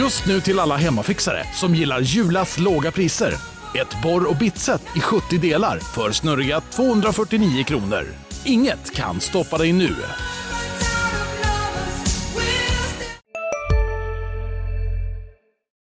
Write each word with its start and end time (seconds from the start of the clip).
Just 0.00 0.26
nu 0.26 0.40
till 0.40 0.58
alla 0.58 0.76
hemmafixare 0.76 1.44
som 1.52 1.74
gillar 1.74 2.00
Julas 2.00 2.58
låga 2.58 2.90
priser. 2.90 3.32
Ett 3.80 4.02
borr 4.02 4.30
och 4.30 4.36
bitset 4.36 4.96
i 4.96 5.00
70 5.00 5.38
delar 5.38 5.78
för 5.78 6.10
snurriga 6.10 6.60
249 6.60 7.64
kronor. 7.64 8.04
Inget 8.46 8.94
kan 8.96 9.20
stoppa 9.20 9.58
dig 9.58 9.72
nu. 9.72 9.88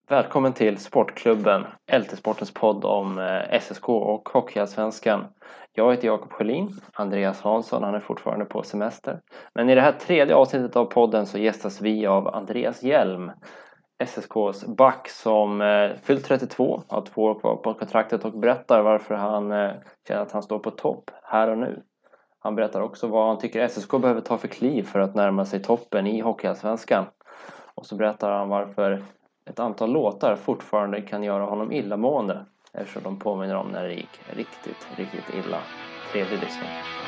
Välkommen 0.09 0.53
till 0.53 0.77
Sportklubben, 0.77 1.65
LT-sportens 1.91 2.53
podd 2.53 2.85
om 2.85 3.19
eh, 3.19 3.59
SSK 3.59 3.89
och 3.89 4.29
Hockeyallsvenskan. 4.29 5.25
Jag 5.73 5.91
heter 5.91 6.07
Jakob 6.07 6.31
Sjölin, 6.31 6.79
Andreas 6.93 7.41
Hansson 7.41 7.83
han 7.83 7.95
är 7.95 7.99
fortfarande 7.99 8.45
på 8.45 8.63
semester. 8.63 9.19
Men 9.55 9.69
i 9.69 9.75
det 9.75 9.81
här 9.81 9.91
tredje 9.91 10.35
avsnittet 10.35 10.75
av 10.75 10.85
podden 10.85 11.25
så 11.25 11.37
gästas 11.37 11.81
vi 11.81 12.07
av 12.07 12.27
Andreas 12.27 12.83
Hjelm, 12.83 13.31
SSKs 13.99 14.65
back 14.65 15.09
som 15.09 15.61
eh, 15.61 15.91
fyllt 16.03 16.25
32, 16.25 16.81
har 16.87 17.01
två 17.01 17.23
år 17.23 17.39
kvar 17.39 17.55
på 17.55 17.73
kontraktet 17.73 18.25
och 18.25 18.39
berättar 18.39 18.81
varför 18.81 19.15
han 19.15 19.51
eh, 19.51 19.71
känner 20.07 20.21
att 20.21 20.31
han 20.31 20.43
står 20.43 20.59
på 20.59 20.71
topp 20.71 21.11
här 21.23 21.47
och 21.49 21.57
nu. 21.57 21.83
Han 22.39 22.55
berättar 22.55 22.81
också 22.81 23.07
vad 23.07 23.27
han 23.27 23.39
tycker 23.39 23.67
SSK 23.67 23.91
behöver 23.91 24.21
ta 24.21 24.37
för 24.37 24.47
kliv 24.47 24.83
för 24.83 24.99
att 24.99 25.15
närma 25.15 25.45
sig 25.45 25.61
toppen 25.61 26.07
i 26.07 26.21
Hockeyallsvenskan. 26.21 27.05
Och 27.75 27.85
så 27.85 27.95
berättar 27.95 28.31
han 28.31 28.49
varför 28.49 29.03
ett 29.49 29.59
antal 29.59 29.91
låtar 29.91 30.35
fortfarande 30.35 31.01
kan 31.01 31.23
göra 31.23 31.43
honom 31.45 31.71
illamående 31.71 32.45
eftersom 32.73 33.03
de 33.03 33.19
påminner 33.19 33.55
om 33.55 33.67
när 33.67 33.83
det 33.83 33.93
gick 33.93 34.21
riktigt, 34.25 34.87
riktigt 34.97 35.29
illa. 35.29 35.57
Trevlig 36.11 36.39
lyssning. 36.39 37.06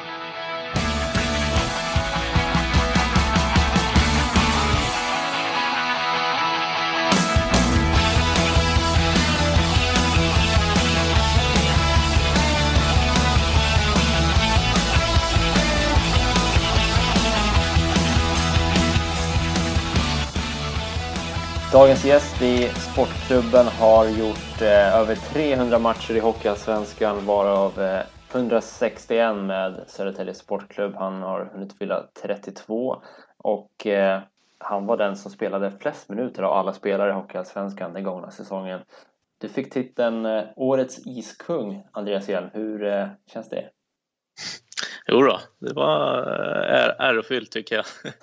Dagens 21.72 22.06
gäst 22.06 22.42
i 22.42 22.74
Sportklubben 22.78 23.68
har 23.68 24.06
gjort 24.08 24.62
eh, 24.62 24.68
över 24.68 25.16
300 25.16 25.80
matcher 25.80 26.16
i 26.16 26.20
Hockeyallsvenskan 26.20 27.26
varav 27.26 27.82
eh, 27.82 28.02
161 28.34 29.36
med 29.36 29.84
Södertälje 29.88 30.34
Sportklubb. 30.34 30.96
Han 30.96 31.22
har 31.22 31.46
hunnit 31.54 31.78
fylla 31.78 32.08
32 32.24 33.02
och 33.38 33.88
eh, 33.88 34.22
han 34.58 34.86
var 34.86 34.98
den 34.98 35.16
som 35.16 35.32
spelade 35.32 35.72
flest 35.72 36.10
minuter 36.10 36.44
av 36.44 36.54
alla 36.54 36.74
spelare 36.74 37.10
i 37.10 37.14
Hockeyallsvenskan 37.14 37.94
den 37.94 38.04
gångna 38.04 38.32
säsongen. 38.32 38.82
Du 39.42 39.50
fick 39.50 39.74
titeln 39.74 40.26
eh, 40.26 40.44
Årets 40.56 41.08
iskung, 41.08 41.84
Andreas 41.92 42.30
Hjelm. 42.30 42.50
Hur 42.54 42.84
eh, 42.84 43.08
känns 43.34 43.50
det? 43.50 43.70
Jo 45.12 45.22
då, 45.22 45.40
det 45.60 45.74
var 45.74 46.18
eh, 46.74 47.06
ärofyllt 47.08 47.52
tycker 47.52 47.76
jag. 47.76 47.86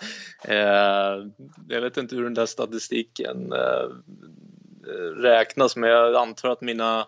Eh, 0.48 1.26
jag 1.68 1.80
vet 1.80 1.96
inte 1.96 2.16
hur 2.16 2.22
den 2.22 2.34
där 2.34 2.46
statistiken 2.46 3.52
eh, 3.52 3.88
räknas 5.16 5.76
men 5.76 5.90
jag 5.90 6.14
antar 6.14 6.48
att 6.48 6.60
mina 6.60 7.06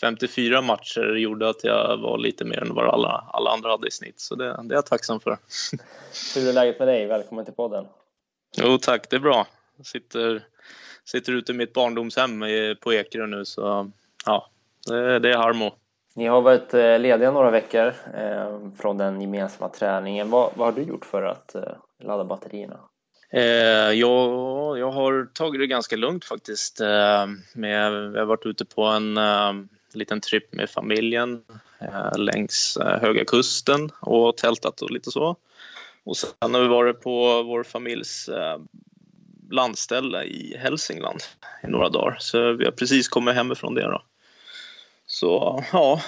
54 0.00 0.62
matcher 0.62 1.16
gjorde 1.16 1.48
att 1.48 1.64
jag 1.64 1.96
var 1.96 2.18
lite 2.18 2.44
mer 2.44 2.62
än 2.62 2.74
vad 2.74 2.88
alla, 2.88 3.28
alla 3.32 3.50
andra 3.50 3.70
hade 3.70 3.88
i 3.88 3.90
snitt 3.90 4.20
så 4.20 4.34
det, 4.34 4.44
det 4.44 4.74
är 4.74 4.76
jag 4.76 4.86
tacksam 4.86 5.20
för. 5.20 5.38
Hur 6.34 6.48
är 6.48 6.52
läget 6.52 6.78
med 6.78 6.88
dig? 6.88 7.06
Välkommen 7.06 7.44
till 7.44 7.54
podden. 7.54 7.86
Jo 8.56 8.78
tack, 8.78 9.10
det 9.10 9.16
är 9.16 9.20
bra. 9.20 9.46
Jag 9.76 9.86
sitter, 9.86 10.44
sitter 11.04 11.32
ute 11.32 11.52
i 11.52 11.54
mitt 11.54 11.72
barndomshem 11.72 12.44
på 12.80 12.92
Ekerö 12.92 13.26
nu 13.26 13.44
så 13.44 13.90
ja, 14.26 14.50
det, 14.86 15.18
det 15.18 15.32
är 15.32 15.36
harmo. 15.36 15.74
Ni 16.16 16.26
har 16.26 16.40
varit 16.40 16.74
eh, 16.74 16.98
lediga 16.98 17.30
några 17.30 17.50
veckor 17.50 17.94
eh, 18.14 18.58
från 18.78 18.98
den 18.98 19.20
gemensamma 19.20 19.68
träningen. 19.68 20.30
Vad, 20.30 20.50
vad 20.54 20.66
har 20.66 20.72
du 20.72 20.82
gjort 20.82 21.04
för 21.04 21.22
att 21.22 21.54
eh, 21.54 21.62
ladda 22.02 22.24
batterierna? 22.24 22.80
Eh, 23.30 23.42
jag, 23.92 24.78
jag 24.78 24.90
har 24.90 25.28
tagit 25.32 25.60
det 25.60 25.66
ganska 25.66 25.96
lugnt 25.96 26.24
faktiskt. 26.24 26.80
Eh, 26.80 27.26
med, 27.54 27.92
jag 27.92 28.18
har 28.18 28.24
varit 28.24 28.46
ute 28.46 28.64
på 28.64 28.84
en 28.84 29.16
eh, 29.16 29.52
liten 29.94 30.20
tripp 30.20 30.52
med 30.52 30.70
familjen 30.70 31.42
eh, 31.78 32.18
längs 32.18 32.76
eh, 32.76 33.00
Höga 33.00 33.24
Kusten 33.24 33.90
och 34.00 34.36
tältat 34.36 34.82
och 34.82 34.90
lite 34.90 35.10
så. 35.10 35.36
Och 36.04 36.16
sen 36.16 36.54
har 36.54 36.60
vi 36.60 36.68
varit 36.68 37.00
på 37.00 37.42
vår 37.42 37.62
familjs 37.62 38.28
eh, 38.28 38.58
landställe 39.50 40.24
i 40.24 40.56
Hälsingland 40.58 41.20
i 41.62 41.66
några 41.66 41.88
dagar. 41.88 42.16
Så 42.18 42.52
vi 42.52 42.64
har 42.64 42.72
precis 42.72 43.08
kommit 43.08 43.34
hemifrån 43.34 43.74
det 43.74 43.82
då. 43.82 44.02
Så 45.14 45.62
ja, 45.72 45.98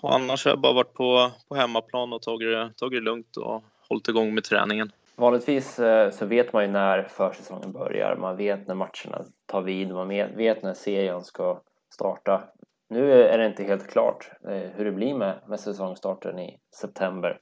och 0.00 0.14
annars 0.14 0.44
har 0.44 0.52
jag 0.52 0.60
bara 0.60 0.72
varit 0.72 0.94
på, 0.94 1.30
på 1.48 1.54
hemmaplan 1.54 2.12
och 2.12 2.22
tagit 2.22 2.48
det, 2.48 2.72
tagit 2.76 3.00
det 3.00 3.04
lugnt 3.04 3.36
och 3.36 3.62
hållit 3.88 4.08
igång 4.08 4.34
med 4.34 4.44
träningen. 4.44 4.92
Vanligtvis 5.16 5.78
eh, 5.78 6.10
så 6.10 6.26
vet 6.26 6.52
man 6.52 6.62
ju 6.62 6.70
när 6.70 7.02
försäsongen 7.02 7.72
börjar, 7.72 8.16
man 8.16 8.36
vet 8.36 8.66
när 8.66 8.74
matcherna 8.74 9.24
tar 9.46 9.62
vid, 9.62 9.90
man 9.90 10.08
vet 10.08 10.62
när 10.62 10.74
serien 10.74 11.24
ska 11.24 11.60
starta. 11.94 12.42
Nu 12.88 13.12
är 13.12 13.38
det 13.38 13.46
inte 13.46 13.64
helt 13.64 13.90
klart 13.90 14.30
eh, 14.48 14.70
hur 14.74 14.84
det 14.84 14.92
blir 14.92 15.14
med, 15.14 15.40
med 15.48 15.60
säsongstarten 15.60 16.38
i 16.38 16.58
september. 16.80 17.38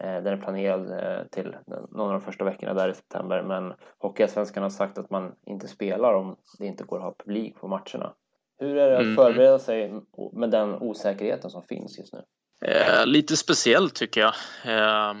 Eh, 0.00 0.22
den 0.22 0.26
är 0.26 0.36
planerad 0.36 0.92
till 1.30 1.56
någon 1.90 2.06
av 2.06 2.12
de 2.12 2.20
första 2.20 2.44
veckorna 2.44 2.74
där 2.74 2.88
i 2.88 2.94
september 2.94 3.42
men 3.42 3.74
Hockeyallsvenskan 3.98 4.62
har 4.62 4.70
sagt 4.70 4.98
att 4.98 5.10
man 5.10 5.34
inte 5.46 5.68
spelar 5.68 6.14
om 6.14 6.36
det 6.58 6.66
inte 6.66 6.84
går 6.84 6.96
att 6.96 7.04
ha 7.04 7.14
publik 7.24 7.60
på 7.60 7.68
matcherna. 7.68 8.14
Hur 8.64 8.76
är 8.76 8.90
det 8.90 8.96
att 8.96 9.02
mm. 9.02 9.16
förbereda 9.16 9.58
sig 9.58 9.92
med 10.32 10.50
den 10.50 10.74
osäkerheten 10.74 11.50
som 11.50 11.62
finns 11.62 11.98
just 11.98 12.12
nu? 12.12 12.22
Eh, 12.64 13.06
lite 13.06 13.36
speciellt 13.36 13.94
tycker 13.94 14.20
jag. 14.20 14.34
Eh, 14.64 15.14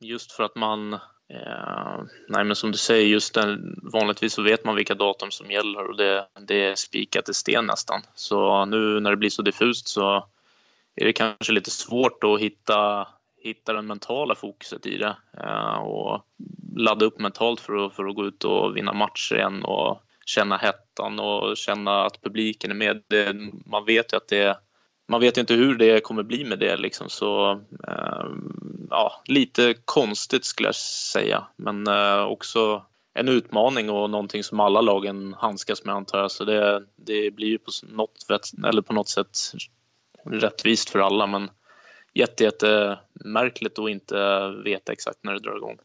just 0.00 0.32
för 0.32 0.44
att 0.44 0.56
man, 0.56 0.92
eh, 1.28 2.02
nej 2.28 2.44
men 2.44 2.56
som 2.56 2.72
du 2.72 2.78
säger, 2.78 3.06
just 3.06 3.34
den, 3.34 3.80
vanligtvis 3.92 4.32
så 4.32 4.42
vet 4.42 4.64
man 4.64 4.76
vilka 4.76 4.94
datum 4.94 5.30
som 5.30 5.50
gäller 5.50 5.90
och 5.90 5.96
det, 5.96 6.26
det 6.46 6.66
är 6.66 6.74
spikat 6.74 7.28
i 7.28 7.34
sten 7.34 7.66
nästan. 7.66 8.02
Så 8.14 8.64
nu 8.64 9.00
när 9.00 9.10
det 9.10 9.16
blir 9.16 9.30
så 9.30 9.42
diffust 9.42 9.88
så 9.88 10.26
är 10.94 11.04
det 11.04 11.12
kanske 11.12 11.52
lite 11.52 11.70
svårt 11.70 12.24
att 12.24 12.40
hitta, 12.40 13.08
hitta 13.42 13.72
den 13.72 13.86
mentala 13.86 14.34
fokuset 14.34 14.86
i 14.86 14.98
det 14.98 15.16
eh, 15.38 15.78
och 15.78 16.26
ladda 16.76 17.04
upp 17.04 17.18
mentalt 17.18 17.60
för 17.60 17.86
att, 17.86 17.94
för 17.94 18.04
att 18.04 18.16
gå 18.16 18.26
ut 18.26 18.44
och 18.44 18.76
vinna 18.76 18.92
matcher 18.92 19.34
igen 19.34 19.64
och 19.64 20.02
känna 20.26 20.56
hettan 20.56 21.20
och 21.20 21.56
känna 21.56 22.04
att 22.04 22.22
publiken 22.22 22.70
är 22.70 22.74
med. 22.74 23.02
Det, 23.08 23.36
man 23.66 23.84
vet 23.84 24.12
ju 24.12 24.16
att 24.16 24.28
det 24.28 24.58
man 25.08 25.20
vet 25.20 25.36
ju 25.36 25.40
inte 25.40 25.54
hur 25.54 25.74
det 25.74 26.00
kommer 26.00 26.22
bli 26.22 26.44
med 26.44 26.58
det 26.58 26.76
liksom 26.76 27.08
så 27.08 27.50
eh, 27.88 28.26
ja, 28.90 29.22
lite 29.26 29.74
konstigt 29.84 30.44
skulle 30.44 30.68
jag 30.68 30.74
säga 30.74 31.46
men 31.56 31.86
eh, 31.86 32.22
också 32.22 32.82
en 33.14 33.28
utmaning 33.28 33.90
och 33.90 34.10
någonting 34.10 34.44
som 34.44 34.60
alla 34.60 34.80
lagen 34.80 35.34
handskas 35.38 35.84
med 35.84 35.94
antar 35.94 36.18
jag 36.18 36.30
så 36.30 36.44
det, 36.44 36.84
det 36.96 37.30
blir 37.30 37.48
ju 37.48 37.58
på 37.58 37.70
något, 37.82 38.26
eller 38.66 38.82
på 38.82 38.92
något 38.92 39.08
sätt 39.08 39.38
rättvist 40.24 40.90
för 40.90 40.98
alla 40.98 41.26
men 41.26 41.50
jätte, 42.14 42.44
jätte 42.44 42.98
märkligt 43.12 43.78
att 43.78 43.90
inte 43.90 44.48
veta 44.64 44.92
exakt 44.92 45.18
när 45.22 45.32
det 45.32 45.40
drar 45.40 45.56
igång. 45.56 45.78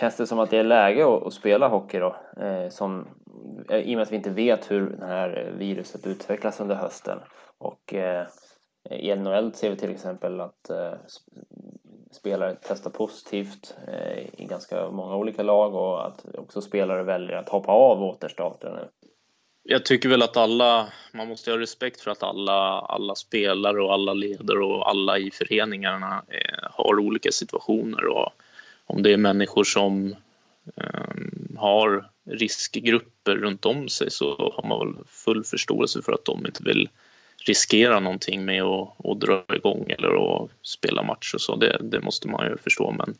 Känns 0.00 0.16
det 0.16 0.26
som 0.26 0.38
att 0.38 0.50
det 0.50 0.58
är 0.58 0.64
läge 0.64 1.06
att, 1.06 1.26
att 1.26 1.32
spela 1.32 1.68
hockey 1.68 1.98
då? 1.98 2.16
Eh, 2.36 2.68
som, 2.68 3.08
eh, 3.70 3.78
I 3.78 3.94
och 3.94 3.96
med 3.96 4.02
att 4.02 4.12
vi 4.12 4.16
inte 4.16 4.30
vet 4.30 4.70
hur 4.70 4.90
det 4.90 5.06
här 5.06 5.52
viruset 5.58 6.06
utvecklas 6.06 6.60
under 6.60 6.74
hösten. 6.74 7.18
Och 7.58 7.94
eh, 7.94 8.26
i 8.90 9.16
NHL 9.16 9.54
ser 9.54 9.70
vi 9.70 9.76
till 9.76 9.90
exempel 9.90 10.40
att 10.40 10.70
eh, 10.70 10.92
spelare 12.12 12.56
testar 12.62 12.90
positivt 12.90 13.76
eh, 13.88 14.18
i 14.18 14.46
ganska 14.50 14.90
många 14.90 15.16
olika 15.16 15.42
lag 15.42 15.74
och 15.74 16.06
att 16.06 16.24
också 16.34 16.60
spelare 16.60 17.02
väljer 17.02 17.36
att 17.36 17.48
hoppa 17.48 17.72
av 17.72 18.02
återstarten 18.02 18.72
nu. 18.72 18.88
Jag 19.62 19.84
tycker 19.84 20.08
väl 20.08 20.22
att 20.22 20.36
alla, 20.36 20.88
man 21.14 21.28
måste 21.28 21.50
ha 21.50 21.58
respekt 21.58 22.00
för 22.00 22.10
att 22.10 22.22
alla, 22.22 22.80
alla 22.80 23.14
spelare 23.14 23.82
och 23.82 23.92
alla 23.92 24.12
ledare 24.12 24.64
och 24.64 24.90
alla 24.90 25.18
i 25.18 25.30
föreningarna 25.30 26.22
eh, 26.28 26.68
har 26.70 26.98
olika 26.98 27.32
situationer 27.32 28.06
och 28.06 28.32
om 28.86 29.02
det 29.02 29.12
är 29.12 29.16
människor 29.16 29.64
som 29.64 30.16
ehm, 30.76 31.56
har 31.58 32.10
riskgrupper 32.24 33.36
runt 33.36 33.66
om 33.66 33.88
sig 33.88 34.10
så 34.10 34.52
har 34.56 34.68
man 34.68 34.78
väl 34.78 35.04
full 35.06 35.44
förståelse 35.44 36.02
för 36.02 36.12
att 36.12 36.24
de 36.24 36.46
inte 36.46 36.64
vill 36.64 36.88
riskera 37.46 38.00
någonting 38.00 38.44
med 38.44 38.62
att, 38.62 39.06
att 39.06 39.20
dra 39.20 39.44
igång 39.54 39.86
eller 39.88 40.36
att 40.44 40.50
spela 40.62 41.02
match 41.02 41.34
och 41.34 41.40
så. 41.40 41.56
Det, 41.56 41.78
det 41.82 42.00
måste 42.00 42.28
man 42.28 42.46
ju 42.46 42.56
förstå. 42.56 42.90
Men, 42.98 43.14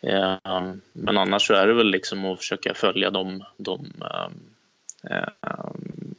eh, 0.00 0.72
men 0.92 1.18
annars 1.18 1.46
så 1.46 1.54
är 1.54 1.66
det 1.66 1.74
väl 1.74 1.90
liksom 1.90 2.24
att 2.24 2.38
försöka 2.38 2.74
följa 2.74 3.10
de, 3.10 3.44
de 3.56 3.92
eh, 4.00 4.28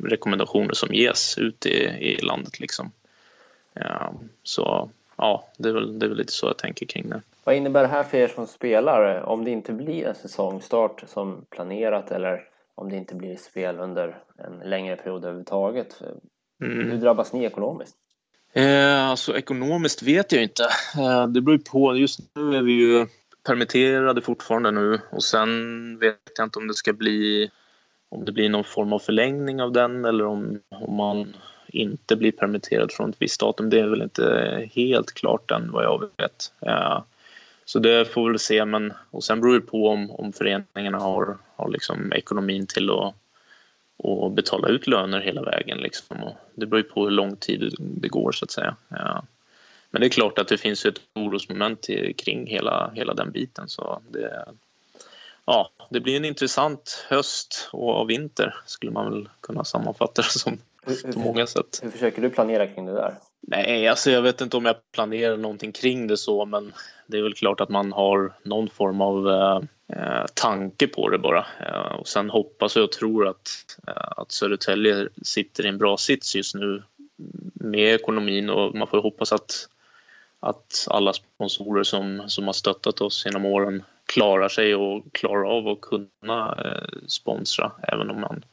rekommendationer 0.04 0.74
som 0.74 0.94
ges 0.94 1.38
ute 1.38 1.70
i, 1.70 2.14
i 2.14 2.18
landet. 2.22 2.60
Liksom. 2.60 2.92
Eh, 3.76 4.12
så 4.44 4.90
ja, 5.20 5.48
det 5.58 5.70
är, 5.70 5.74
väl, 5.74 6.00
det 6.00 6.06
är 6.06 6.08
väl 6.08 6.18
lite 6.18 6.34
så 6.34 6.48
jag 6.48 6.58
tänker 6.58 6.86
kring 6.86 7.10
det. 7.10 7.22
Vad 7.44 7.56
innebär 7.56 7.82
det 7.82 7.88
här 7.88 8.04
för 8.04 8.18
er 8.18 8.28
som 8.28 8.48
spelare 8.48 9.24
om 9.24 9.44
det 9.44 9.52
inte 9.52 9.74
blir 9.74 10.08
en 10.08 10.16
säsongstart 10.16 11.04
som 11.08 11.46
planerat 11.50 12.12
eller 12.12 12.44
om 12.76 12.90
det 12.90 12.98
inte 12.98 13.16
blir 13.16 13.36
spel 13.36 13.80
under 13.80 14.18
en 14.38 14.70
längre 14.70 14.96
period 14.96 15.24
överhuvudtaget. 15.24 16.02
Mm. 16.64 16.92
Hur 16.92 16.98
drabbas 16.98 17.34
ni 17.34 17.46
ekonomiskt? 17.46 17.96
Eh, 18.54 19.10
alltså 19.10 19.38
ekonomiskt 19.38 20.04
vet 20.04 20.32
jag 20.32 20.44
inte. 20.44 20.64
Eh, 20.98 21.28
det 21.28 21.42
beror 21.42 21.58
på. 21.58 21.96
Just 21.96 22.20
nu 22.36 22.56
är 22.56 22.62
vi 22.62 22.72
ju 22.72 23.08
permitterade 23.44 24.22
fortfarande 24.22 24.72
nu 24.72 25.00
och 25.12 25.24
sen 25.24 25.50
vet 26.00 26.18
jag 26.38 26.46
inte 26.46 26.60
om 26.60 26.68
det 26.68 26.74
ska 26.74 26.94
bli 26.94 27.50
om 28.10 28.26
det 28.26 28.32
blir 28.32 28.50
någon 28.50 28.64
form 28.64 28.94
av 28.94 29.00
förlängning 29.00 29.62
av 29.62 29.72
den 29.72 30.06
eller 30.06 30.26
om, 30.26 30.60
om 30.70 30.96
man 30.96 31.36
inte 31.74 32.16
blir 32.16 32.32
permitterad 32.32 32.92
från 32.92 33.10
ett 33.10 33.16
visst 33.20 33.40
datum. 33.40 33.70
Det 33.70 33.80
är 33.80 33.88
väl 33.88 34.02
inte 34.02 34.70
helt 34.74 35.12
klart 35.12 35.52
än 35.52 35.72
vad 35.72 35.84
jag 35.84 36.10
vet. 36.18 36.54
Eh, 36.62 37.02
så 37.66 37.80
det 37.80 38.06
får 38.06 38.24
vi 38.24 38.30
väl 38.30 38.40
se. 38.40 38.66
Men, 38.66 38.94
och 39.12 39.24
sen 39.24 39.42
beror 39.42 39.54
det 39.54 39.62
på 39.62 39.88
om, 39.88 40.12
om 40.12 40.34
föreningarna 40.34 41.00
har, 41.00 41.38
har 41.56 41.70
liksom 41.70 42.14
ekonomin 42.14 42.68
till 42.68 42.90
att 42.90 43.16
och 44.04 44.32
betala 44.32 44.68
ut 44.68 44.88
löner 44.88 45.20
hela 45.20 45.42
vägen. 45.42 45.78
Liksom. 45.78 46.24
Och 46.24 46.36
det 46.56 46.66
beror 46.66 46.84
ju 46.84 46.90
på 46.90 47.04
hur 47.04 47.12
lång 47.12 47.36
tid 47.36 47.76
det 47.80 48.08
går 48.08 48.32
så 48.32 48.46
att 48.46 48.52
säga. 48.52 48.76
Ja. 48.88 49.24
Men 49.92 50.02
det 50.02 50.08
är 50.08 50.10
klart 50.10 50.40
att 50.40 50.48
det 50.48 50.58
finns 50.58 50.86
ett 50.86 51.02
orosmoment 51.16 51.88
kring 52.18 52.48
hela, 52.48 52.92
hela 52.96 53.14
den 53.14 53.32
biten. 53.32 53.70
Så 53.70 54.02
det, 54.10 54.46
ja, 55.46 55.70
det 55.90 56.00
blir 56.00 56.16
en 56.16 56.26
intressant 56.26 57.06
höst 57.10 57.70
och 57.72 58.10
vinter 58.10 58.56
skulle 58.66 58.92
man 58.92 59.12
väl 59.12 59.30
kunna 59.42 59.64
sammanfatta 59.64 60.22
det 60.22 60.40
som 60.40 60.58
på 61.14 61.20
många 61.20 61.48
sätt. 61.48 61.80
Hur 61.84 61.90
försöker 61.90 62.22
du 62.22 62.30
planera 62.30 62.68
kring 62.68 62.86
det 62.86 62.94
där? 62.94 63.16
Nej, 63.42 63.88
alltså 63.88 64.12
jag 64.12 64.22
vet 64.22 64.42
inte 64.42 64.58
om 64.58 64.66
jag 64.66 64.76
planerar 64.92 65.38
någonting 65.38 65.72
kring 65.72 66.08
det 66.08 66.18
så 66.18 66.46
men 66.46 66.74
det 67.08 67.18
är 67.18 67.22
väl 67.22 67.34
klart 67.34 67.62
att 67.62 67.70
man 67.70 67.92
har 67.92 68.34
någon 68.44 68.70
form 68.70 69.02
av 69.02 69.30
eh, 69.30 69.62
eh 70.00 70.26
tanke 70.34 70.88
på 70.88 71.10
det 71.10 71.18
bara. 71.18 71.46
Eh, 71.60 71.96
och 72.00 72.08
sen 72.08 72.30
hoppas 72.30 72.76
jag 72.76 72.84
och 72.84 72.92
tror 72.92 73.28
att, 73.28 73.50
eh, 73.88 74.12
att 74.18 74.32
Södertälje 74.32 75.10
sitter 75.22 75.66
i 75.66 75.70
en 75.70 75.78
bra 75.78 75.98
sits 75.98 76.36
just 76.36 76.56
nu 76.56 76.84
med 77.54 77.96
ekonomin 77.96 78.50
och 78.50 78.76
man 78.76 78.88
får 78.88 79.02
hoppas 79.02 79.32
att, 79.32 79.70
att 80.40 80.88
alla 80.90 81.14
sponsorer 81.14 81.84
som, 81.84 82.24
som 82.28 82.46
har 82.46 82.54
stöttat 82.54 83.02
oss 83.02 83.26
genom 83.26 83.46
åren 83.46 83.84
klarar 84.06 84.50
sig 84.50 84.76
och 84.76 85.14
klarar 85.14 85.58
av 85.58 85.68
att 85.68 85.82
kunna 85.82 86.58
eh, 86.66 87.00
sponsra 87.08 87.72
även 87.88 88.10
om 88.10 88.22
man 88.22 88.46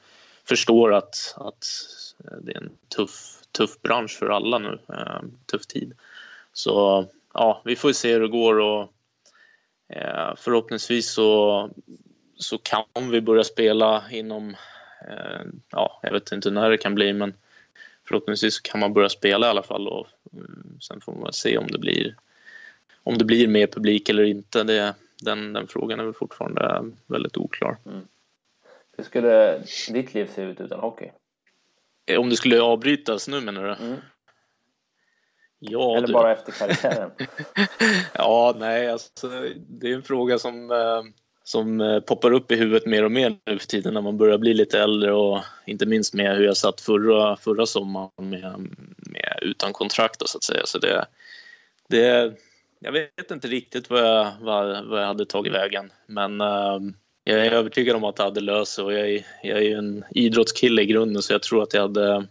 förstår 0.48 0.94
att, 0.94 1.34
att 1.37 1.66
det 2.40 2.52
är 2.52 2.56
en 2.56 2.70
tuff, 2.96 3.43
tuff 3.52 3.82
bransch 3.82 4.19
för 4.19 4.28
alla 4.28 4.58
nu, 4.58 4.78
eh, 4.88 5.20
tuff 5.46 5.66
tid. 5.66 5.93
Så 6.52 7.06
ja, 7.34 7.62
vi 7.64 7.76
får 7.76 7.93
se 7.93 8.12
hur 8.12 8.20
det 8.20 8.28
går 8.28 8.58
och 8.58 8.93
eh, 9.88 10.34
förhoppningsvis 10.37 11.10
så, 11.10 11.70
så 12.37 12.58
kan 12.58 13.10
vi 13.10 13.20
börja 13.20 13.44
spela 13.44 14.04
inom, 14.10 14.56
eh, 15.08 15.40
ja, 15.70 16.00
jag 16.02 16.12
vet 16.12 16.32
inte 16.32 16.50
när 16.50 16.70
det 16.70 16.78
kan 16.78 16.94
bli 16.94 17.12
men 17.12 17.34
förhoppningsvis 18.08 18.60
kan 18.60 18.81
man 18.81 18.93
börja 18.93 19.08
spela 19.08 19.46
i 19.46 19.50
alla 19.50 19.62
fall 19.62 19.88
och 19.88 20.06
mm, 20.32 20.78
sen 20.81 21.00
får 21.00 21.14
man 21.14 21.32
se 21.32 21.58
om 21.58 21.66
det 21.66 21.78
blir 21.78 22.16
om 23.02 23.19
det 23.19 23.25
blir 23.25 23.48
mer 23.48 23.66
publik 23.66 24.08
eller 24.08 24.22
inte. 24.25 24.62
Det, 24.62 24.94
den, 25.22 25.52
den 25.52 25.66
frågan 25.66 26.00
är 26.00 26.04
väl 26.04 26.14
fortfarande 26.14 26.90
väldigt 27.06 27.37
oklar. 27.37 27.76
Mm. 27.87 28.00
Hur 28.96 29.04
skulle 29.04 29.62
ditt 29.88 30.14
liv 30.14 30.31
se 30.34 30.43
ut 30.43 30.60
utan 30.60 30.81
hockey? 30.81 31.10
Eh, 32.06 32.20
om 32.20 32.31
det 32.31 32.37
skulle 32.37 32.60
avbrytas 32.60 33.28
nu 33.28 33.40
menar 33.40 33.62
du? 33.62 33.87
Mm. 33.87 33.96
Ja, 35.58 35.96
Eller 35.96 36.06
du. 36.06 36.12
bara 36.12 36.32
efter 36.32 36.52
karriären? 36.52 37.10
ja, 38.14 38.54
nej, 38.58 38.90
alltså, 38.90 39.28
det 39.56 39.90
är 39.90 39.94
en 39.94 40.02
fråga 40.02 40.38
som, 40.38 40.70
eh, 40.70 41.02
som 41.44 41.81
eh, 41.81 42.00
poppar 42.00 42.32
upp 42.32 42.52
i 42.52 42.56
huvudet 42.56 42.87
mer 42.87 43.04
och 43.04 43.12
mer 43.12 43.37
nu 43.46 43.58
för 43.58 43.66
tiden 43.66 43.94
när 43.94 44.00
man 44.00 44.19
börjar 44.19 44.38
bli 44.38 44.54
lite 44.54 44.81
äldre 44.81 45.12
och 45.12 45.40
inte 45.66 45.87
minst 45.87 46.14
med 46.14 46.37
hur 46.37 46.44
jag 46.44 46.56
satt 46.56 46.81
förra, 46.81 47.37
förra 47.37 47.66
sommaren 47.66 48.10
med, 48.16 48.69
med, 48.96 49.38
utan 49.43 49.72
kontrakt 49.72 50.28
så 50.28 50.38
att 50.38 50.44
säga. 50.44 50.62
Så 50.64 50.78
det, 50.78 51.06
det, 51.88 52.34
jag 52.78 52.93
vet 52.93 53.31
inte 53.31 53.48
riktigt 53.48 53.90
vad 53.90 54.02
jag, 54.02 54.32
vad, 54.40 54.87
vad 54.87 55.00
jag 55.02 55.06
hade 55.06 55.26
tagit 55.26 55.52
vägen 55.52 55.93
men 56.06 56.40
jag 57.28 57.46
är 57.46 57.52
övertygad 57.52 57.96
om 57.96 58.05
att 58.05 58.17
det 58.17 58.23
hade 58.23 58.40
löst 58.40 58.73
sig 58.73 58.84
och 58.84 58.93
jag 58.93 59.11
är, 59.11 59.26
jag 59.43 59.58
är 59.58 59.62
ju 59.62 59.73
en 59.73 60.05
idrottskille 60.11 60.82
i 60.82 60.87
grunden 60.87 61.23
så 61.23 61.32
jag 61.32 61.43
tror 61.43 61.62
att 61.62 61.75
jag 61.75 61.82
hade, 61.82 62.26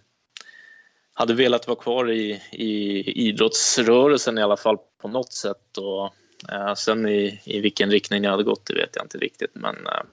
hade 1.14 1.34
velat 1.34 1.68
vara 1.68 1.80
kvar 1.80 2.12
i, 2.12 2.42
i 2.52 3.02
idrottsrörelsen 3.28 4.38
i 4.38 4.42
alla 4.42 4.58
fall 4.58 4.78
på 5.02 5.08
något 5.08 5.34
sätt. 5.34 5.78
Och, 5.78 6.14
eh, 6.54 6.74
sen 6.74 7.08
i, 7.08 7.42
i 7.46 7.60
vilken 7.60 7.92
riktning 7.92 8.24
jag 8.24 8.32
hade 8.32 8.44
gått 8.44 8.66
det 8.66 8.74
vet 8.74 8.96
jag 8.96 9.06
inte 9.06 9.18
riktigt 9.18 9.52
men 9.54 9.76
eh, 9.76 10.04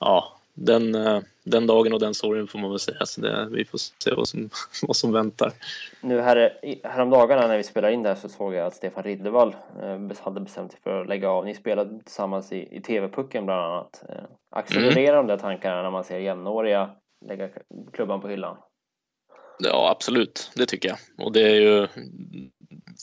ja, 0.00 0.40
den, 0.54 0.94
eh, 0.94 1.20
den 1.44 1.66
dagen 1.66 1.92
och 1.92 2.00
den 2.00 2.14
sorgen 2.14 2.46
får 2.46 2.58
man 2.58 2.70
väl 2.70 2.78
säga. 2.78 3.06
Så 3.06 3.20
det, 3.20 3.48
vi 3.50 3.64
får 3.64 3.78
se 3.78 4.14
vad 4.16 4.28
som, 4.28 4.50
vad 4.82 4.96
som 4.96 5.12
väntar. 5.12 5.52
Nu 6.00 6.20
här, 6.20 6.58
häromdagarna 6.84 7.46
när 7.46 7.56
vi 7.56 7.62
spelade 7.62 7.94
in 7.94 8.02
det 8.02 8.08
här 8.08 8.16
så 8.16 8.28
såg 8.28 8.54
jag 8.54 8.66
att 8.66 8.74
Stefan 8.74 9.02
Riddervall 9.02 9.56
eh, 9.82 10.22
hade 10.24 10.40
bestämt 10.40 10.72
sig 10.72 10.80
för 10.80 11.00
att 11.00 11.08
lägga 11.08 11.30
av. 11.30 11.44
Ni 11.44 11.54
spelade 11.54 11.98
tillsammans 12.04 12.52
i, 12.52 12.76
i 12.76 12.80
TV-pucken 12.80 13.44
bland 13.44 13.60
annat. 13.60 14.04
Eh, 14.08 14.24
accelererar 14.50 15.18
mm. 15.18 15.26
de 15.26 15.32
där 15.32 15.42
tankarna 15.42 15.82
när 15.82 15.90
man 15.90 16.04
ser 16.04 16.18
jämnåriga 16.18 16.90
lägga 17.28 17.48
klubban 17.92 18.20
på 18.20 18.28
hyllan? 18.28 18.56
Ja, 19.58 19.90
absolut. 19.90 20.50
Det 20.54 20.66
tycker 20.66 20.88
jag. 20.88 21.26
Och 21.26 21.32
det 21.32 21.42
är 21.42 21.60
ju 21.60 21.88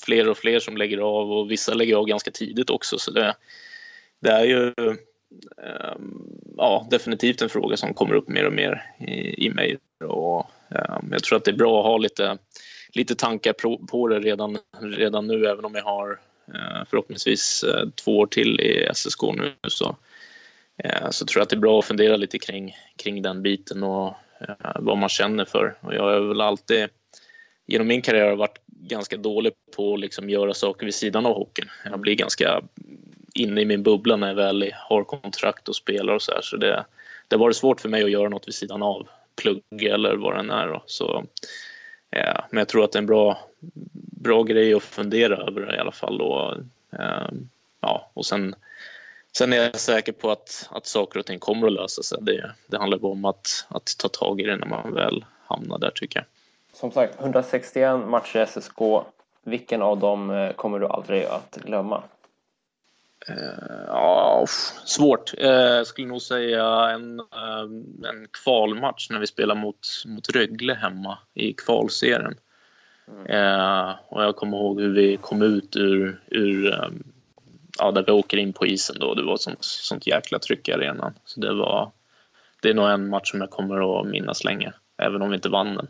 fler 0.05 0.29
och 0.29 0.37
fler 0.37 0.59
som 0.59 0.77
lägger 0.77 0.97
av 0.97 1.31
och 1.31 1.51
vissa 1.51 1.73
lägger 1.73 1.95
av 1.95 2.05
ganska 2.05 2.31
tidigt 2.31 2.69
också. 2.69 2.97
Så 2.97 3.11
det, 3.11 3.35
det 4.19 4.31
är 4.31 4.43
ju 4.43 4.73
Ehm, 5.63 6.23
ja, 6.57 6.87
definitivt 6.89 7.41
en 7.41 7.49
fråga 7.49 7.77
som 7.77 7.93
kommer 7.93 8.13
upp 8.13 8.27
mer 8.27 8.45
och 8.45 8.53
mer 8.53 8.83
i, 8.99 9.45
i 9.45 9.49
mig. 9.49 9.77
Och, 10.03 10.51
ehm, 10.69 11.09
jag 11.11 11.23
tror 11.23 11.37
att 11.37 11.45
det 11.45 11.51
är 11.51 11.55
bra 11.55 11.79
att 11.79 11.85
ha 11.85 11.97
lite, 11.97 12.37
lite 12.93 13.15
tankar 13.15 13.53
på, 13.53 13.77
på 13.77 14.07
det 14.07 14.19
redan, 14.19 14.57
redan 14.81 15.27
nu, 15.27 15.45
även 15.45 15.65
om 15.65 15.75
jag 15.75 15.83
har 15.83 16.19
eh, 16.47 16.85
förhoppningsvis 16.89 17.63
eh, 17.63 17.89
två 17.89 18.17
år 18.17 18.27
till 18.27 18.61
i 18.61 18.89
SSK 18.93 19.21
nu. 19.21 19.53
Så, 19.67 19.95
eh, 20.83 21.09
så 21.09 21.25
tror 21.25 21.39
jag 21.39 21.43
att 21.43 21.49
det 21.49 21.55
är 21.55 21.59
bra 21.59 21.79
att 21.79 21.85
fundera 21.85 22.17
lite 22.17 22.39
kring, 22.39 22.75
kring 22.95 23.21
den 23.21 23.41
biten 23.41 23.83
och 23.83 24.13
vad 24.75 24.97
man 24.97 25.09
känner 25.09 25.45
för. 25.45 25.77
Och 25.81 25.93
jag 25.93 26.03
har 26.03 26.27
väl 26.27 26.41
alltid 26.41 26.87
genom 27.67 27.87
min 27.87 28.01
karriär 28.01 28.35
varit 28.35 28.59
ganska 28.67 29.17
dålig 29.17 29.53
på 29.75 29.93
att 29.93 29.99
liksom 29.99 30.29
göra 30.29 30.53
saker 30.53 30.85
vid 30.85 30.95
sidan 30.95 31.25
av 31.25 31.33
hockeyn. 31.33 31.69
Jag 31.85 31.99
blir 31.99 32.15
ganska 32.15 32.61
inne 33.33 33.61
i 33.61 33.65
min 33.65 33.83
bubbla 33.83 34.15
när 34.15 34.27
jag 34.27 34.35
väl 34.35 34.71
har 34.75 35.03
kontrakt 35.03 35.69
och 35.69 35.75
spelar 35.75 36.13
och 36.13 36.21
så 36.21 36.31
här. 36.31 36.41
Så 36.41 36.57
det, 36.57 36.85
det 37.27 37.35
har 37.35 37.39
varit 37.39 37.55
svårt 37.55 37.81
för 37.81 37.89
mig 37.89 38.03
att 38.03 38.11
göra 38.11 38.29
något 38.29 38.47
vid 38.47 38.55
sidan 38.55 38.83
av 38.83 39.07
plugg 39.35 39.83
eller 39.83 40.15
vad 40.15 40.33
det 40.33 40.39
än 40.39 40.49
är. 40.49 40.67
Då. 40.67 40.83
Så, 40.85 41.25
ja, 42.09 42.45
men 42.49 42.57
jag 42.57 42.67
tror 42.67 42.83
att 42.83 42.91
det 42.91 42.97
är 42.97 43.01
en 43.01 43.05
bra, 43.05 43.39
bra 44.21 44.43
grej 44.43 44.73
att 44.73 44.83
fundera 44.83 45.37
över 45.37 45.75
i 45.75 45.79
alla 45.79 45.91
fall. 45.91 46.21
Och, 46.21 46.55
eh, 46.99 47.29
ja, 47.81 48.09
och 48.13 48.25
sen, 48.25 48.55
sen 49.37 49.53
är 49.53 49.57
jag 49.57 49.79
säker 49.79 50.11
på 50.11 50.31
att, 50.31 50.69
att 50.71 50.85
saker 50.85 51.19
och 51.19 51.25
ting 51.25 51.39
kommer 51.39 51.67
att 51.67 51.73
lösa 51.73 52.03
sig. 52.03 52.17
Det, 52.21 52.51
det 52.67 52.77
handlar 52.77 52.97
bara 52.97 53.11
om 53.11 53.25
att, 53.25 53.65
att 53.67 53.95
ta 53.97 54.07
tag 54.07 54.41
i 54.41 54.43
det 54.43 54.57
när 54.57 54.67
man 54.67 54.93
väl 54.93 55.25
hamnar 55.45 55.77
där 55.77 55.91
tycker 55.95 56.19
jag. 56.19 56.25
Som 56.73 56.91
sagt, 56.91 57.19
161 57.19 58.07
matcher 58.07 58.39
i 58.43 58.45
SSK. 58.45 58.79
Vilken 59.43 59.81
av 59.81 59.99
dem 59.99 60.29
eh, 60.29 60.51
kommer 60.51 60.79
du 60.79 60.87
aldrig 60.87 61.25
att 61.25 61.57
glömma? 61.65 62.03
Uh, 63.29 63.85
ja, 63.87 64.45
svårt. 64.85 65.33
Jag 65.37 65.87
skulle 65.87 66.07
nog 66.07 66.21
säga 66.21 66.89
en, 66.89 67.19
uh, 67.19 68.09
en 68.09 68.27
kvalmatch 68.43 69.09
när 69.09 69.19
vi 69.19 69.27
spelar 69.27 69.55
mot, 69.55 69.87
mot 70.05 70.29
Rögle 70.29 70.73
hemma 70.73 71.17
i 71.33 71.53
kvalserien. 71.53 72.35
Mm. 73.25 73.95
och 74.07 74.23
jag 74.23 74.35
kommer 74.35 74.57
ihåg 74.57 74.81
hur 74.81 74.93
vi 74.93 75.17
kom 75.17 75.41
ut 75.41 75.75
ur, 75.75 76.21
ur 76.27 76.73
ja, 77.79 77.91
där 77.91 78.03
vi 78.03 78.11
åker 78.11 78.37
in 78.37 78.53
på 78.53 78.65
isen 78.65 78.95
då. 78.99 79.13
Det 79.13 79.23
var 79.23 79.33
ett 79.33 79.41
sånt, 79.41 79.63
sånt 79.63 80.07
jäkla 80.07 80.39
tryck 80.39 80.67
i 80.67 80.73
arenan. 80.73 81.13
Så 81.25 81.39
det, 81.39 81.53
var, 81.53 81.91
det 82.61 82.69
är 82.69 82.73
nog 82.73 82.89
en 82.89 83.09
match 83.09 83.31
som 83.31 83.41
jag 83.41 83.49
kommer 83.49 83.99
att 83.99 84.07
minnas 84.07 84.43
länge, 84.43 84.73
även 84.97 85.21
om 85.21 85.29
vi 85.29 85.35
inte 85.35 85.49
vann 85.49 85.75
den. 85.75 85.87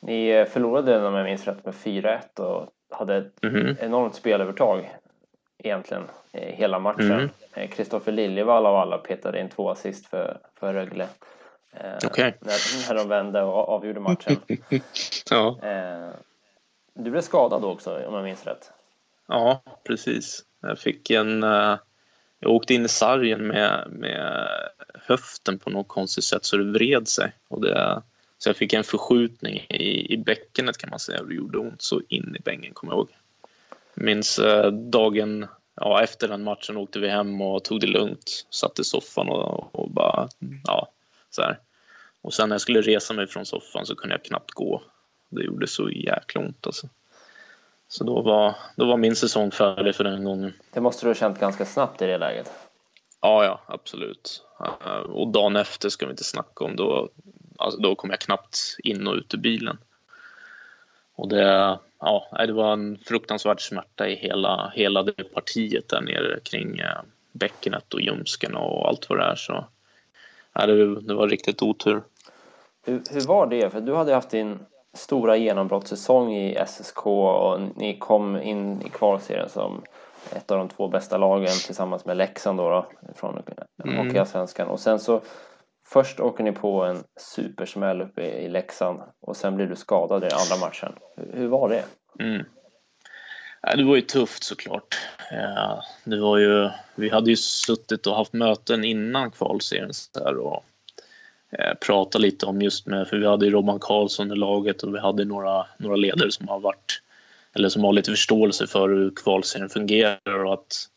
Ni 0.00 0.46
förlorade, 0.50 1.06
om 1.06 1.14
jag 1.14 1.24
minns 1.24 1.46
rätt, 1.46 1.64
med 1.64 1.74
4-1 1.74 2.40
och 2.40 2.68
hade 2.90 3.16
ett 3.16 3.44
mm 3.44 3.56
-hmm. 3.56 3.76
enormt 3.84 4.14
spelövertag 4.14 4.90
egentligen 5.64 6.02
eh, 6.32 6.54
hela 6.54 6.78
matchen. 6.78 7.30
Kristoffer 7.70 8.12
mm. 8.12 8.16
Liljevall 8.16 8.66
av 8.66 8.76
alla 8.76 8.98
petade 8.98 9.40
in 9.40 9.48
två 9.48 9.70
assist 9.70 10.06
för, 10.06 10.38
för 10.54 10.74
Rögle. 10.74 11.08
Eh, 11.72 12.06
okay. 12.06 12.32
när, 12.40 12.88
när 12.88 12.94
de 12.94 13.08
vände 13.08 13.42
och 13.42 13.68
avgjorde 13.68 14.00
matchen. 14.00 14.36
ja. 15.30 15.58
Eh, 15.62 16.10
du 16.94 17.10
blev 17.10 17.20
skadad 17.20 17.62
då 17.62 17.70
också 17.70 18.06
om 18.06 18.14
jag 18.14 18.24
minns 18.24 18.46
rätt. 18.46 18.70
Ja, 19.28 19.62
precis. 19.84 20.44
Jag 20.60 20.78
fick 20.78 21.10
en... 21.10 21.42
Jag 22.42 22.52
åkte 22.52 22.74
in 22.74 22.84
i 22.84 22.88
sargen 22.88 23.46
med, 23.46 23.86
med 23.90 24.48
höften 24.94 25.58
på 25.58 25.70
något 25.70 25.88
konstigt 25.88 26.24
sätt 26.24 26.44
så 26.44 26.56
det 26.56 26.64
vred 26.64 27.08
sig. 27.08 27.32
Och 27.48 27.60
det, 27.60 28.02
så 28.38 28.48
jag 28.48 28.56
fick 28.56 28.72
en 28.72 28.84
förskjutning 28.84 29.66
i, 29.68 30.14
i 30.14 30.16
bäckenet 30.16 30.78
kan 30.78 30.90
man 30.90 30.98
säga 30.98 31.20
och 31.20 31.28
det 31.28 31.34
gjorde 31.34 31.58
ont 31.58 31.82
så 31.82 32.00
in 32.08 32.36
i 32.38 32.42
bängen 32.42 32.74
kommer 32.74 32.92
jag 32.92 32.98
ihåg 32.98 33.08
minns 33.94 34.38
eh, 34.38 34.70
dagen, 34.70 35.46
ja, 35.74 36.02
efter 36.02 36.28
den 36.28 36.44
matchen 36.44 36.76
åkte 36.76 36.98
vi 36.98 37.08
hem 37.08 37.40
och 37.40 37.64
tog 37.64 37.80
det 37.80 37.86
lugnt. 37.86 38.46
Satt 38.50 38.78
i 38.78 38.84
soffan 38.84 39.28
och, 39.28 39.74
och 39.74 39.90
bara, 39.90 40.28
ja, 40.64 40.88
så 41.30 41.42
här. 41.42 41.58
Och 42.22 42.34
sen 42.34 42.48
när 42.48 42.54
jag 42.54 42.60
skulle 42.60 42.80
resa 42.80 43.14
mig 43.14 43.26
från 43.26 43.46
soffan 43.46 43.86
så 43.86 43.94
kunde 43.94 44.14
jag 44.14 44.24
knappt 44.24 44.50
gå. 44.50 44.82
Det 45.28 45.44
gjorde 45.44 45.66
så 45.66 45.90
jäkla 45.90 46.40
ont 46.40 46.66
alltså. 46.66 46.88
Så 47.88 48.04
då 48.04 48.22
var, 48.22 48.54
då 48.76 48.86
var 48.86 48.96
min 48.96 49.16
säsong 49.16 49.50
färdig 49.50 49.94
för 49.94 50.04
den 50.04 50.24
gången. 50.24 50.52
Det 50.72 50.80
måste 50.80 51.06
du 51.06 51.10
ha 51.10 51.14
känt 51.14 51.40
ganska 51.40 51.66
snabbt 51.66 52.02
i 52.02 52.06
det 52.06 52.18
läget? 52.18 52.50
Ja, 53.20 53.44
ja, 53.44 53.60
absolut. 53.66 54.42
Och 55.08 55.28
dagen 55.28 55.56
efter 55.56 55.88
ska 55.88 56.06
vi 56.06 56.10
inte 56.10 56.24
snacka 56.24 56.64
om. 56.64 56.76
Då, 56.76 57.08
alltså 57.58 57.80
då 57.80 57.94
kom 57.94 58.10
jag 58.10 58.20
knappt 58.20 58.58
in 58.78 59.06
och 59.06 59.14
ut 59.14 59.34
ur 59.34 59.38
bilen. 59.38 59.78
Och 61.14 61.28
det, 61.28 61.78
ja, 62.00 62.46
det 62.46 62.52
var 62.52 62.72
en 62.72 62.98
fruktansvärd 63.06 63.60
smärta 63.60 64.08
i 64.08 64.14
hela, 64.14 64.72
hela 64.74 65.02
det 65.02 65.34
partiet 65.34 65.88
där 65.88 66.00
nere 66.00 66.40
kring 66.40 66.78
eh, 66.78 67.00
bäckenet 67.32 67.94
och 67.94 68.00
ljumsken 68.00 68.56
och 68.56 68.88
allt 68.88 69.08
vad 69.08 69.18
det 69.18 69.24
är. 69.24 69.34
Så, 69.34 69.64
ja, 70.52 70.66
det, 70.66 71.00
det 71.00 71.14
var 71.14 71.28
riktigt 71.28 71.62
otur. 71.62 72.02
Hur, 72.86 73.02
hur 73.10 73.20
var 73.20 73.46
det? 73.46 73.70
För 73.70 73.80
du 73.80 73.94
hade 73.94 74.14
haft 74.14 74.30
din 74.30 74.58
stora 74.92 75.36
genombrottssäsong 75.36 76.34
i 76.34 76.58
SSK 76.66 77.06
och 77.06 77.60
ni 77.76 77.98
kom 77.98 78.42
in 78.42 78.82
i 78.82 78.88
kvalserien 78.88 79.48
som 79.48 79.82
ett 80.32 80.50
av 80.50 80.58
de 80.58 80.68
två 80.68 80.88
bästa 80.88 81.16
lagen 81.16 81.54
tillsammans 81.66 82.04
med 82.04 82.16
Leksand 82.16 82.58
då, 82.58 82.70
då 82.70 82.86
från 83.14 83.42
mm. 83.84 83.96
Hockeyallsvenskan. 83.96 84.68
Och 84.68 84.80
sen 84.80 84.98
så 84.98 85.20
först 85.92 86.20
åker 86.20 86.44
ni 86.44 86.52
på 86.52 86.84
en 86.84 87.04
supersmäll 87.16 88.00
uppe 88.00 88.22
i 88.22 88.48
Leksand 88.48 89.00
och 89.20 89.36
sen 89.36 89.56
blir 89.56 89.66
du 89.66 89.76
skadad 89.76 90.24
i 90.24 90.28
den 90.28 90.38
andra 90.38 90.66
matchen. 90.66 90.92
Hur, 91.32 91.48
var 91.48 91.68
det? 91.68 91.84
Mm. 92.18 92.44
Det 93.76 93.84
var 93.84 93.96
ju 93.96 94.02
tufft 94.02 94.44
såklart. 94.44 94.98
Det 96.04 96.20
var 96.20 96.38
ju, 96.38 96.70
vi 96.94 97.08
hade 97.08 97.30
ju 97.30 97.36
suttit 97.36 98.06
och 98.06 98.16
haft 98.16 98.32
möten 98.32 98.84
innan 98.84 99.30
kvalserien 99.30 99.90
och 100.38 100.64
Eh, 101.52 102.18
lite 102.18 102.46
om 102.46 102.62
just 102.62 102.86
med, 102.86 103.08
för 103.08 103.16
vi 103.16 103.26
hade 103.26 103.46
ju 103.46 103.52
Robban 103.52 103.78
Karlsson 103.80 104.32
i 104.32 104.36
laget 104.36 104.82
och 104.82 104.94
vi 104.94 104.98
hade 104.98 105.24
några, 105.24 105.66
några 105.78 105.96
ledare 105.96 106.30
som 106.30 106.48
har 106.48 106.60
varit, 106.60 107.02
eller 107.52 107.68
som 107.68 107.84
har 107.84 107.92
lite 107.92 108.10
förståelse 108.10 108.66
för 108.66 108.88
hur 108.88 109.12
kvalserien 109.16 109.68
fungerar 109.68 110.44
och 110.44 110.52
att 110.52 110.88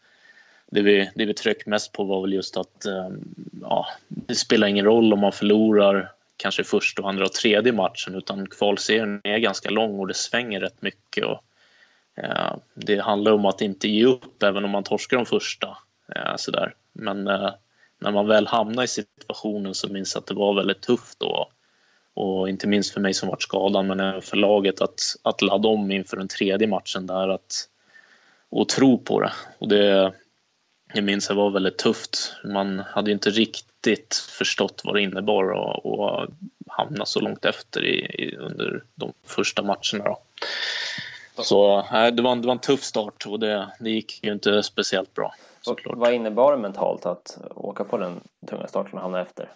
det 0.74 0.82
vi, 0.82 1.10
det 1.16 1.26
vi 1.26 1.34
tryckte 1.34 1.70
mest 1.70 1.92
på 1.92 2.04
var 2.04 2.22
väl 2.22 2.34
just 2.34 2.58
att 2.58 2.86
ehm, 2.86 3.36
ja, 3.62 3.88
det 4.08 4.36
spelar 4.36 4.68
ingen 4.68 4.86
roll 4.86 5.14
om 5.14 5.20
man 5.20 5.32
förlorar 5.32 6.12
kanske 6.38 6.64
första, 6.64 7.04
andra 7.04 7.26
och 7.26 7.34
tredje 7.34 7.74
matchen 7.74 8.16
utan 8.16 8.48
kvalserien 8.48 9.22
är 9.24 9.38
ganska 9.38 9.70
lång 9.70 10.00
och 10.00 10.08
det 10.08 10.14
svänger 10.14 10.60
rätt 10.60 10.82
mycket. 10.82 11.26
Och, 11.26 11.44
eh, 12.16 12.56
det 12.74 13.00
handlar 13.00 13.32
om 13.32 13.46
att 13.46 13.62
inte 13.62 13.88
ge 13.88 14.06
upp 14.06 14.44
även 14.44 14.66
om 14.66 14.72
man 14.72 14.84
torskar 14.84 15.18
de 15.18 15.26
första. 15.26 15.78
Eh, 16.16 16.36
sådär. 16.36 16.74
Men 16.94 17.28
eh, 17.28 17.52
när 18.00 18.12
man 18.12 18.28
väl 18.28 18.48
hamnar 18.48 18.84
i 18.84 18.88
situationen 18.88 19.74
så 19.74 19.90
minns 19.90 20.16
jag 20.16 20.22
att 20.22 20.28
det 20.28 20.34
var 20.34 20.54
väldigt 20.54 20.82
tufft 20.82 21.20
då. 21.20 21.50
Och 22.14 22.50
inte 22.50 22.68
minst 22.68 22.94
för 22.94 23.02
mig 23.02 23.14
som 23.14 23.30
varit 23.30 23.42
skadad 23.42 23.86
men 23.86 24.00
även 24.00 24.22
för 24.22 24.38
laget 24.38 24.82
att, 24.82 25.02
att 25.22 25.42
ladda 25.42 25.70
om 25.70 25.92
inför 25.92 26.18
den 26.18 26.28
tredje 26.28 26.68
matchen 26.68 27.08
där 27.08 27.30
att, 27.30 27.70
och 28.50 28.70
tro 28.70 28.98
på 28.98 29.20
det. 29.20 29.32
Och 29.58 29.68
det 29.68 30.14
jag 30.94 31.04
minns 31.04 31.28
det 31.28 31.34
var 31.34 31.50
väldigt 31.50 31.78
tufft. 31.78 32.36
Man 32.44 32.80
hade 32.80 33.12
inte 33.12 33.30
riktigt 33.30 34.16
förstått 34.30 34.82
vad 34.84 34.96
det 34.96 35.02
innebar 35.02 35.44
att 35.54 36.30
hamna 36.68 37.06
så 37.06 37.20
långt 37.20 37.46
efter 37.46 37.86
i, 37.86 37.96
i, 38.00 38.38
under 38.38 38.84
de 38.96 39.14
första 39.26 39.62
matcherna. 39.62 40.04
Då. 40.06 40.20
Så 41.44 41.88
nej, 41.92 42.12
det, 42.12 42.22
var 42.22 42.32
en, 42.32 42.42
det 42.42 42.48
var 42.48 42.54
en 42.54 42.60
tuff 42.60 42.84
start 42.84 43.26
och 43.26 43.40
det, 43.40 43.68
det 43.80 43.90
gick 43.90 44.24
ju 44.24 44.34
inte 44.34 44.64
speciellt 44.64 45.14
bra. 45.14 45.36
Såklart. 45.62 45.98
Vad 45.98 46.14
innebar 46.14 46.52
det 46.52 46.58
mentalt 46.58 47.06
att 47.06 47.38
åka 47.56 47.84
på 47.84 47.98
den 47.98 48.22
tunga 48.50 48.68
starten 48.68 48.94
och 48.94 49.02
hamna 49.02 49.22
efter? 49.22 49.50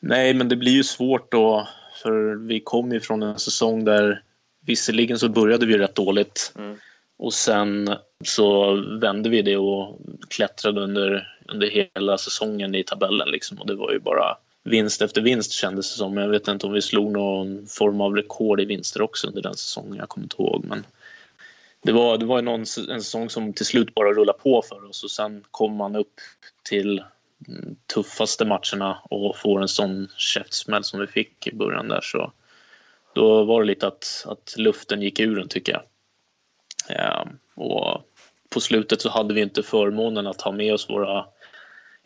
Nej, 0.00 0.34
men 0.34 0.48
det 0.48 0.56
blir 0.56 0.72
ju 0.72 0.84
svårt 0.84 1.32
då, 1.32 1.68
för 2.02 2.46
vi 2.46 2.60
kom 2.60 2.92
ju 2.92 3.00
från 3.00 3.22
en 3.22 3.38
säsong 3.38 3.84
där 3.84 4.22
visserligen 4.66 5.18
så 5.18 5.28
började 5.28 5.66
vi 5.66 5.78
rätt 5.78 5.94
dåligt 5.94 6.52
mm 6.56 6.78
och 7.16 7.34
sen 7.34 7.96
så 8.24 8.74
vände 9.00 9.28
vi 9.28 9.42
det 9.42 9.56
och 9.56 10.00
klättrade 10.28 10.80
under, 10.80 11.36
under 11.48 11.66
hela 11.66 12.18
säsongen 12.18 12.74
i 12.74 12.84
tabellen 12.84 13.28
liksom 13.28 13.58
och 13.58 13.66
det 13.66 13.74
var 13.74 13.92
ju 13.92 13.98
bara 13.98 14.36
vinst 14.64 15.02
efter 15.02 15.20
vinst 15.20 15.52
kändes 15.52 15.92
det 15.92 15.98
som. 15.98 16.16
Jag 16.16 16.28
vet 16.28 16.48
inte 16.48 16.66
om 16.66 16.72
vi 16.72 16.82
slog 16.82 17.12
någon 17.12 17.66
form 17.66 18.00
av 18.00 18.16
rekord 18.16 18.60
i 18.60 18.64
vinster 18.64 19.02
också 19.02 19.26
under 19.26 19.42
den 19.42 19.54
säsongen, 19.54 19.96
jag 19.96 20.08
kommer 20.08 20.24
inte 20.24 20.42
ihåg. 20.42 20.64
Men 20.64 20.86
det 21.82 21.92
var, 21.92 22.18
det 22.18 22.26
var 22.26 22.42
någon, 22.42 22.60
en 22.60 23.02
säsong 23.02 23.30
som 23.30 23.52
till 23.52 23.66
slut 23.66 23.94
bara 23.94 24.12
rullade 24.12 24.38
på 24.38 24.62
för 24.62 24.88
oss 24.88 25.04
och 25.04 25.10
sen 25.10 25.44
kom 25.50 25.76
man 25.76 25.96
upp 25.96 26.14
till 26.62 27.02
tuffaste 27.94 28.44
matcherna 28.44 28.98
och 29.10 29.36
får 29.36 29.62
en 29.62 29.68
sån 29.68 30.08
käftsmäll 30.16 30.84
som 30.84 31.00
vi 31.00 31.06
fick 31.06 31.46
i 31.46 31.54
början 31.54 31.88
där 31.88 32.00
så 32.02 32.32
då 33.14 33.44
var 33.44 33.60
det 33.60 33.66
lite 33.66 33.86
att, 33.86 34.26
att 34.26 34.54
luften 34.56 35.02
gick 35.02 35.20
ur 35.20 35.36
den 35.36 35.48
tycker 35.48 35.72
jag. 35.72 35.82
Ja, 36.88 37.26
och 37.54 38.02
på 38.50 38.60
slutet 38.60 39.02
så 39.02 39.08
hade 39.08 39.34
vi 39.34 39.40
inte 39.40 39.62
förmånen 39.62 40.26
att 40.26 40.40
ha 40.40 40.52
med 40.52 40.74
oss 40.74 40.90
våra 40.90 41.26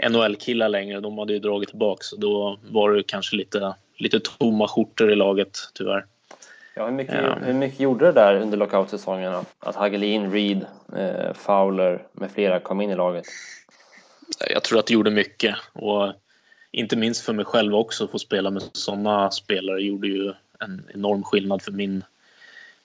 NHL-killar 0.09 0.69
längre. 0.69 1.01
De 1.01 1.19
hade 1.19 1.33
ju 1.33 1.39
dragit 1.39 1.69
tillbaka 1.69 2.03
så 2.03 2.17
då 2.17 2.59
var 2.71 2.93
det 2.93 3.03
kanske 3.03 3.37
lite, 3.37 3.75
lite 3.97 4.21
tomma 4.21 4.69
skjortor 4.69 5.13
i 5.13 5.15
laget 5.15 5.59
tyvärr. 5.75 6.07
Ja, 6.75 6.85
hur, 6.85 6.93
mycket, 6.93 7.25
um, 7.25 7.43
hur 7.43 7.55
mycket 7.55 7.81
gjorde 7.81 8.07
det 8.07 8.13
där 8.13 8.35
under 8.35 8.59
lockout-säsongen 8.59 9.35
att, 9.35 9.55
att 9.59 9.77
Hagelin, 9.77 10.33
Reed, 10.33 10.67
eh, 10.97 11.35
Fowler 11.35 12.03
med 12.13 12.31
flera 12.31 12.61
kom 12.61 12.81
in 12.81 12.91
i 12.91 12.95
laget? 12.95 13.25
Jag 14.51 14.63
tror 14.63 14.79
att 14.79 14.87
det 14.87 14.95
gjorde 14.95 15.11
mycket 15.11 15.57
och 15.73 16.13
inte 16.71 16.97
minst 16.97 17.25
för 17.25 17.33
mig 17.33 17.45
själv 17.45 17.75
också 17.75 18.05
att 18.05 18.11
få 18.11 18.19
spela 18.19 18.51
med 18.51 18.63
sådana 18.73 19.31
spelare 19.31 19.83
gjorde 19.83 20.09
ju 20.09 20.33
en 20.61 20.87
enorm 20.95 21.25
skillnad 21.25 21.63
för 21.63 21.73
min, 21.73 22.05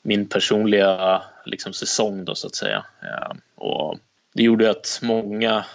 min 0.03 0.29
personliga 0.29 1.21
liksom, 1.45 1.73
säsong 1.73 2.25
då 2.25 2.35
så 2.35 2.47
att 2.47 2.55
säga. 2.55 2.85
Ja, 3.01 3.35
och 3.55 3.99
det 4.33 4.43
gjorde 4.43 4.69
att 4.69 4.99
många 5.01 5.65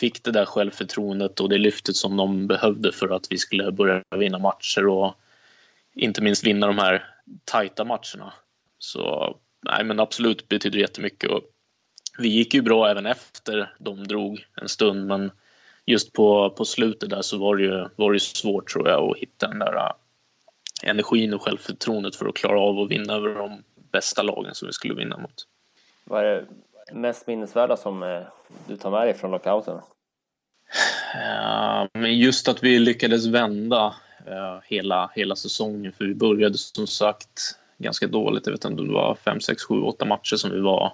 fick 0.00 0.24
det 0.24 0.30
där 0.30 0.44
självförtroendet 0.44 1.40
och 1.40 1.48
det 1.48 1.58
lyftet 1.58 1.96
som 1.96 2.16
de 2.16 2.46
behövde 2.46 2.92
för 2.92 3.08
att 3.08 3.32
vi 3.32 3.38
skulle 3.38 3.72
börja 3.72 4.02
vinna 4.16 4.38
matcher 4.38 4.86
och 4.86 5.14
inte 5.94 6.22
minst 6.22 6.46
vinna 6.46 6.66
de 6.66 6.78
här 6.78 7.04
tajta 7.44 7.84
matcherna. 7.84 8.32
Så 8.78 9.36
nej, 9.62 9.84
men 9.84 10.00
absolut 10.00 10.48
betyder 10.48 10.78
jättemycket. 10.78 11.30
Och 11.30 11.42
vi 12.18 12.28
gick 12.28 12.54
ju 12.54 12.62
bra 12.62 12.90
även 12.90 13.06
efter 13.06 13.74
de 13.78 14.06
drog 14.06 14.46
en 14.60 14.68
stund, 14.68 15.06
men 15.06 15.30
just 15.86 16.12
på, 16.12 16.50
på 16.50 16.64
slutet 16.64 17.10
där 17.10 17.22
så 17.22 17.38
var 17.38 17.56
det 17.56 17.62
ju 17.62 17.88
var 17.96 18.12
det 18.12 18.20
svårt 18.20 18.70
tror 18.70 18.88
jag 18.88 19.10
att 19.10 19.18
hitta 19.18 19.48
den 19.48 19.58
där 19.58 19.92
energin 20.82 21.34
och 21.34 21.42
självförtroendet 21.42 22.16
för 22.16 22.26
att 22.26 22.36
klara 22.36 22.60
av 22.60 22.78
att 22.78 22.90
vinna 22.90 23.14
över 23.14 23.34
de 23.34 23.62
bästa 23.92 24.22
lagen 24.22 24.54
som 24.54 24.66
vi 24.66 24.72
skulle 24.72 24.94
vinna 24.94 25.18
mot. 25.18 25.46
Vad 26.04 26.24
är 26.24 26.24
det 26.24 26.46
mest 26.94 27.26
minnesvärda 27.26 27.76
som 27.76 28.02
äh, 28.02 28.22
du 28.66 28.76
tar 28.76 28.90
med 28.90 29.06
dig 29.06 29.14
från 29.14 29.30
lockouten? 29.30 29.80
Ja, 31.14 31.88
men 31.92 32.18
just 32.18 32.48
att 32.48 32.62
vi 32.62 32.78
lyckades 32.78 33.26
vända 33.26 33.94
Eh, 34.30 34.60
hela, 34.64 35.10
hela 35.14 35.36
säsongen. 35.36 35.92
För 35.92 36.04
vi 36.04 36.14
började 36.14 36.58
som 36.58 36.86
sagt 36.86 37.58
ganska 37.78 38.06
dåligt. 38.06 38.46
Jag 38.46 38.52
vet 38.52 38.64
inte 38.64 38.82
om 38.82 38.88
det 38.88 38.94
var 38.94 39.14
5, 39.14 39.40
6, 39.40 39.62
7, 39.62 39.82
8 39.82 40.04
matcher 40.04 40.36
som 40.36 40.50
vi 40.50 40.60
var. 40.60 40.92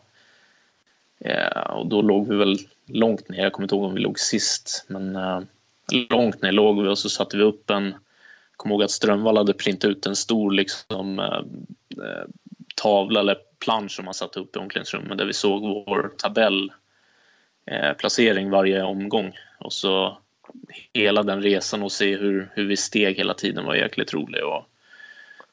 Eh, 1.21 1.71
och 1.71 1.87
då 1.87 2.03
låg 2.03 2.29
vi 2.29 2.37
väl 2.37 2.59
långt 2.87 3.29
ner. 3.29 3.43
Jag 3.43 3.53
kommer 3.53 3.64
inte 3.64 3.75
ihåg 3.75 3.85
om 3.85 3.95
vi 3.95 4.00
låg 4.00 4.19
sist. 4.19 4.85
Men 4.88 5.17
eh, 5.17 5.41
långt 6.11 6.43
ner 6.43 6.53
låg 6.53 6.83
vi 6.83 6.88
och 6.88 6.99
så 6.99 7.09
satte 7.09 7.37
vi 7.37 7.43
upp 7.43 7.71
en... 7.71 7.95
Kommer 8.56 8.75
ihåg 8.75 8.82
att 8.82 8.90
Strömvall 8.90 9.37
hade 9.37 9.54
printat 9.54 9.90
ut 9.90 10.06
en 10.06 10.16
stor 10.16 10.52
liksom, 10.52 11.18
eh, 11.18 11.42
eh, 12.04 12.25
tavla 12.76 13.20
eller 13.20 13.37
plansch 13.58 13.92
som 13.92 14.04
man 14.04 14.14
satte 14.14 14.40
upp 14.40 14.56
i 14.56 14.58
omklädningsrummet 14.58 15.18
där 15.18 15.25
vi 15.25 15.32
såg 15.32 15.62
vår 15.62 16.12
tabellplacering 16.18 18.46
eh, 18.46 18.52
varje 18.52 18.82
omgång. 18.82 19.32
Och 19.58 19.73
så 19.73 20.18
hela 20.92 21.23
den 21.23 21.42
resan 21.42 21.82
och 21.82 21.92
se 21.92 22.16
hur, 22.16 22.50
hur 22.54 22.66
vi 22.66 22.76
steg 22.76 23.16
hela 23.16 23.34
tiden 23.34 23.64
var 23.64 23.75
jäkligt 23.75 24.14
rolig. 24.14 24.44
Och 24.44 24.68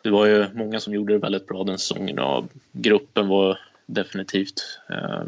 det 0.01 0.10
var 0.10 0.25
ju 0.25 0.46
många 0.53 0.79
som 0.79 0.93
gjorde 0.93 1.13
det 1.13 1.20
väldigt 1.20 1.48
bra 1.48 1.63
den 1.63 1.79
säsongen 1.79 2.20
och 2.20 2.46
gruppen 2.72 3.27
var 3.27 3.60
definitivt 3.86 4.79
eh, 4.89 5.24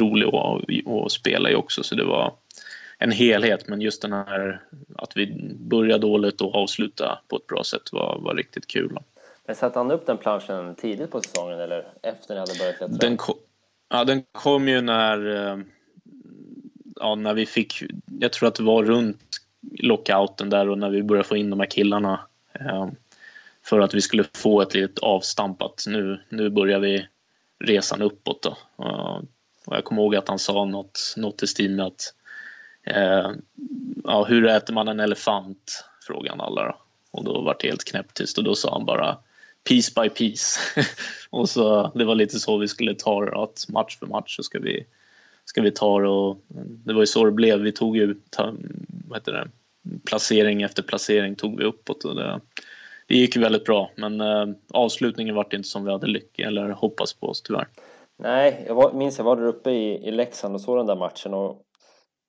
rolig 0.00 0.26
att, 0.26 0.62
att 1.04 1.12
spela 1.12 1.50
i 1.50 1.54
också 1.54 1.82
så 1.82 1.94
det 1.94 2.04
var 2.04 2.32
en 3.04 3.12
helhet 3.12 3.68
men 3.68 3.80
just 3.80 4.02
den 4.02 4.12
här 4.12 4.62
att 4.96 5.16
vi 5.16 5.54
började 5.58 5.98
dåligt 6.06 6.40
och 6.40 6.54
avsluta 6.54 7.18
på 7.28 7.36
ett 7.36 7.46
bra 7.46 7.64
sätt 7.64 7.92
var, 7.92 8.18
var 8.20 8.34
riktigt 8.34 8.66
kul. 8.66 8.98
Men 9.46 9.56
satte 9.56 9.78
han 9.78 9.90
upp 9.90 10.06
den 10.06 10.18
planschen 10.18 10.74
tidigt 10.74 11.10
på 11.10 11.20
säsongen 11.20 11.60
eller 11.60 11.86
efter 12.02 12.34
ni 12.34 12.40
hade 12.40 12.58
börjat 12.58 12.76
klättra? 12.76 12.96
Den 12.96 13.16
kom, 13.16 13.34
ja, 13.88 14.04
den 14.04 14.22
kom 14.32 14.68
ju 14.68 14.80
när 14.80 15.36
eh, 15.36 15.58
ja, 16.96 17.14
när 17.14 17.34
vi 17.34 17.46
fick, 17.46 17.82
jag 18.20 18.32
tror 18.32 18.48
att 18.48 18.54
det 18.54 18.62
var 18.62 18.84
runt 18.84 19.22
lockouten 19.78 20.50
där 20.50 20.68
och 20.68 20.78
när 20.78 20.90
vi 20.90 21.02
började 21.02 21.28
få 21.28 21.36
in 21.36 21.50
de 21.50 21.60
här 21.60 21.66
killarna 21.66 22.20
eh, 22.52 22.88
för 23.62 23.80
att 23.80 23.94
vi 23.94 24.00
skulle 24.00 24.24
få 24.34 24.62
ett 24.62 24.74
litet 24.74 24.98
avstamp 24.98 25.62
att 25.62 25.84
nu, 25.86 26.20
nu 26.28 26.50
börjar 26.50 26.78
vi 26.78 27.06
resan 27.58 28.02
uppåt. 28.02 28.42
Då. 28.42 28.56
och 29.66 29.76
jag 29.76 29.84
kommer 29.84 30.02
ihåg 30.02 30.16
att 30.16 30.28
han 30.28 30.38
sa 30.38 30.64
något, 30.64 31.14
något 31.16 31.42
i 31.42 31.46
stil 31.46 31.74
med 31.74 31.86
att 31.86 32.14
eh, 32.84 33.30
ja, 34.04 34.24
hur 34.24 34.46
äter 34.46 34.74
man 34.74 34.88
en 34.88 35.00
elefant? 35.00 35.84
Frågade 36.06 36.30
han 36.30 36.40
alla 36.40 36.64
då. 36.64 36.76
Och 37.10 37.24
då 37.24 37.40
var 37.40 37.56
det 37.60 37.68
helt 37.68 37.84
knäpptyst 37.84 38.38
och 38.38 38.44
då 38.44 38.54
sa 38.54 38.72
han 38.72 38.84
bara 38.84 39.18
piece 39.68 39.92
by 40.02 40.08
piece. 40.08 40.60
och 41.30 41.48
så, 41.48 41.92
det 41.94 42.04
var 42.04 42.14
lite 42.14 42.38
så 42.38 42.58
vi 42.58 42.68
skulle 42.68 42.94
ta 42.94 43.24
det, 43.24 43.42
att 43.42 43.66
match 43.68 43.98
för 43.98 44.06
match 44.06 44.36
så 44.36 44.42
ska 44.42 44.58
vi, 44.58 44.86
ska 45.44 45.62
vi 45.62 45.70
ta 45.70 46.00
det 46.00 46.08
och 46.08 46.38
det 46.84 46.92
var 46.92 47.00
ju 47.02 47.06
så 47.06 47.24
det 47.24 47.32
blev. 47.32 47.60
Vi 47.60 47.72
tog 47.72 47.96
ju 47.96 48.14
ta, 48.30 48.54
vad 49.08 49.18
heter 49.18 49.32
det, 49.32 49.48
placering 50.04 50.62
efter 50.62 50.82
placering 50.82 51.34
tog 51.34 51.58
vi 51.58 51.64
uppåt 51.64 52.04
och 52.04 52.14
det, 52.14 52.40
det 53.06 53.16
gick 53.16 53.36
väldigt 53.36 53.64
bra 53.64 53.90
men 53.96 54.20
eh, 54.20 54.46
avslutningen 54.70 55.34
var 55.34 55.54
inte 55.54 55.68
som 55.68 55.84
vi 55.84 55.92
hade 55.92 56.06
lyck 56.06 56.38
eller 56.38 56.68
hoppats 56.68 57.14
på 57.14 57.28
oss 57.28 57.42
tyvärr. 57.42 57.68
Nej, 58.16 58.64
jag 58.66 58.74
var, 58.74 58.92
minns 58.92 59.18
jag 59.18 59.24
var 59.24 59.36
där 59.36 59.46
uppe 59.46 59.70
i, 59.70 60.08
i 60.08 60.10
Leksand 60.10 60.54
och 60.54 60.60
såg 60.60 60.76
den 60.76 60.86
där 60.86 60.96
matchen 60.96 61.34
och 61.34 61.62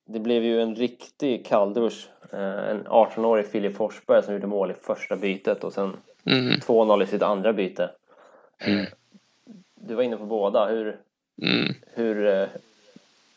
det 0.06 0.20
blev 0.20 0.44
ju 0.44 0.62
en 0.62 0.76
riktig 0.76 1.46
kalldusch. 1.46 2.08
Eh, 2.32 2.70
en 2.70 2.86
18-årig 2.86 3.46
Filip 3.46 3.76
Forsberg 3.76 4.22
som 4.22 4.34
gjorde 4.34 4.46
mål 4.46 4.70
i 4.70 4.74
första 4.74 5.16
bytet 5.16 5.64
och 5.64 5.72
sen 5.72 5.96
mm. 6.24 6.60
2-0 6.60 7.02
i 7.02 7.06
sitt 7.06 7.22
andra 7.22 7.52
byte. 7.52 7.90
Mm. 8.58 8.80
Eh, 8.80 8.86
du 9.74 9.94
var 9.94 10.02
inne 10.02 10.16
på 10.16 10.24
båda. 10.24 10.66
Hur, 10.66 10.96
mm. 11.42 11.74
hur 11.94 12.26
eh, 12.26 12.48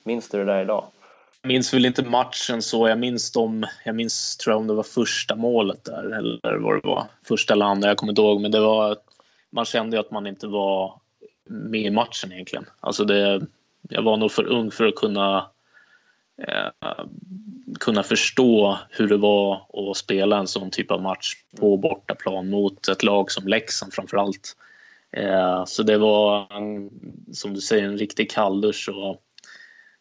minns 0.04 0.30
du 0.30 0.38
det 0.38 0.46
där 0.46 0.62
idag? 0.62 0.86
Jag 1.42 1.48
minns 1.48 1.74
väl 1.74 1.86
inte 1.86 2.04
matchen 2.04 2.62
så. 2.62 2.88
Jag 2.88 3.00
minns 3.00 3.32
dem. 3.32 3.66
Jag 3.86 3.96
minns 3.96 4.38
tror 4.38 4.54
jag 4.54 4.60
om 4.62 4.68
det 4.68 4.74
var 4.74 4.84
första 4.84 5.36
målet 5.36 5.84
där 5.84 6.18
eller 6.18 6.58
vad 6.58 6.76
det 6.76 6.88
var. 6.88 7.08
Första 7.28 7.54
eller 7.54 7.66
andra. 7.66 7.88
Jag 7.88 7.98
kommer 7.98 8.12
inte 8.12 8.22
ihåg. 8.22 8.42
Men 8.42 8.52
det 8.52 8.60
var. 8.60 8.98
Man 9.50 9.66
kände 9.66 9.98
ju 9.98 10.02
att 10.02 10.12
man 10.12 10.28
inte 10.28 10.48
var 10.48 11.00
med 11.50 11.82
i 11.82 11.90
matchen 11.90 12.32
egentligen. 12.32 12.66
Alltså 12.80 13.06
det. 13.06 13.42
Jag 13.90 14.02
var 14.02 14.18
nog 14.18 14.32
för 14.32 14.44
ung 14.44 14.72
för 14.72 14.86
att 14.86 14.96
kunna 14.96 15.50
eh, 16.48 17.06
kunna 17.80 18.04
förstå 18.04 18.78
hur 18.90 19.08
det 19.08 19.18
var 19.18 19.66
att 19.92 19.98
spela 19.98 20.38
en 20.38 20.48
sån 20.48 20.72
typ 20.72 20.92
av 20.92 21.02
match 21.02 21.36
på 21.60 21.78
bortaplan 21.78 22.50
mot 22.50 22.88
ett 22.88 23.04
lag 23.04 23.32
som 23.32 23.48
Leksand 23.48 23.94
framför 23.94 24.18
allt. 24.18 24.56
Eh, 25.12 25.66
så 25.66 25.84
det 25.84 25.98
var, 25.98 26.54
en, 26.58 26.90
som 27.34 27.54
du 27.54 27.62
säger, 27.62 27.84
en 27.84 27.98
riktig 27.98 28.32
kalldusch. 28.32 28.90
Och 28.90 29.22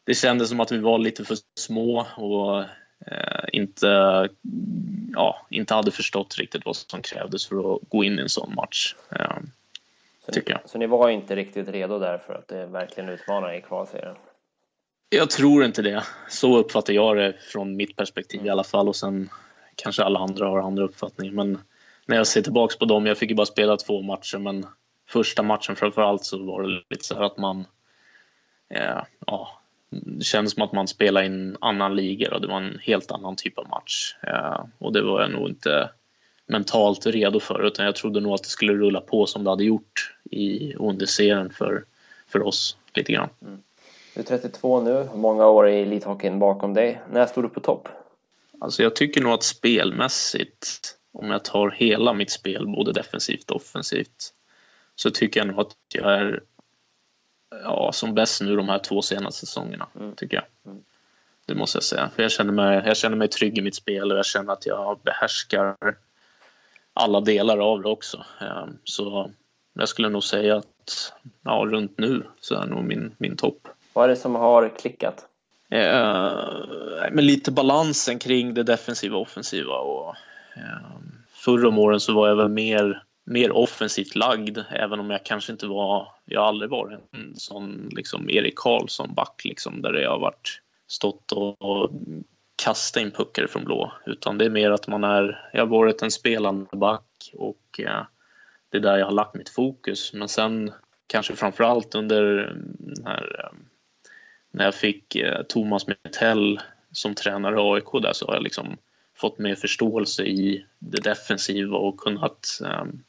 det 0.05 0.15
kändes 0.15 0.49
som 0.49 0.61
att 0.61 0.73
vi 0.73 0.79
var 0.79 0.99
lite 0.99 1.25
för 1.25 1.37
små 1.59 2.07
och 2.17 2.61
eh, 3.07 3.45
inte, 3.53 3.89
ja, 5.13 5.47
inte 5.51 5.75
hade 5.75 5.91
förstått 5.91 6.37
riktigt 6.39 6.67
vad 6.67 6.77
som 6.77 7.03
krävdes 7.03 7.47
för 7.47 7.75
att 7.75 7.81
gå 7.89 8.05
in 8.05 8.19
i 8.19 8.23
en 8.23 8.29
sån 8.29 8.55
match. 8.55 8.95
Eh, 9.11 9.37
så, 10.29 10.41
jag. 10.47 10.61
så 10.65 10.79
ni 10.79 10.87
var 10.87 11.09
inte 11.09 11.37
riktigt 11.37 11.69
redo 11.69 11.99
där 11.99 12.19
för 12.19 12.35
att 12.35 12.49
det 12.49 12.67
verkligen 12.67 13.09
utmanar 13.09 13.53
i 13.55 13.61
kvalserien? 13.61 14.17
Jag 15.11 15.31
tror 15.31 15.65
inte 15.65 15.83
det. 15.83 16.05
Så 16.29 16.57
uppfattar 16.57 16.93
jag 16.93 17.17
det 17.17 17.37
från 17.41 17.77
mitt 17.77 17.97
perspektiv 17.97 18.47
i 18.47 18.49
alla 18.49 18.65
fall 18.65 18.89
och 18.89 18.97
sen 18.97 19.29
kanske 19.75 20.03
alla 20.03 20.19
andra 20.19 20.49
har 20.49 20.59
andra 20.59 20.85
uppfattningar. 20.85 21.33
Men 21.33 21.59
när 22.07 22.17
jag 22.17 22.27
ser 22.27 22.43
tillbaks 22.43 22.79
på 22.79 22.85
dem, 22.85 23.07
jag 23.07 23.19
fick 23.19 23.31
ju 23.31 23.37
bara 23.37 23.47
spela 23.47 23.77
två 23.77 24.03
matcher 24.03 24.39
men 24.39 24.67
första 25.09 25.43
matchen 25.43 25.77
framför 25.77 26.03
allt 26.03 26.25
så 26.25 26.45
var 26.45 26.63
det 26.63 26.83
lite 26.91 27.05
så 27.05 27.15
här 27.15 27.23
att 27.23 27.39
man 27.39 27.65
eh, 28.75 29.03
ja, 29.27 29.61
det 29.91 30.25
kändes 30.25 30.53
som 30.53 30.63
att 30.63 30.73
man 30.73 30.89
spelade 30.89 31.27
i 31.27 31.29
en 31.29 31.57
annan 31.61 31.97
liga 31.97 32.35
och 32.35 32.41
det 32.41 32.49
var 32.49 32.61
en 32.61 32.79
helt 32.83 33.11
annan 33.11 33.37
typ 33.37 33.59
av 33.59 33.69
match. 33.69 34.17
Eh, 34.23 34.65
och 34.79 34.93
det 34.93 35.03
var 35.03 35.21
jag 35.21 35.31
nog 35.31 35.49
inte 35.49 35.91
mentalt 36.47 37.07
redo 37.07 37.41
för 37.41 37.67
utan 37.67 37.85
jag 37.85 37.97
trodde 37.97 38.21
nog 38.21 38.35
att 38.35 38.43
det 38.43 38.49
skulle 38.49 38.73
rulla 38.73 39.01
på 39.01 39.27
som 39.27 39.45
det 39.45 39.51
hade 39.51 39.65
gjort 39.65 40.17
i 40.31 40.75
under 40.75 41.07
serien 41.07 41.51
för, 41.51 41.85
för 42.27 42.43
oss 42.43 42.77
lite 42.95 43.13
grann. 43.13 43.29
Mm. 43.43 43.63
Du 44.19 44.23
är 44.23 44.27
32 44.27 44.81
nu, 44.81 45.09
många 45.15 45.47
år 45.47 45.69
i 45.69 45.83
elithockeyn 45.83 46.39
bakom 46.39 46.75
dig. 46.75 47.03
När 47.11 47.27
stod 47.27 47.45
du 47.45 47.49
på 47.49 47.61
topp? 47.61 47.89
Alltså 48.61 48.83
jag 48.83 48.97
tycker 48.97 49.21
nog 49.21 49.33
att 49.33 49.43
spelmässigt, 49.43 50.97
om 51.13 51.31
jag 51.31 51.45
tar 51.45 51.71
hela 51.71 52.13
mitt 52.13 52.31
spel, 52.31 52.67
både 52.67 52.93
defensivt 52.93 53.51
och 53.51 53.57
offensivt, 53.57 54.35
så 54.95 55.11
tycker 55.11 55.41
jag 55.41 55.47
nog 55.47 55.61
att 55.61 55.77
jag 55.95 56.13
är 56.13 56.43
ja, 57.51 57.93
som 57.93 58.15
bäst 58.15 58.43
nu 58.43 58.57
de 58.57 58.69
här 58.69 58.79
två 58.79 59.03
senaste 59.03 59.47
säsongerna, 59.47 59.87
mm. 60.01 60.15
tycker 60.15 60.37
jag. 60.37 60.73
Mm. 60.73 60.85
Det 61.47 61.55
måste 61.55 61.77
jag 61.77 61.85
säga. 61.85 62.11
För 62.15 62.23
jag 62.23 62.31
känner, 62.31 62.53
mig, 62.53 62.83
jag 62.87 62.97
känner 62.97 63.17
mig 63.17 63.29
trygg 63.29 63.59
i 63.59 63.63
mitt 63.63 63.75
spel 63.75 64.13
och 64.13 64.19
jag 64.19 64.27
känner 64.27 64.53
att 64.53 64.67
jag 64.67 64.99
behärskar 65.03 65.77
alla 66.93 67.21
delar 67.21 67.59
av 67.59 67.83
det 67.83 67.89
också. 67.89 68.25
Ehm, 68.41 68.79
så 68.85 69.31
jag 69.73 69.89
skulle 69.89 70.09
nog 70.09 70.25
säga 70.25 70.57
att 70.57 71.13
ja, 71.43 71.65
runt 71.67 71.99
nu 71.99 72.23
så 72.41 72.55
är 72.55 72.67
nog 72.67 72.85
min, 72.85 73.15
min 73.19 73.37
topp. 73.37 73.69
Vad 73.99 74.05
är 74.05 74.09
det 74.09 74.17
som 74.17 74.35
har 74.35 74.69
klickat? 74.69 75.27
Eh, 75.71 77.11
men 77.13 77.27
lite 77.27 77.53
balansen 77.53 78.19
kring 78.19 78.55
det 78.55 78.63
defensiva 78.63 79.17
och 79.17 79.23
offensiva. 79.23 79.75
Och, 79.75 80.15
eh, 80.57 80.99
förra 81.33 81.69
om 81.69 81.79
åren 81.79 82.01
så 82.01 82.15
var 82.15 82.29
jag 82.29 82.37
väl 82.37 82.49
mer, 82.49 83.03
mer 83.25 83.57
offensivt 83.57 84.15
lagd, 84.15 84.59
även 84.71 85.01
om 85.01 85.11
jag 85.11 85.25
kanske 85.25 85.53
inte 85.53 85.67
var... 85.67 86.09
Jag 86.25 86.41
har 86.41 86.49
aldrig 86.49 86.71
varit 86.71 86.99
en 87.13 87.37
sån 87.37 87.89
liksom 87.93 88.31
Erik 88.31 88.57
Karlsson 88.57 89.15
back 89.15 89.45
liksom, 89.45 89.83
där 89.83 89.95
jag 89.95 90.11
har 90.11 90.19
varit, 90.19 90.61
stått 90.87 91.33
och, 91.33 91.63
och 91.63 91.91
kastat 92.65 93.03
in 93.03 93.11
puckar 93.11 93.47
från 93.47 93.65
blå. 93.65 93.93
Utan 94.07 94.39
det 94.39 94.45
är 94.45 94.51
mer 94.51 94.71
att 94.71 94.89
man 94.89 95.05
är... 95.05 95.51
Jag 95.53 95.61
har 95.61 95.67
varit 95.67 96.03
en 96.03 96.11
spelande 96.11 96.77
back 96.77 97.31
och 97.35 97.81
eh, 97.81 98.03
det 98.71 98.79
är 98.79 98.83
där 98.83 98.99
jag 98.99 99.07
har 99.07 99.13
lagt 99.13 99.35
mitt 99.35 99.49
fokus. 99.49 100.13
Men 100.13 100.29
sen 100.29 100.73
kanske 101.07 101.37
framför 101.37 101.65
allt 101.65 101.95
under 101.95 102.23
den 102.79 103.07
här 103.07 103.41
eh, 103.45 103.59
när 104.59 104.65
jag 104.65 104.75
fick 104.75 105.17
eh, 105.17 105.43
Thomas 105.43 105.87
Metell 105.87 106.61
som 106.93 107.15
tränare 107.15 107.57
i 107.57 107.59
AIK 107.59 108.03
där 108.03 108.13
så 108.13 108.27
har 108.27 108.35
jag 108.35 108.43
liksom 108.43 108.77
fått 109.17 109.39
mer 109.39 109.55
förståelse 109.55 110.25
i 110.25 110.65
det 110.79 111.03
defensiva 111.03 111.77
och 111.77 111.97
kunnat 111.97 112.61
ehm, 112.65 113.03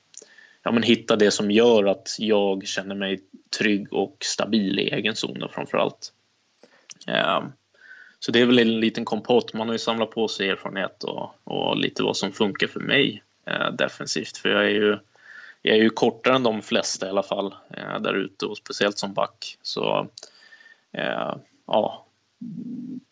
ja, 0.64 0.72
men 0.72 0.84
hitta 0.84 1.16
det 1.16 1.32
som 1.32 1.52
gör 1.52 1.86
att 1.86 2.16
jag 2.20 2.68
känner 2.68 2.96
mig 2.96 3.22
trygg 3.60 3.94
och 3.94 4.18
stabil 4.20 4.80
i 4.80 4.90
egen 4.90 5.16
zon 5.16 5.50
framför 5.52 5.78
allt. 5.78 6.14
Ehm, 7.08 7.44
så 8.20 8.32
det 8.32 8.42
är 8.42 8.46
väl 8.46 8.60
en 8.60 8.80
liten 8.80 9.06
kompott. 9.06 9.54
Man 9.54 9.68
har 9.68 9.76
ju 9.76 9.80
samlat 9.80 10.12
på 10.12 10.28
sig 10.28 10.50
erfarenhet 10.50 11.04
och, 11.04 11.32
och 11.44 11.78
lite 11.78 12.04
vad 12.04 12.18
som 12.18 12.32
funkar 12.32 12.68
för 12.68 12.80
mig 12.80 13.24
eh, 13.46 13.72
defensivt. 13.72 14.38
För 14.38 14.50
jag 14.50 14.66
är 14.66 14.70
ju 14.70 14.98
jag 15.62 15.78
är 15.78 15.82
ju 15.82 15.90
kortare 15.90 16.36
än 16.36 16.44
de 16.44 16.62
flesta 16.62 17.06
i 17.06 17.10
alla 17.10 17.24
fall 17.24 17.56
eh, 17.70 18.00
där 18.00 18.14
ute 18.14 18.46
och 18.46 18.58
speciellt 18.58 18.98
som 18.98 19.14
back. 19.14 19.58
Så 19.62 20.08
ja, 21.68 22.06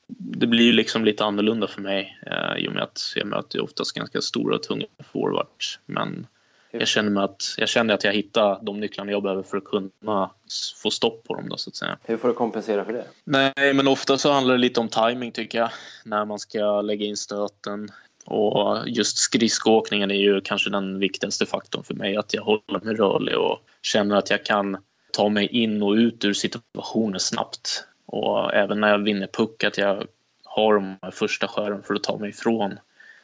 det 0.08 0.48
blir 0.48 0.66
ju 0.66 0.72
liksom 0.72 1.06
lite 1.06 1.26
annorlunda 1.26 1.68
för 1.68 1.82
mig 1.82 2.20
eh, 2.26 2.64
i 2.64 2.68
och 2.68 2.74
med 2.74 2.84
att 2.84 3.14
jag 3.16 3.28
möter 3.28 3.64
oftast 3.64 3.96
ganska 3.96 4.22
stora 4.22 4.56
och 4.56 4.64
tunga 4.64 4.86
forwards. 5.14 5.80
Men 5.86 6.28
jag 6.72 6.88
känner, 6.88 7.22
att, 7.22 7.56
jag 7.58 7.70
känner 7.70 7.94
att 7.94 8.04
jag 8.04 8.14
hittar 8.14 8.60
de 8.62 8.80
nycklarna 8.80 9.12
jag 9.12 9.24
behöver 9.24 9.44
för 9.44 9.58
att 9.58 9.64
kunna 9.64 10.32
få 10.76 10.92
stopp 10.92 11.24
på 11.24 11.36
dem. 11.36 11.50
Då, 11.50 11.58
så 11.58 11.70
att 11.70 11.76
säga. 11.76 11.98
Hur 12.04 12.18
får 12.18 12.28
du 12.28 12.34
kompensera 12.34 12.86
för 12.86 12.94
det? 12.94 13.06
Nej, 13.24 13.74
men 13.74 13.88
ofta 13.88 14.18
så 14.18 14.32
handlar 14.32 14.54
det 14.54 14.60
lite 14.60 14.80
om 14.80 14.90
timing 14.90 15.32
tycker 15.32 15.60
jag. 15.60 15.70
När 16.06 16.26
man 16.26 16.40
ska 16.40 16.82
lägga 16.82 17.06
in 17.06 17.18
stöten. 17.18 17.90
Och 18.26 18.84
just 18.88 19.18
skridskoåkningen 19.18 20.12
är 20.12 20.16
ju 20.16 20.42
kanske 20.42 20.70
den 20.70 21.00
viktigaste 21.00 21.46
faktorn 21.46 21.84
för 21.84 21.94
mig. 21.94 22.18
Att 22.18 22.34
jag 22.34 22.44
håller 22.44 22.86
mig 22.86 22.96
rörlig 22.96 23.38
och 23.38 23.60
känner 23.82 24.16
att 24.16 24.30
jag 24.30 24.46
kan 24.46 24.78
ta 25.18 25.30
mig 25.30 25.48
in 25.48 25.82
och 25.84 25.92
ut 25.92 26.26
ur 26.26 26.34
situationer 26.34 27.20
snabbt. 27.20 27.84
Och 28.06 28.54
även 28.54 28.80
när 28.80 28.90
jag 28.90 29.00
vinner 29.04 29.28
puck 29.28 29.64
att 29.64 29.78
jag 29.78 30.08
har 30.44 30.74
de 30.74 30.98
här 31.02 31.12
första 31.12 31.48
skären 31.48 31.84
för 31.84 31.94
att 31.94 32.04
ta 32.04 32.18
mig 32.18 32.30
ifrån 32.30 32.80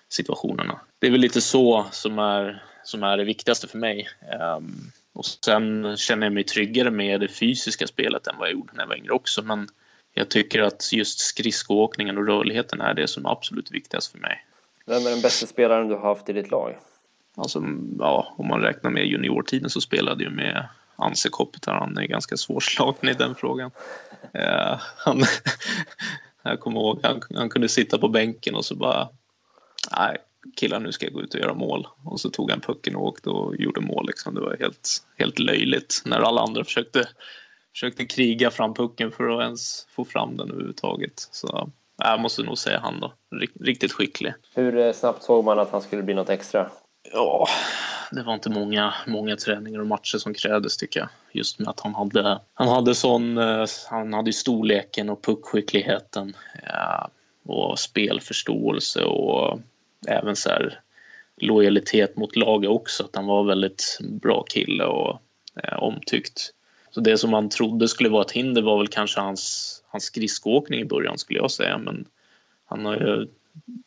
situationerna. 0.09 0.79
Det 0.99 1.07
är 1.07 1.11
väl 1.11 1.21
lite 1.21 1.41
så 1.41 1.85
som 1.91 2.19
är, 2.19 2.63
som 2.83 3.03
är 3.03 3.17
det 3.17 3.23
viktigaste 3.23 3.67
för 3.67 3.77
mig. 3.77 4.07
Um, 4.57 4.91
och 5.13 5.25
sen 5.25 5.97
känner 5.97 6.25
jag 6.25 6.33
mig 6.33 6.43
tryggare 6.43 6.91
med 6.91 7.19
det 7.19 7.27
fysiska 7.27 7.87
spelet 7.87 8.27
än 8.27 8.35
vad 8.37 8.47
jag 8.47 8.53
gjorde 8.53 8.73
när 8.73 8.81
jag 8.81 8.87
var 8.87 8.95
yngre 8.95 9.11
också. 9.11 9.41
Men 9.41 9.67
jag 10.13 10.29
tycker 10.29 10.61
att 10.61 10.93
just 10.93 11.19
skridskoåkningen 11.19 12.17
och 12.17 12.27
rörligheten 12.27 12.81
är 12.81 12.93
det 12.93 13.07
som 13.07 13.25
är 13.25 13.29
absolut 13.29 13.71
viktigast 13.71 14.11
för 14.11 14.19
mig. 14.19 14.45
Vem 14.85 15.05
är 15.05 15.09
den 15.09 15.21
bästa 15.21 15.47
spelaren 15.47 15.87
du 15.87 15.95
har 15.95 16.01
haft 16.01 16.29
i 16.29 16.33
ditt 16.33 16.51
lag? 16.51 16.77
Alltså, 17.35 17.63
ja, 17.99 18.33
om 18.37 18.47
man 18.47 18.61
räknar 18.61 18.91
med 18.91 19.05
juniortiden 19.05 19.69
så 19.69 19.81
spelade 19.81 20.23
jag 20.23 20.33
med 20.33 20.67
Anse 20.95 21.29
Kopitar, 21.29 21.73
han 21.73 21.97
är 21.97 22.07
ganska 22.07 22.37
svårslagen 22.37 23.09
i 23.09 23.13
den 23.13 23.35
frågan. 23.35 23.71
Eh, 24.33 24.79
han, 24.97 25.23
jag 26.43 26.59
kommer 26.59 26.79
ihåg, 26.79 26.99
han, 27.03 27.21
han 27.35 27.49
kunde 27.49 27.69
sitta 27.69 27.97
på 27.97 28.07
bänken 28.07 28.55
och 28.55 28.65
så 28.65 28.75
bara, 28.75 29.09
nej 29.97 30.17
killar 30.55 30.79
nu 30.79 30.91
ska 30.91 31.05
jag 31.05 31.13
gå 31.13 31.21
ut 31.21 31.33
och 31.33 31.39
göra 31.39 31.53
mål. 31.53 31.87
Och 32.03 32.19
så 32.19 32.29
tog 32.29 32.51
han 32.51 32.61
pucken 32.61 32.95
och 32.95 33.05
åkte 33.05 33.29
och 33.29 33.55
gjorde 33.55 33.81
mål. 33.81 34.07
Liksom. 34.07 34.35
Det 34.35 34.41
var 34.41 34.57
helt, 34.59 34.89
helt 35.17 35.39
löjligt 35.39 36.01
när 36.05 36.19
alla 36.19 36.41
andra 36.41 36.63
försökte, 36.63 37.07
försökte 37.71 38.05
kriga 38.05 38.51
fram 38.51 38.73
pucken 38.73 39.11
för 39.11 39.29
att 39.29 39.43
ens 39.43 39.87
få 39.95 40.05
fram 40.05 40.37
den 40.37 40.51
överhuvudtaget. 40.51 41.27
Så 41.31 41.69
jag 41.97 42.19
måste 42.19 42.43
nog 42.43 42.57
säga 42.57 42.79
han 42.79 42.99
då. 42.99 43.13
Riktigt 43.59 43.91
skicklig. 43.91 44.33
Hur 44.55 44.77
eh, 44.77 44.93
snabbt 44.93 45.23
såg 45.23 45.45
man 45.45 45.59
att 45.59 45.71
han 45.71 45.81
skulle 45.81 46.03
bli 46.03 46.13
något 46.13 46.29
extra? 46.29 46.69
Ja, 47.11 47.47
det 48.11 48.23
var 48.23 48.33
inte 48.33 48.49
många, 48.49 48.93
många 49.07 49.35
träningar 49.35 49.79
och 49.79 49.87
matcher 49.87 50.17
som 50.17 50.33
krävdes 50.33 50.77
tycker 50.77 50.99
jag. 50.99 51.09
Just 51.31 51.59
med 51.59 51.67
att 51.67 51.79
han 51.79 51.95
hade, 51.95 52.39
han 52.53 52.67
hade 52.67 52.95
sån, 52.95 53.37
eh, 53.37 53.65
han 53.89 54.13
hade 54.13 54.33
storleken 54.33 55.09
och 55.09 55.21
puckskickligheten 55.21 56.35
ja, 56.67 57.09
och 57.45 57.79
spelförståelse 57.79 59.03
och 59.03 59.59
även 60.07 60.35
så 60.35 60.49
här 60.49 60.79
lojalitet 61.37 62.15
mot 62.15 62.35
laget 62.35 62.69
också. 62.69 63.03
Att 63.03 63.15
han 63.15 63.25
var 63.25 63.43
väldigt 63.43 63.99
bra 64.01 64.43
kille 64.43 64.83
och 64.83 65.21
ja, 65.63 65.77
omtyckt. 65.77 66.53
Så 66.91 66.99
det 66.99 67.17
som 67.17 67.31
man 67.31 67.49
trodde 67.49 67.87
skulle 67.87 68.09
vara 68.09 68.25
ett 68.25 68.31
hinder 68.31 68.61
var 68.61 68.77
väl 68.77 68.87
kanske 68.87 69.19
hans, 69.19 69.73
hans 69.87 70.03
skridskoåkning 70.03 70.79
i 70.81 70.85
början 70.85 71.17
skulle 71.17 71.39
jag 71.39 71.51
säga. 71.51 71.77
Men 71.77 72.05
han, 72.65 72.85
har 72.85 72.95
ju, 72.95 73.27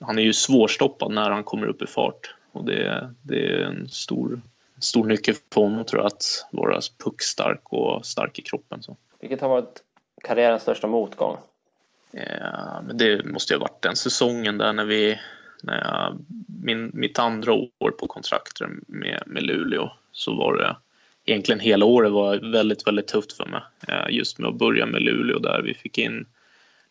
han 0.01 0.19
är 0.19 0.23
ju 0.23 0.33
svårstoppad 0.33 1.13
när 1.13 1.31
han 1.31 1.45
kommer 1.45 1.67
upp 1.67 1.83
i 1.83 1.87
fart. 1.87 2.35
Och 2.57 2.65
det, 2.65 3.11
det 3.23 3.47
är 3.47 3.61
en 3.61 3.89
stor, 3.89 4.41
stor 4.81 5.07
nyckel 5.07 5.35
för 5.53 5.61
honom 5.61 5.85
tror 5.85 6.03
jag 6.03 6.07
att 6.07 6.47
vara 6.53 6.81
puckstark 7.05 7.61
och 7.65 8.07
stark 8.07 8.39
i 8.39 8.43
kroppen. 8.43 8.83
Så. 8.83 8.97
Vilket 9.21 9.41
har 9.41 9.49
varit 9.49 9.83
karriärens 10.25 10.63
största 10.63 10.87
motgång? 10.87 11.37
Ja, 12.11 12.83
men 12.87 12.99
det 12.99 13.25
måste 13.25 13.53
ju 13.53 13.59
ha 13.59 13.65
varit 13.65 13.83
den 13.83 13.97
säsongen 13.97 14.59
där 14.59 14.73
när 14.73 14.85
vi 14.85 15.19
när 15.63 15.79
jag, 15.79 16.19
min, 16.63 16.91
mitt 16.95 17.19
andra 17.19 17.53
år 17.53 17.91
på 17.91 18.07
kontraktet 18.07 18.69
med, 18.87 19.23
med 19.27 19.43
Luleå 19.43 19.93
så 20.13 20.35
var 20.35 20.57
det 20.57 20.77
egentligen 21.25 21.61
hela 21.61 21.85
året 21.85 22.13
var 22.13 22.53
väldigt, 22.53 22.87
väldigt 22.87 23.07
tufft 23.07 23.33
för 23.33 23.47
mig. 23.47 23.61
Just 24.11 24.39
med 24.39 24.49
att 24.49 24.59
börja 24.59 24.87
med 24.87 25.03
Luleå 25.03 25.39
där 25.39 25.63
vi 25.63 25.75
fick 25.75 25.99
in 25.99 26.27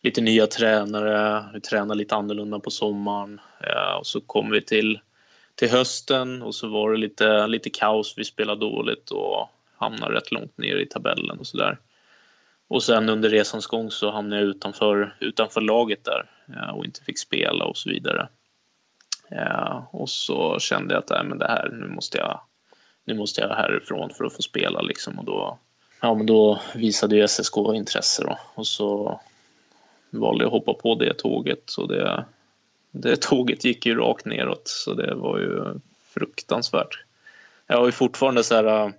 lite 0.02 0.20
nya 0.20 0.46
tränare, 0.46 1.44
vi 1.54 1.60
tränade 1.60 1.98
lite 1.98 2.14
annorlunda 2.14 2.58
på 2.58 2.70
sommaren 2.70 3.40
och 3.98 4.06
så 4.06 4.20
kom 4.20 4.50
vi 4.50 4.62
till, 4.62 5.00
till 5.56 5.70
hösten 5.70 6.42
och 6.42 6.54
så 6.54 6.68
var 6.68 6.92
det 6.92 6.98
lite, 6.98 7.46
lite 7.46 7.70
kaos, 7.70 8.14
vi 8.16 8.24
spelade 8.24 8.60
dåligt 8.60 9.10
och 9.10 9.50
hamnade 9.76 10.14
rätt 10.14 10.32
långt 10.32 10.58
ner 10.58 10.76
i 10.76 10.86
tabellen 10.86 11.38
och 11.38 11.46
sådär. 11.46 11.78
Och 12.68 12.82
sen 12.82 13.08
under 13.08 13.30
resans 13.30 13.66
gång 13.66 13.90
så 13.90 14.10
hamnade 14.10 14.42
jag 14.42 14.50
utanför, 14.50 15.16
utanför 15.20 15.60
laget 15.60 16.04
där 16.04 16.30
eh, 16.48 16.74
och 16.76 16.84
inte 16.84 17.04
fick 17.04 17.18
spela 17.18 17.64
och 17.64 17.76
så 17.76 17.90
vidare. 17.90 18.28
Eh, 19.30 19.84
och 19.90 20.08
så 20.08 20.58
kände 20.58 20.94
jag 20.94 21.02
att 21.02 21.10
äh, 21.10 21.22
men 21.22 21.38
det 21.38 21.48
här, 21.48 21.68
nu 21.68 21.88
måste 21.88 22.18
jag 22.18 22.40
nu 23.04 23.14
måste 23.14 23.40
jag 23.40 23.48
härifrån 23.48 24.10
för 24.10 24.24
att 24.24 24.32
få 24.32 24.42
spela 24.42 24.80
liksom 24.80 25.18
och 25.18 25.24
då, 25.24 25.58
ja, 26.00 26.14
men 26.14 26.26
då 26.26 26.60
visade 26.74 27.16
ju 27.16 27.28
SSK 27.28 27.56
intresse 27.74 28.24
då 28.24 28.38
och 28.54 28.66
så 28.66 29.20
valde 30.10 30.44
jag 30.44 30.46
att 30.46 30.52
hoppa 30.52 30.74
på 30.74 30.94
det 30.94 31.14
tåget 31.14 31.72
och 31.78 31.88
det, 31.88 32.24
det 33.00 33.20
tåget 33.20 33.64
gick 33.64 33.86
ju 33.86 33.94
rakt 33.94 34.24
neråt 34.24 34.68
så 34.68 34.94
det 34.94 35.14
var 35.14 35.38
ju 35.38 35.80
fruktansvärt. 36.14 37.04
Jag 37.66 37.78
har 37.78 37.86
ju 37.86 37.92
fortfarande 37.92 38.44
så 38.44 38.54
här 38.54 38.92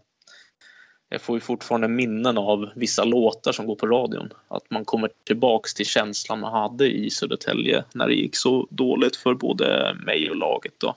jag 1.10 1.22
får 1.22 1.36
ju 1.36 1.40
fortfarande 1.40 1.88
minnen 1.88 2.38
av 2.38 2.70
vissa 2.76 3.04
låtar 3.04 3.52
som 3.52 3.66
går 3.66 3.76
på 3.76 3.88
radion. 3.88 4.34
Att 4.48 4.70
man 4.70 4.86
kommer 4.86 5.10
tillbaks 5.24 5.74
till 5.74 5.86
känslan 5.86 6.40
man 6.40 6.54
hade 6.54 6.88
i 6.88 7.10
Södertälje 7.10 7.84
när 7.94 8.08
det 8.08 8.14
gick 8.14 8.36
så 8.36 8.68
dåligt 8.70 9.16
för 9.16 9.34
både 9.34 9.98
mig 10.06 10.30
och 10.30 10.36
laget. 10.36 10.74
Då. 10.78 10.96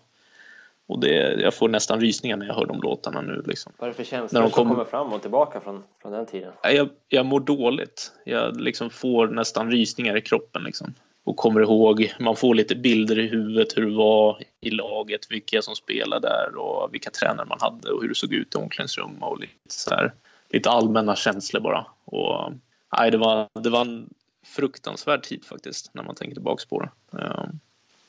Och 0.86 1.00
det, 1.00 1.40
jag 1.40 1.54
får 1.54 1.68
nästan 1.68 2.00
rysningar 2.00 2.36
när 2.36 2.46
jag 2.46 2.54
hör 2.54 2.66
de 2.66 2.80
låtarna 2.80 3.20
nu. 3.20 3.42
Liksom. 3.46 3.72
Vad 3.78 3.88
är 3.88 3.90
det 3.90 3.96
för 3.96 4.04
känslor 4.04 4.42
som 4.42 4.50
kom... 4.50 4.68
kommer 4.68 4.84
fram 4.84 5.12
och 5.12 5.22
tillbaka 5.22 5.60
från, 5.60 5.82
från 6.02 6.12
den 6.12 6.26
tiden? 6.26 6.52
Jag, 6.62 6.88
jag 7.08 7.26
mår 7.26 7.40
dåligt. 7.40 8.12
Jag 8.24 8.60
liksom 8.60 8.90
får 8.90 9.26
nästan 9.28 9.70
rysningar 9.70 10.16
i 10.16 10.20
kroppen. 10.20 10.62
Liksom. 10.64 10.94
Och 11.24 11.36
kommer 11.36 11.60
ihåg, 11.60 12.14
man 12.18 12.36
får 12.36 12.54
lite 12.54 12.74
bilder 12.74 13.18
i 13.18 13.28
huvudet 13.28 13.76
hur 13.76 13.86
det 13.86 13.96
var 13.96 14.42
i 14.60 14.70
laget, 14.70 15.30
vilka 15.30 15.62
som 15.62 15.76
spelade 15.76 16.28
där 16.28 16.56
och 16.56 16.94
vilka 16.94 17.10
tränare 17.10 17.46
man 17.46 17.58
hade 17.60 17.90
och 17.90 18.02
hur 18.02 18.08
det 18.08 18.14
såg 18.14 18.32
ut 18.32 18.54
i 18.54 18.58
omklädningsrum 18.58 19.22
och 19.22 19.40
lite, 19.40 19.52
så 19.68 19.90
här, 19.90 20.12
lite 20.48 20.70
allmänna 20.70 21.16
känslor 21.16 21.60
bara. 21.60 21.86
Och, 22.04 22.52
nej, 22.98 23.10
det, 23.10 23.18
var, 23.18 23.48
det 23.52 23.70
var 23.70 23.80
en 23.80 24.08
fruktansvärd 24.44 25.22
tid 25.22 25.44
faktiskt 25.44 25.90
när 25.94 26.02
man 26.02 26.14
tänker 26.14 26.34
tillbaka 26.34 26.64
på 26.68 26.80
det. 26.80 26.90
Ja. 27.10 27.48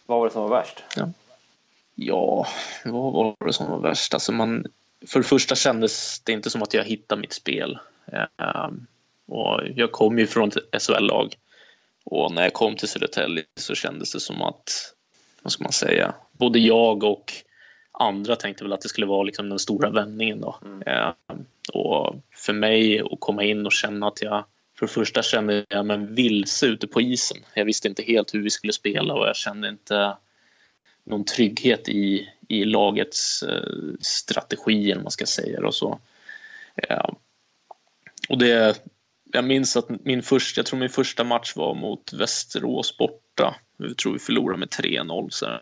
Vad 0.06 0.20
var 0.20 0.26
det 0.26 0.34
som 0.34 0.42
var 0.42 0.50
värst? 0.50 0.84
Ja. 0.96 1.10
Ja, 1.96 2.48
vad 2.86 3.14
var 3.14 3.36
det 3.46 3.54
som 3.54 3.72
var 3.72 3.80
värst? 3.80 4.14
Alltså 4.14 4.32
man, 4.32 4.66
för 5.08 5.20
det 5.20 5.26
första 5.26 5.56
kändes 5.56 6.20
det 6.20 6.32
inte 6.32 6.50
som 6.50 6.62
att 6.62 6.74
jag 6.74 6.84
hittade 6.84 7.22
mitt 7.22 7.34
spel. 7.34 7.80
Ehm, 8.38 8.88
och 9.28 9.62
jag 9.76 9.92
kom 9.92 10.20
ju 10.20 10.28
från 10.28 10.50
ett 10.50 10.84
SHL-lag 10.84 11.36
och 12.04 12.34
när 12.34 12.44
jag 12.44 12.54
kom 12.54 12.76
till 12.76 12.88
Södertälje 12.88 13.44
så 13.60 13.76
kändes 13.76 14.14
det 14.14 14.20
som 14.20 14.42
att, 14.42 14.94
vad 15.42 15.52
ska 15.52 15.64
man 15.64 15.72
säga, 15.72 16.16
både 16.32 16.60
jag 16.60 17.04
och 17.04 17.34
andra 17.92 18.36
tänkte 18.36 18.64
väl 18.64 18.74
att 18.74 18.82
det 18.82 18.90
skulle 18.90 19.08
vara 19.08 19.24
liksom 19.24 19.50
den 19.50 19.60
stora 19.60 19.90
vändningen 19.90 20.42
då. 20.42 20.60
Mm. 20.66 20.82
Ehm, 20.86 21.46
och 21.74 22.16
för 22.32 22.54
mig 22.54 23.00
att 23.00 23.20
komma 23.20 23.44
in 23.44 23.66
och 23.66 23.72
känna 23.72 24.08
att 24.08 24.22
jag 24.22 24.46
för 24.80 24.86
det 24.86 24.94
första 24.94 25.24
kände 25.24 25.66
jag 25.70 25.86
mig 25.86 25.98
vilse 25.98 26.66
ute 26.66 26.88
på 26.88 27.02
isen. 27.02 27.38
Jag 27.54 27.66
visste 27.66 27.88
inte 27.88 28.04
helt 28.04 28.34
hur 28.34 28.44
vi 28.44 28.50
skulle 28.50 28.74
spela 28.74 29.14
och 29.14 29.28
jag 29.28 29.36
kände 29.36 29.70
inte 29.70 30.18
någon 31.04 31.26
trygghet 31.26 31.90
i, 31.90 32.30
i 32.48 32.66
lagets 32.66 33.44
eh, 33.44 33.94
strategi, 34.00 34.92
eller 34.92 35.02
man 35.02 35.12
ska 35.12 35.26
säga. 35.26 35.68
Och, 35.68 35.76
så. 35.76 36.00
Ja. 36.76 37.16
och 38.30 38.38
det, 38.38 38.82
jag 39.32 39.44
minns 39.46 39.78
att 39.78 39.90
min 39.90 40.24
första, 40.24 40.60
jag 40.60 40.66
tror 40.66 40.80
min 40.80 40.90
första 40.90 41.24
match 41.24 41.56
var 41.56 41.76
mot 41.76 42.14
Västerås 42.14 42.98
borta. 42.98 43.56
Jag 43.78 43.98
tror 43.98 44.14
vi 44.14 44.20
förlorade 44.20 44.60
med 44.60 44.70
3-0. 44.70 45.30
Ja, 45.42 45.62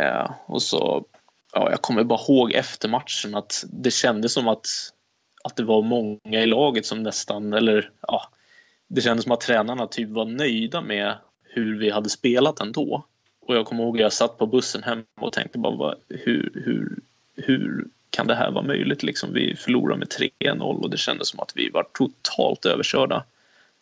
eh, 0.00 0.30
och 0.46 0.62
så, 0.62 1.04
ja, 1.52 1.70
jag 1.70 1.82
kommer 1.82 2.04
bara 2.04 2.20
ihåg 2.28 2.52
efter 2.52 2.88
matchen 2.88 3.34
att 3.34 3.64
det 3.72 3.90
kändes 3.90 4.32
som 4.32 4.48
att, 4.48 4.66
att 5.44 5.56
det 5.56 5.64
var 5.64 5.82
många 5.82 6.42
i 6.42 6.46
laget 6.46 6.86
som 6.86 7.02
nästan, 7.02 7.52
eller 7.52 7.90
ja, 8.00 8.22
det 8.88 9.00
kändes 9.00 9.22
som 9.24 9.32
att 9.32 9.40
tränarna 9.40 9.86
typ 9.86 10.08
var 10.08 10.24
nöjda 10.24 10.80
med 10.80 11.14
hur 11.42 11.78
vi 11.78 11.90
hade 11.90 12.08
spelat 12.08 12.60
ändå. 12.60 13.04
Och 13.40 13.56
jag 13.56 13.66
kommer 13.66 13.82
ihåg 13.84 13.96
att 13.96 14.02
jag 14.02 14.12
satt 14.12 14.38
på 14.38 14.46
bussen 14.46 14.82
hem 14.82 15.04
och 15.20 15.32
tänkte 15.32 15.58
bara 15.58 15.94
hur, 16.08 16.62
hur, 16.64 16.98
hur 17.36 17.88
kan 18.10 18.26
det 18.26 18.34
här 18.34 18.50
vara 18.50 18.64
möjligt? 18.64 19.02
Liksom, 19.02 19.32
vi 19.32 19.56
förlorade 19.56 19.98
med 19.98 20.08
3-0 20.40 20.82
och 20.82 20.90
det 20.90 20.96
kändes 20.96 21.28
som 21.28 21.40
att 21.40 21.52
vi 21.54 21.70
var 21.70 21.82
totalt 21.82 22.66
överkörda. 22.66 23.24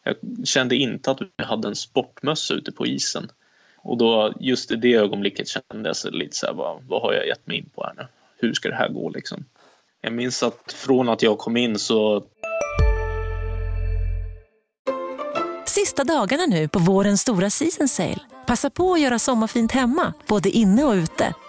Jag 0.04 0.16
kände 0.44 0.76
inte 0.76 1.10
att 1.10 1.20
vi 1.20 1.44
hade 1.44 1.68
en 1.68 1.76
sportmössa 1.76 2.54
ute 2.54 2.72
på 2.72 2.86
isen. 2.86 3.30
Och 3.76 3.98
då, 3.98 4.32
just 4.40 4.70
i 4.70 4.76
det 4.76 4.94
ögonblicket 4.94 5.48
kände 5.48 5.92
jag 6.02 6.14
lite 6.14 6.36
så 6.36 6.46
här, 6.46 6.54
vad, 6.54 6.82
vad 6.88 7.02
har 7.02 7.12
jag 7.12 7.26
gett 7.26 7.46
mig 7.46 7.56
in 7.56 7.70
på 7.74 7.84
här 7.84 7.94
nu? 7.96 8.06
Hur 8.38 8.54
ska 8.54 8.68
det 8.68 8.74
här 8.74 8.88
gå 8.88 9.10
liksom? 9.10 9.44
Jag 10.00 10.12
minns 10.12 10.42
att 10.42 10.72
från 10.72 11.08
att 11.08 11.22
jag 11.22 11.38
kom 11.38 11.56
in 11.56 11.78
så 11.78 12.26
Sista 15.66 16.04
dagarna 16.04 16.46
nu 16.46 16.68
på 16.68 16.78
vårens 16.78 17.20
stora 17.20 17.50
season 17.50 17.88
sale. 17.88 18.20
Passa 18.46 18.70
på 18.70 18.92
att 18.92 19.00
göra 19.00 19.18
sommarfint 19.18 19.72
hemma, 19.72 20.12
både 20.26 20.48
inne 20.48 20.84
och 20.84 20.92
ute. 20.92 21.34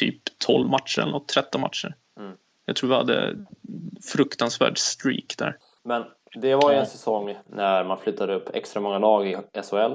typ 0.00 0.38
12 0.38 0.68
matcher 0.70 1.00
eller 1.00 1.12
något, 1.12 1.28
13 1.28 1.60
matcher. 1.60 1.94
Mm. 2.20 2.36
Jag 2.66 2.76
tror 2.76 2.88
vi 2.88 2.94
hade 2.96 3.46
fruktansvärd 4.12 4.78
streak 4.78 5.34
där. 5.38 5.56
Men 5.84 6.04
det 6.34 6.54
var 6.54 6.72
ju 6.72 6.78
en 6.78 6.86
säsong 6.86 7.36
när 7.46 7.84
man 7.84 7.98
flyttade 7.98 8.34
upp 8.34 8.50
extra 8.54 8.80
många 8.80 8.98
lag 8.98 9.28
i 9.28 9.36
SHL. 9.62 9.92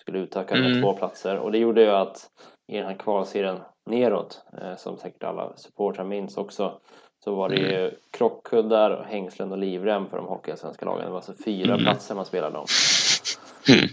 Skulle 0.00 0.18
utöka 0.18 0.54
med 0.54 0.66
mm. 0.66 0.82
två 0.82 0.92
platser 0.92 1.38
och 1.38 1.52
det 1.52 1.58
gjorde 1.58 1.82
ju 1.82 1.90
att 1.90 2.30
i 2.72 2.76
den 2.76 2.86
här 2.86 2.94
kvalserien 2.94 3.60
neråt, 3.86 4.42
eh, 4.62 4.76
som 4.76 4.98
säkert 4.98 5.24
alla 5.24 5.56
supportrar 5.56 6.04
minns 6.04 6.36
också, 6.36 6.80
så 7.24 7.34
var 7.34 7.48
det 7.48 7.56
ju 7.56 7.78
mm. 7.78 7.94
krockkuddar, 8.10 9.06
hängslen 9.10 9.52
och 9.52 9.58
livrem 9.58 10.08
för 10.10 10.16
de 10.16 10.26
hockeyallsvenska 10.26 10.84
lagen. 10.84 11.04
Det 11.04 11.10
var 11.10 11.16
alltså 11.16 11.34
fyra 11.44 11.72
mm. 11.72 11.84
platser 11.84 12.14
man 12.14 12.26
spelade 12.26 12.58
om. 12.58 12.66
Mm. 13.68 13.88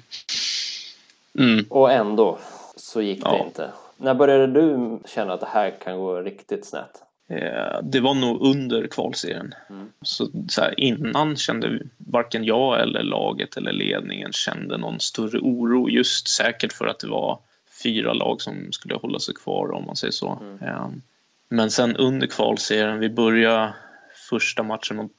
mm. 1.54 1.66
Och 1.70 1.92
ändå 1.92 2.38
så 2.76 3.02
gick 3.02 3.24
det 3.24 3.30
ja. 3.30 3.46
inte. 3.46 3.72
När 3.98 4.14
började 4.14 4.48
du 4.48 5.00
känna 5.06 5.34
att 5.34 5.40
det 5.40 5.50
här 5.50 5.72
kan 5.84 6.00
gå 6.00 6.22
riktigt 6.22 6.66
snett? 6.66 7.04
Eh, 7.30 7.82
det 7.84 8.00
var 8.00 8.14
nog 8.14 8.42
under 8.42 8.88
kvalserien. 8.88 9.54
Mm. 9.70 9.92
Så, 10.02 10.28
så 10.50 10.62
här, 10.62 10.80
innan 10.80 11.36
kände 11.36 11.80
varken 11.98 12.44
jag 12.44 12.82
eller 12.82 13.04
laget 13.04 13.58
eller 13.58 13.72
ledningen 13.72 14.32
kände 14.32 14.78
någon 14.78 15.00
större 15.00 15.40
oro. 15.40 15.90
Just 15.90 16.28
säkert 16.28 16.74
för 16.74 16.88
att 16.88 17.00
det 17.00 17.08
var 17.08 17.40
fyra 17.84 18.14
lag 18.14 18.42
som 18.42 18.72
skulle 18.72 18.96
hålla 18.96 19.20
sig 19.20 19.34
kvar 19.34 19.72
om 19.72 19.86
man 19.86 19.96
säger 19.96 20.12
så. 20.12 20.40
Mm. 20.62 21.02
Men 21.50 21.72
sen 21.72 21.96
under 21.96 22.28
kvalserien, 22.28 23.00
vi 23.00 23.10
började 23.10 23.74
första 24.30 24.64
matchen 24.64 24.98
mot, 24.98 25.12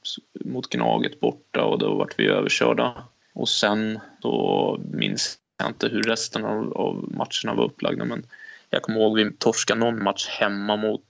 mot 0.45 0.69
Gnaget 0.69 1.19
borta 1.19 1.63
och 1.63 1.79
då 1.79 1.93
vart 1.95 2.19
vi 2.19 2.27
överkörda. 2.27 3.03
Och 3.33 3.49
sen 3.49 3.99
då 4.21 4.79
minns 4.91 5.37
jag 5.57 5.67
inte 5.69 5.87
hur 5.87 6.03
resten 6.03 6.45
av, 6.45 6.73
av 6.77 6.95
matcherna 6.95 7.57
var 7.57 7.65
upplagda 7.65 8.05
men 8.05 8.25
jag 8.75 8.83
kommer 8.83 8.99
ihåg 8.99 9.17
vi 9.17 9.37
torskade 9.37 9.79
någon 9.79 10.03
match 10.03 10.27
hemma 10.27 10.75
mot 10.75 11.05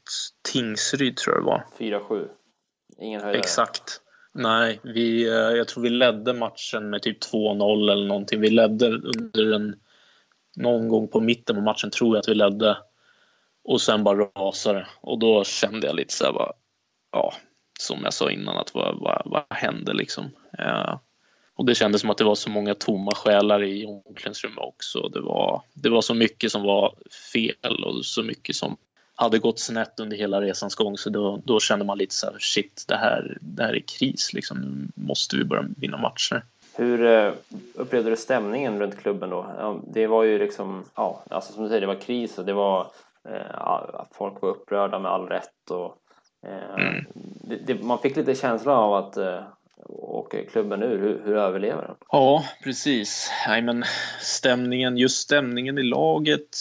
Tingsryd 0.51 1.17
tror 1.17 1.35
jag 1.35 1.43
det 1.43 1.47
var. 1.47 1.63
4-7. 1.99 2.27
Ingen 2.97 3.21
höjdare. 3.21 3.39
Exakt. 3.39 4.01
Nej, 4.33 4.79
vi, 4.83 5.27
eh, 5.27 5.33
jag 5.33 5.67
tror 5.67 5.83
vi 5.83 5.89
ledde 5.89 6.33
matchen 6.33 6.89
med 6.89 7.01
typ 7.01 7.23
2-0 7.33 7.91
eller 7.91 8.07
någonting. 8.07 8.41
Vi 8.41 8.49
ledde 8.49 8.87
under 8.87 9.53
en... 9.53 9.75
Någon 10.57 10.87
gång 10.87 11.07
på 11.07 11.19
mitten 11.19 11.55
på 11.55 11.61
matchen 11.61 11.91
tror 11.91 12.15
jag 12.15 12.21
att 12.21 12.27
vi 12.27 12.35
ledde. 12.35 12.77
Och 13.63 13.81
sen 13.81 14.03
bara 14.03 14.17
rasade 14.17 14.87
Och 15.01 15.19
då 15.19 15.43
kände 15.43 15.87
jag 15.87 15.95
lite 15.95 16.13
så 16.13 16.25
här 16.25 16.33
bara, 16.33 16.51
ja, 17.11 17.33
som 17.79 17.99
jag 18.03 18.13
sa 18.13 18.31
innan, 18.31 18.57
att 18.57 18.73
vad, 18.73 18.99
vad, 18.99 19.21
vad 19.25 19.43
hände 19.49 19.93
liksom? 19.93 20.25
Eh, 20.59 20.99
och 21.65 21.69
det 21.69 21.75
kändes 21.75 22.01
som 22.01 22.09
att 22.09 22.17
det 22.17 22.23
var 22.23 22.35
så 22.35 22.49
många 22.49 22.75
tomma 22.75 23.11
själar 23.15 23.63
i 23.63 23.85
omklädningsrummet 23.85 24.59
också. 24.59 25.09
Det 25.09 25.21
var, 25.21 25.61
det 25.73 25.89
var 25.89 26.01
så 26.01 26.13
mycket 26.13 26.51
som 26.51 26.63
var 26.63 26.93
fel 27.33 27.83
och 27.85 28.05
så 28.05 28.23
mycket 28.23 28.55
som 28.55 28.77
hade 29.15 29.39
gått 29.39 29.59
snett 29.59 29.99
under 29.99 30.17
hela 30.17 30.41
resans 30.41 30.75
gång 30.75 30.97
så 30.97 31.09
då, 31.09 31.41
då 31.45 31.59
kände 31.59 31.85
man 31.85 31.97
lite 31.97 32.15
så 32.15 32.25
här, 32.25 32.37
shit, 32.39 32.85
det 32.87 32.95
här, 32.95 33.37
det 33.41 33.63
här 33.63 33.75
är 33.75 33.79
kris 33.79 34.33
liksom. 34.33 34.57
Nu 34.57 34.87
måste 34.95 35.37
vi 35.37 35.43
börja 35.43 35.65
vinna 35.77 35.97
matcher. 35.97 36.43
Hur 36.75 37.05
eh, 37.05 37.33
upplevde 37.73 38.09
du 38.09 38.15
stämningen 38.15 38.79
runt 38.79 38.99
klubben 38.99 39.29
då? 39.29 39.45
Det 39.93 40.07
var 40.07 40.23
ju 40.23 40.39
liksom, 40.39 40.83
ja, 40.95 41.23
alltså 41.29 41.53
som 41.53 41.63
du 41.63 41.69
säger, 41.69 41.81
det 41.81 41.87
var 41.87 42.01
kris 42.01 42.37
och 42.37 42.45
det 42.45 42.53
var 42.53 42.87
eh, 43.29 44.03
folk 44.11 44.41
var 44.41 44.49
upprörda 44.49 44.99
med 44.99 45.11
all 45.11 45.27
rätt 45.27 45.69
och 45.69 45.97
eh, 46.47 46.85
mm. 46.85 47.05
det, 47.41 47.55
det, 47.55 47.83
man 47.83 47.99
fick 47.99 48.15
lite 48.15 48.35
känsla 48.35 48.77
av 48.77 48.93
att 48.93 49.17
åker 49.89 50.45
klubben 50.45 50.83
ur? 50.83 50.99
Hur, 50.99 51.21
hur 51.25 51.35
överlever 51.35 51.81
den? 51.81 51.95
Ja, 52.11 52.45
precis. 52.63 53.31
Nej, 53.47 53.61
men 53.61 53.83
stämningen, 54.19 54.97
just 54.97 55.17
stämningen 55.17 55.77
i 55.77 55.83
laget 55.83 56.57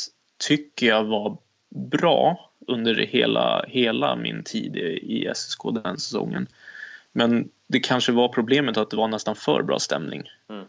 tycker 0.48 0.86
jag 0.86 1.04
var 1.04 1.36
bra 1.74 2.50
under 2.66 2.94
hela, 2.94 3.64
hela 3.68 4.16
min 4.16 4.42
tid 4.42 4.76
i 4.76 5.32
SSK 5.34 5.60
den 5.84 5.98
säsongen. 5.98 6.46
Men 7.12 7.48
det 7.66 7.80
kanske 7.80 8.12
var 8.12 8.28
problemet 8.28 8.76
att 8.76 8.90
det 8.90 8.96
var 8.96 9.08
nästan 9.08 9.36
för 9.36 9.62
bra 9.62 9.78
stämning. 9.78 10.22
Mm. 10.50 10.64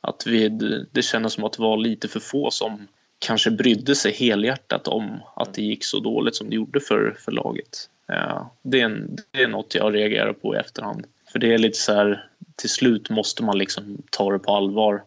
Att 0.00 0.26
vi, 0.26 0.48
det 0.92 1.02
kändes 1.02 1.32
som 1.32 1.44
att 1.44 1.52
det 1.52 1.62
var 1.62 1.76
lite 1.76 2.08
för 2.08 2.20
få 2.20 2.50
som 2.50 2.88
kanske 3.18 3.50
brydde 3.50 3.94
sig 3.94 4.12
helhjärtat 4.12 4.88
om 4.88 5.20
att 5.36 5.54
det 5.54 5.62
gick 5.62 5.84
så 5.84 6.00
dåligt 6.00 6.34
som 6.36 6.50
det 6.50 6.56
gjorde 6.56 6.80
för, 6.80 7.16
för 7.18 7.32
laget. 7.32 7.90
Ja, 8.06 8.50
det, 8.62 8.80
är 8.80 8.84
en, 8.84 9.16
det 9.30 9.42
är 9.42 9.48
något 9.48 9.74
jag 9.74 9.94
reagerar 9.94 10.32
på 10.32 10.54
i 10.54 10.58
efterhand. 10.58 11.06
För 11.32 11.38
det 11.38 11.54
är 11.54 11.58
lite 11.58 11.78
så 11.78 11.92
här, 11.92 12.30
till 12.56 12.70
slut 12.70 13.10
måste 13.10 13.42
man 13.42 13.58
liksom 13.58 14.02
ta 14.10 14.32
det 14.32 14.38
på 14.38 14.56
allvar. 14.56 15.02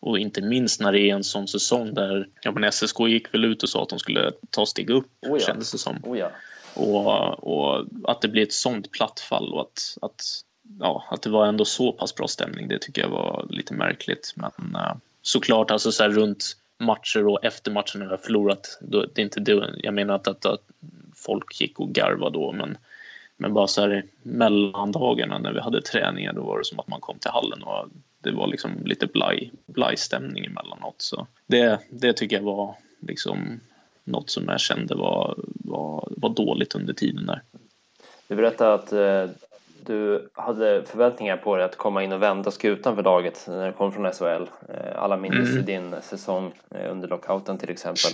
Och 0.00 0.18
inte 0.18 0.42
minst 0.42 0.80
när 0.80 0.92
det 0.92 1.00
är 1.00 1.14
en 1.14 1.24
sån 1.24 1.48
säsong 1.48 1.94
där, 1.94 2.28
ja 2.42 2.52
men 2.52 2.72
SSK 2.72 3.00
gick 3.00 3.34
väl 3.34 3.44
ut 3.44 3.62
och 3.62 3.68
sa 3.68 3.82
att 3.82 3.88
de 3.88 3.98
skulle 3.98 4.32
ta 4.50 4.66
steg 4.66 4.90
upp, 4.90 5.06
oh 5.26 5.38
ja. 5.38 5.46
kändes 5.46 5.72
det 5.72 5.78
som. 5.78 5.96
Oh 6.02 6.18
ja. 6.18 6.30
och, 6.74 7.44
och, 7.44 7.86
att 8.04 8.20
det 8.20 8.28
blir 8.28 8.42
ett 8.42 8.52
sånt 8.52 8.90
plattfall 8.90 9.52
och 9.52 9.60
att, 9.60 9.98
att, 10.02 10.22
ja, 10.80 11.04
att 11.10 11.22
det 11.22 11.30
var 11.30 11.46
ändå 11.46 11.64
så 11.64 11.92
pass 11.92 12.14
bra 12.14 12.28
stämning, 12.28 12.68
det 12.68 12.78
tycker 12.78 13.02
jag 13.02 13.08
var 13.08 13.46
lite 13.50 13.74
märkligt. 13.74 14.32
Men 14.36 14.76
uh, 14.76 14.94
såklart, 15.22 15.70
alltså 15.70 15.92
så 15.92 16.02
här, 16.02 16.10
runt 16.10 16.56
matcher 16.78 17.26
och 17.26 17.44
efter 17.44 17.70
matchen 17.70 17.98
när 17.98 18.06
vi 18.06 18.10
har 18.10 18.18
förlorat, 18.18 18.78
då, 18.80 19.06
det 19.14 19.20
är 19.20 19.24
inte 19.24 19.40
det, 19.40 19.74
jag 19.76 19.94
menar 19.94 20.14
att, 20.14 20.28
att, 20.28 20.46
att 20.46 20.62
folk 21.14 21.60
gick 21.60 21.80
och 21.80 21.92
garvade 21.92 22.38
då, 22.38 22.52
men 22.52 22.78
men 23.36 23.54
bara 23.54 23.66
så 23.66 23.80
här 23.80 24.04
mellandagarna 24.22 25.38
när 25.38 25.52
vi 25.52 25.60
hade 25.60 25.82
träningar 25.82 26.32
då 26.32 26.42
var 26.42 26.58
det 26.58 26.64
som 26.64 26.80
att 26.80 26.88
man 26.88 27.00
kom 27.00 27.18
till 27.18 27.30
hallen 27.30 27.62
och 27.62 27.88
det 28.18 28.32
var 28.32 28.46
liksom 28.46 28.70
lite 28.84 29.06
blaj, 29.06 29.52
blajstämning 29.66 30.44
emellanåt. 30.44 30.94
Så 30.98 31.26
det, 31.46 31.80
det 31.90 32.12
tycker 32.12 32.36
jag 32.36 32.42
var 32.42 32.74
liksom 33.00 33.60
något 34.04 34.30
som 34.30 34.44
jag 34.48 34.60
kände 34.60 34.94
var, 34.94 35.34
var, 35.46 36.08
var 36.16 36.30
dåligt 36.30 36.74
under 36.74 36.94
tiden 36.94 37.26
där. 37.26 37.42
Du 38.28 38.36
berättade 38.36 38.74
att 38.74 38.92
eh, 38.92 39.36
du 39.86 40.28
hade 40.34 40.82
förväntningar 40.86 41.36
på 41.36 41.56
dig 41.56 41.64
att 41.64 41.76
komma 41.76 42.02
in 42.02 42.12
och 42.12 42.22
vända 42.22 42.50
skutan 42.50 42.96
för 42.96 43.02
laget 43.02 43.44
när 43.48 43.66
du 43.66 43.72
kom 43.72 43.92
från 43.92 44.12
SHL. 44.12 44.50
Eh, 44.68 45.02
alla 45.02 45.16
minns 45.16 45.50
mm. 45.50 45.64
din 45.64 45.96
säsong 46.02 46.52
eh, 46.70 46.90
under 46.90 47.08
lockouten 47.08 47.58
till 47.58 47.70
exempel. 47.70 48.10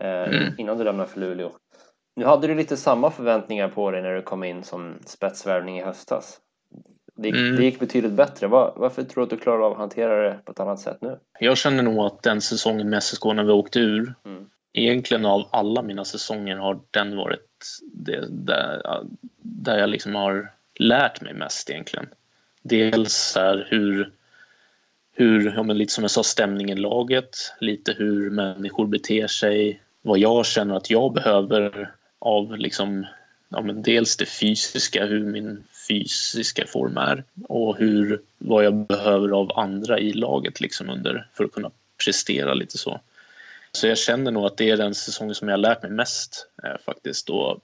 Eh, 0.00 0.36
mm. 0.36 0.54
Innan 0.58 0.78
du 0.78 0.84
lämnade 0.84 1.08
för 1.08 1.20
Luleå. 1.20 1.50
Nu 2.18 2.24
hade 2.24 2.46
du 2.46 2.54
lite 2.54 2.76
samma 2.76 3.10
förväntningar 3.10 3.68
på 3.68 3.90
dig 3.90 4.02
när 4.02 4.14
du 4.14 4.22
kom 4.22 4.44
in 4.44 4.64
som 4.64 4.98
spetsvärvning 5.06 5.78
i 5.78 5.82
höstas. 5.82 6.40
Det, 7.16 7.28
mm. 7.28 7.56
det 7.56 7.64
gick 7.64 7.80
betydligt 7.80 8.12
bättre. 8.12 8.46
Var, 8.46 8.72
varför 8.76 9.02
tror 9.02 9.22
du 9.22 9.24
att 9.24 9.30
du 9.30 9.36
klarar 9.36 9.60
av 9.60 9.72
att 9.72 9.78
hantera 9.78 10.28
det 10.28 10.38
på 10.44 10.52
ett 10.52 10.60
annat 10.60 10.80
sätt 10.80 10.98
nu? 11.00 11.18
Jag 11.40 11.58
känner 11.58 11.82
nog 11.82 11.98
att 11.98 12.22
den 12.22 12.40
säsongen 12.40 12.90
med 12.90 13.02
SSK 13.02 13.24
när 13.24 13.44
vi 13.44 13.52
åkte 13.52 13.78
ur, 13.78 14.14
mm. 14.24 14.46
egentligen 14.72 15.26
av 15.26 15.48
alla 15.50 15.82
mina 15.82 16.04
säsonger 16.04 16.56
har 16.56 16.80
den 16.90 17.16
varit 17.16 17.80
det, 17.92 18.26
där, 18.30 18.82
där 19.42 19.78
jag 19.78 19.90
liksom 19.90 20.14
har 20.14 20.52
lärt 20.78 21.20
mig 21.20 21.34
mest 21.34 21.70
egentligen. 21.70 22.06
Dels 22.62 23.32
här 23.36 23.66
hur, 23.70 24.12
hur 25.12 25.52
ja, 25.56 25.62
men 25.62 25.78
lite 25.78 25.92
som 25.92 26.04
jag 26.04 26.10
sa, 26.10 26.22
stämningen 26.22 26.78
i 26.78 26.80
laget, 26.80 27.36
lite 27.60 27.92
hur 27.92 28.30
människor 28.30 28.86
beter 28.86 29.26
sig, 29.26 29.82
vad 30.02 30.18
jag 30.18 30.46
känner 30.46 30.74
att 30.74 30.90
jag 30.90 31.12
behöver 31.12 31.94
av 32.18 32.58
liksom, 32.58 33.06
ja, 33.48 33.62
men 33.62 33.82
dels 33.82 34.16
det 34.16 34.26
fysiska, 34.26 35.06
hur 35.06 35.24
min 35.24 35.64
fysiska 35.88 36.66
form 36.66 36.96
är 36.96 37.24
och 37.48 37.76
hur, 37.76 38.20
vad 38.38 38.64
jag 38.64 38.74
behöver 38.74 39.28
av 39.28 39.58
andra 39.58 39.98
i 39.98 40.12
laget 40.12 40.60
liksom 40.60 40.90
under, 40.90 41.26
för 41.34 41.44
att 41.44 41.52
kunna 41.52 41.70
prestera 42.04 42.54
lite 42.54 42.78
så. 42.78 43.00
Så 43.72 43.86
jag 43.86 43.98
känner 43.98 44.30
nog 44.30 44.46
att 44.46 44.56
det 44.56 44.70
är 44.70 44.76
den 44.76 44.94
säsongen 44.94 45.34
som 45.34 45.48
jag 45.48 45.52
har 45.52 45.62
lärt 45.62 45.82
mig 45.82 45.90
mest 45.90 46.46
eh, 46.62 46.76
faktiskt. 46.84 47.30
Och 47.30 47.60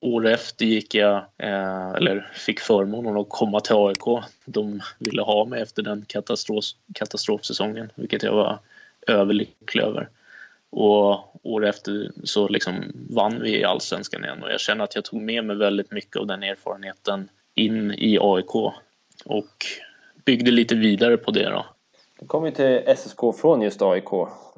år 0.00 0.26
efter 0.26 0.64
gick 0.64 0.94
jag, 0.94 1.16
eh, 1.38 1.90
eller 1.90 2.30
fick 2.34 2.60
förmånen 2.60 3.16
att 3.16 3.28
komma 3.28 3.60
till 3.60 3.74
AIK. 3.76 4.24
De 4.44 4.80
ville 4.98 5.22
ha 5.22 5.44
mig 5.44 5.62
efter 5.62 5.82
den 5.82 6.04
katastrof, 6.08 6.64
katastrofsäsongen, 6.94 7.92
vilket 7.94 8.22
jag 8.22 8.32
var 8.32 8.58
överlycklig 9.06 9.82
över. 9.82 10.08
Och 10.70 11.30
år 11.42 11.66
efter 11.66 12.10
så 12.24 12.48
liksom 12.48 12.74
vann 13.10 13.40
vi 13.42 13.60
i 13.60 13.64
allsvenskan 13.64 14.24
igen 14.24 14.42
och 14.42 14.50
jag 14.50 14.60
känner 14.60 14.84
att 14.84 14.94
jag 14.94 15.04
tog 15.04 15.22
med 15.22 15.44
mig 15.44 15.56
väldigt 15.56 15.92
mycket 15.92 16.16
av 16.16 16.26
den 16.26 16.42
erfarenheten 16.42 17.28
in 17.54 17.90
i 17.90 18.18
AIK 18.20 18.54
och 19.24 19.66
byggde 20.24 20.50
lite 20.50 20.74
vidare 20.74 21.16
på 21.16 21.30
det 21.30 21.48
då. 21.48 21.66
Du 22.20 22.26
kom 22.26 22.44
ju 22.46 22.50
till 22.50 22.96
SSK 22.96 23.20
från 23.40 23.62
just 23.62 23.82
AIK. 23.82 24.10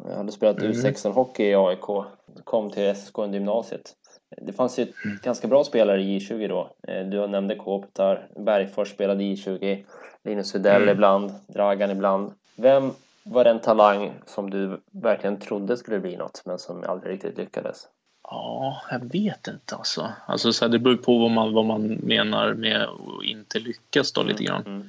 Jag 0.08 0.16
hade 0.16 0.32
spelat 0.32 0.58
mm. 0.58 0.72
U16-hockey 0.72 1.42
i 1.42 1.54
AIK. 1.54 2.06
Kom 2.44 2.70
till 2.70 2.94
SSK 2.94 3.18
under 3.18 3.38
gymnasiet. 3.38 3.94
Det 4.36 4.52
fanns 4.52 4.78
ju 4.78 4.82
mm. 4.82 5.18
ganska 5.22 5.48
bra 5.48 5.64
spelare 5.64 6.02
i 6.02 6.18
J20 6.18 6.48
då. 6.48 6.70
Eh, 6.88 7.04
du 7.04 7.26
nämnde 7.26 7.56
Kopitar, 7.56 8.26
Bergfors 8.36 8.88
spelade 8.88 9.24
i 9.24 9.34
J20, 9.34 9.84
Linus 10.24 10.54
Widell 10.54 10.82
mm. 10.82 10.94
ibland, 10.94 11.32
Dragan 11.46 11.90
ibland. 11.90 12.32
Vem 12.56 12.90
var 13.24 13.44
det 13.44 13.50
en 13.50 13.60
talang 13.60 14.12
som 14.26 14.50
du 14.50 14.80
verkligen 14.90 15.40
trodde 15.40 15.76
skulle 15.76 16.00
bli 16.00 16.16
något 16.16 16.42
men 16.44 16.58
som 16.58 16.84
aldrig 16.84 17.14
riktigt 17.14 17.38
lyckades? 17.38 17.88
Ja, 18.22 18.82
jag 18.90 19.12
vet 19.12 19.48
inte 19.48 19.76
alltså. 19.76 20.12
alltså 20.26 20.52
så 20.52 20.64
här, 20.64 20.72
det 20.72 20.78
beror 20.78 20.96
på 20.96 21.18
vad 21.18 21.30
man, 21.30 21.52
vad 21.52 21.64
man 21.64 21.86
menar 21.86 22.54
med 22.54 22.82
att 22.82 23.24
inte 23.24 23.58
lyckas 23.58 24.12
då 24.12 24.20
mm, 24.20 24.30
lite 24.30 24.44
grann. 24.44 24.62
Mm. 24.66 24.88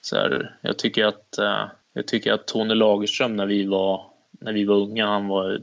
Så 0.00 0.16
här, 0.16 0.56
jag, 0.60 0.78
tycker 0.78 1.04
att, 1.04 1.38
uh, 1.38 1.64
jag 1.92 2.06
tycker 2.06 2.32
att 2.32 2.46
Tony 2.46 2.74
Lagerström 2.74 3.36
när 3.36 3.46
vi 3.46 3.66
var, 3.66 4.06
när 4.30 4.52
vi 4.52 4.64
var 4.64 4.76
unga, 4.76 5.06
han 5.06 5.28
var 5.28 5.60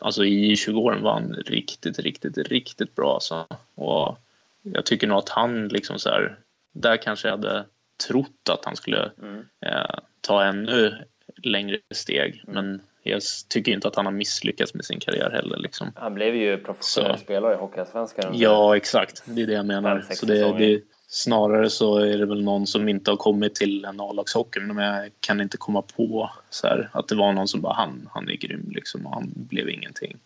Alltså 0.00 0.24
i 0.24 0.54
20-åren 0.54 1.02
var 1.02 1.12
han 1.12 1.32
riktigt, 1.32 1.98
riktigt, 1.98 2.38
riktigt 2.38 2.94
bra 2.94 3.14
alltså. 3.14 3.46
Och 3.74 4.18
jag 4.62 4.86
tycker 4.86 5.06
nog 5.06 5.18
att 5.18 5.28
han 5.28 5.68
liksom 5.68 5.98
så 5.98 6.08
här, 6.08 6.38
där 6.72 6.96
kanske 6.96 7.28
jag 7.28 7.36
hade 7.36 7.64
trott 8.08 8.48
att 8.50 8.64
han 8.64 8.76
skulle 8.76 9.10
mm. 9.22 9.44
eh, 9.66 9.98
ta 10.20 10.44
ännu 10.44 11.04
längre 11.42 11.78
steg. 11.90 12.42
Men 12.46 12.80
jag 13.02 13.22
tycker 13.48 13.72
inte 13.72 13.88
att 13.88 13.96
han 13.96 14.04
har 14.04 14.12
misslyckats 14.12 14.74
med 14.74 14.84
sin 14.84 15.00
karriär 15.00 15.30
heller. 15.30 15.56
Liksom. 15.56 15.92
Han 15.94 16.14
blev 16.14 16.36
ju 16.36 16.58
professionell 16.58 17.18
så. 17.18 17.24
spelare 17.24 17.54
i 17.54 17.56
Hockeyallsvenskan. 17.56 18.32
Ja, 18.38 18.76
exakt. 18.76 19.22
Det 19.24 19.42
är 19.42 19.46
det 19.46 19.52
jag 19.52 19.66
menar. 19.66 20.04
Så 20.10 20.26
det, 20.26 20.58
det, 20.58 20.82
snarare 21.08 21.70
så 21.70 21.98
är 21.98 22.18
det 22.18 22.26
väl 22.26 22.44
någon 22.44 22.66
som 22.66 22.88
inte 22.88 23.10
har 23.10 23.16
kommit 23.16 23.54
till 23.54 23.84
en 23.84 24.00
A-lagshockey, 24.00 24.60
men 24.60 24.76
jag 24.76 25.10
kan 25.20 25.40
inte 25.40 25.56
komma 25.56 25.82
på 25.82 26.30
så 26.50 26.66
här, 26.66 26.90
att 26.92 27.08
det 27.08 27.14
var 27.14 27.32
någon 27.32 27.48
som 27.48 27.60
bara 27.60 27.74
han, 27.74 28.08
han 28.12 28.28
är 28.28 28.36
grym 28.36 28.70
liksom 28.74 29.06
och 29.06 29.14
han 29.14 29.32
blev 29.34 29.68
ingenting. 29.68 30.16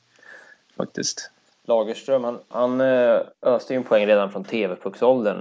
Faktiskt. 0.76 1.30
Lagerström, 1.66 2.24
han, 2.24 2.38
han 2.48 2.80
eh, 2.80 3.20
öste 3.42 3.72
ju 3.72 3.76
en 3.76 3.84
poäng 3.84 4.06
redan 4.06 4.30
från 4.30 4.44
TV-pucksåldern 4.44 5.40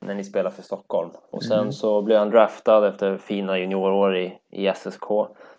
när 0.00 0.14
ni 0.14 0.24
spelade 0.24 0.54
för 0.54 0.62
Stockholm. 0.62 1.10
Och 1.30 1.44
sen 1.44 1.58
mm. 1.58 1.72
så 1.72 2.02
blev 2.02 2.18
han 2.18 2.30
draftad 2.30 2.88
efter 2.88 3.16
fina 3.16 3.58
juniorår 3.58 4.16
i, 4.16 4.38
i 4.50 4.72
SSK. 4.74 5.04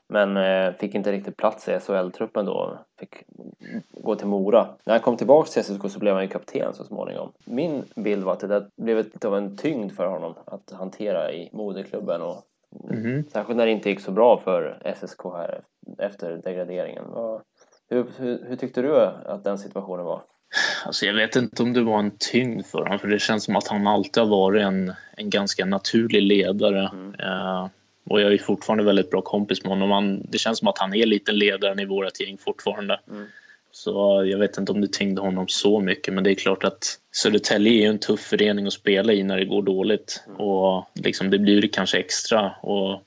Men 0.07 0.37
eh, 0.37 0.73
fick 0.73 0.95
inte 0.95 1.11
riktigt 1.11 1.37
plats 1.37 1.67
i 1.67 1.79
SHL-truppen 1.79 2.45
då. 2.45 2.77
Fick 2.99 3.23
gå 3.91 4.15
till 4.15 4.27
Mora. 4.27 4.67
När 4.83 4.93
han 4.93 5.01
kom 5.01 5.17
tillbaka 5.17 5.49
till 5.49 5.63
SSK 5.63 5.91
så 5.91 5.99
blev 5.99 6.13
han 6.13 6.23
ju 6.23 6.29
kapten 6.29 6.73
så 6.73 6.83
småningom. 6.83 7.31
Min 7.45 7.83
bild 7.95 8.23
var 8.23 8.33
att 8.33 8.39
det 8.39 8.47
där 8.47 8.67
blev 8.77 8.97
lite 8.97 9.27
av 9.27 9.37
en 9.37 9.57
tyngd 9.57 9.91
för 9.91 10.05
honom 10.05 10.33
att 10.45 10.71
hantera 10.71 11.31
i 11.31 11.49
moderklubben 11.53 12.21
och 12.21 12.43
Mhm. 12.89 13.23
Särskilt 13.33 13.57
när 13.57 13.65
det 13.65 13.71
inte 13.71 13.89
gick 13.89 13.99
så 13.99 14.11
bra 14.11 14.37
för 14.37 14.81
SSK 14.85 15.23
här 15.23 15.61
efter 15.97 16.37
degraderingen. 16.43 17.03
Vad- 17.07 17.41
Hur, 17.93 18.05
hur, 18.17 18.45
hur 18.47 18.55
tyckte 18.55 18.81
du 18.81 18.99
att 18.99 19.43
den 19.43 19.57
situationen 19.57 20.05
var? 20.05 20.21
Alltså 20.85 21.05
jag 21.05 21.13
vet 21.13 21.35
inte 21.35 21.63
om 21.63 21.73
det 21.73 21.81
var 21.81 21.99
en 21.99 22.11
tyngd 22.19 22.65
för 22.65 22.79
honom, 22.79 22.99
för 22.99 23.07
det 23.07 23.19
känns 23.19 23.43
som 23.43 23.55
att 23.55 23.67
han 23.67 23.87
alltid 23.87 24.23
har 24.23 24.29
varit 24.29 24.61
en, 24.61 24.93
en 25.17 25.29
ganska 25.29 25.65
naturlig 25.65 26.21
ledare. 26.21 26.83
Eh, 27.19 27.67
och 28.09 28.21
jag 28.21 28.33
är 28.33 28.37
fortfarande 28.37 28.83
väldigt 28.83 29.11
bra 29.11 29.21
kompis 29.21 29.63
med 29.63 29.71
honom. 29.71 29.91
Han, 29.91 30.25
det 30.29 30.37
känns 30.37 30.59
som 30.59 30.67
att 30.67 30.77
han 30.77 30.93
är 30.93 31.05
lite 31.05 31.31
ledaren 31.31 31.79
i 31.79 31.85
vårt 31.85 32.19
gäng 32.19 32.37
fortfarande. 32.37 32.99
Mm. 33.09 33.25
Så 33.71 34.25
jag 34.25 34.39
vet 34.39 34.57
inte 34.57 34.71
om 34.71 34.81
det 34.81 34.93
tyngde 34.93 35.21
honom 35.21 35.47
så 35.47 35.79
mycket, 35.79 36.13
men 36.13 36.23
det 36.23 36.31
är 36.31 36.35
klart 36.35 36.63
att 36.63 36.99
Södertälje 37.11 37.73
är 37.73 37.81
ju 37.81 37.87
en 37.87 37.99
tuff 37.99 38.19
förening 38.19 38.67
att 38.67 38.73
spela 38.73 39.13
i 39.13 39.23
när 39.23 39.37
det 39.37 39.45
går 39.45 39.61
dåligt. 39.61 40.23
Och 40.37 40.85
liksom 40.93 41.29
det 41.29 41.39
blir 41.39 41.61
det 41.61 41.67
kanske 41.67 41.97
extra. 41.97 42.51
Och 42.61 43.01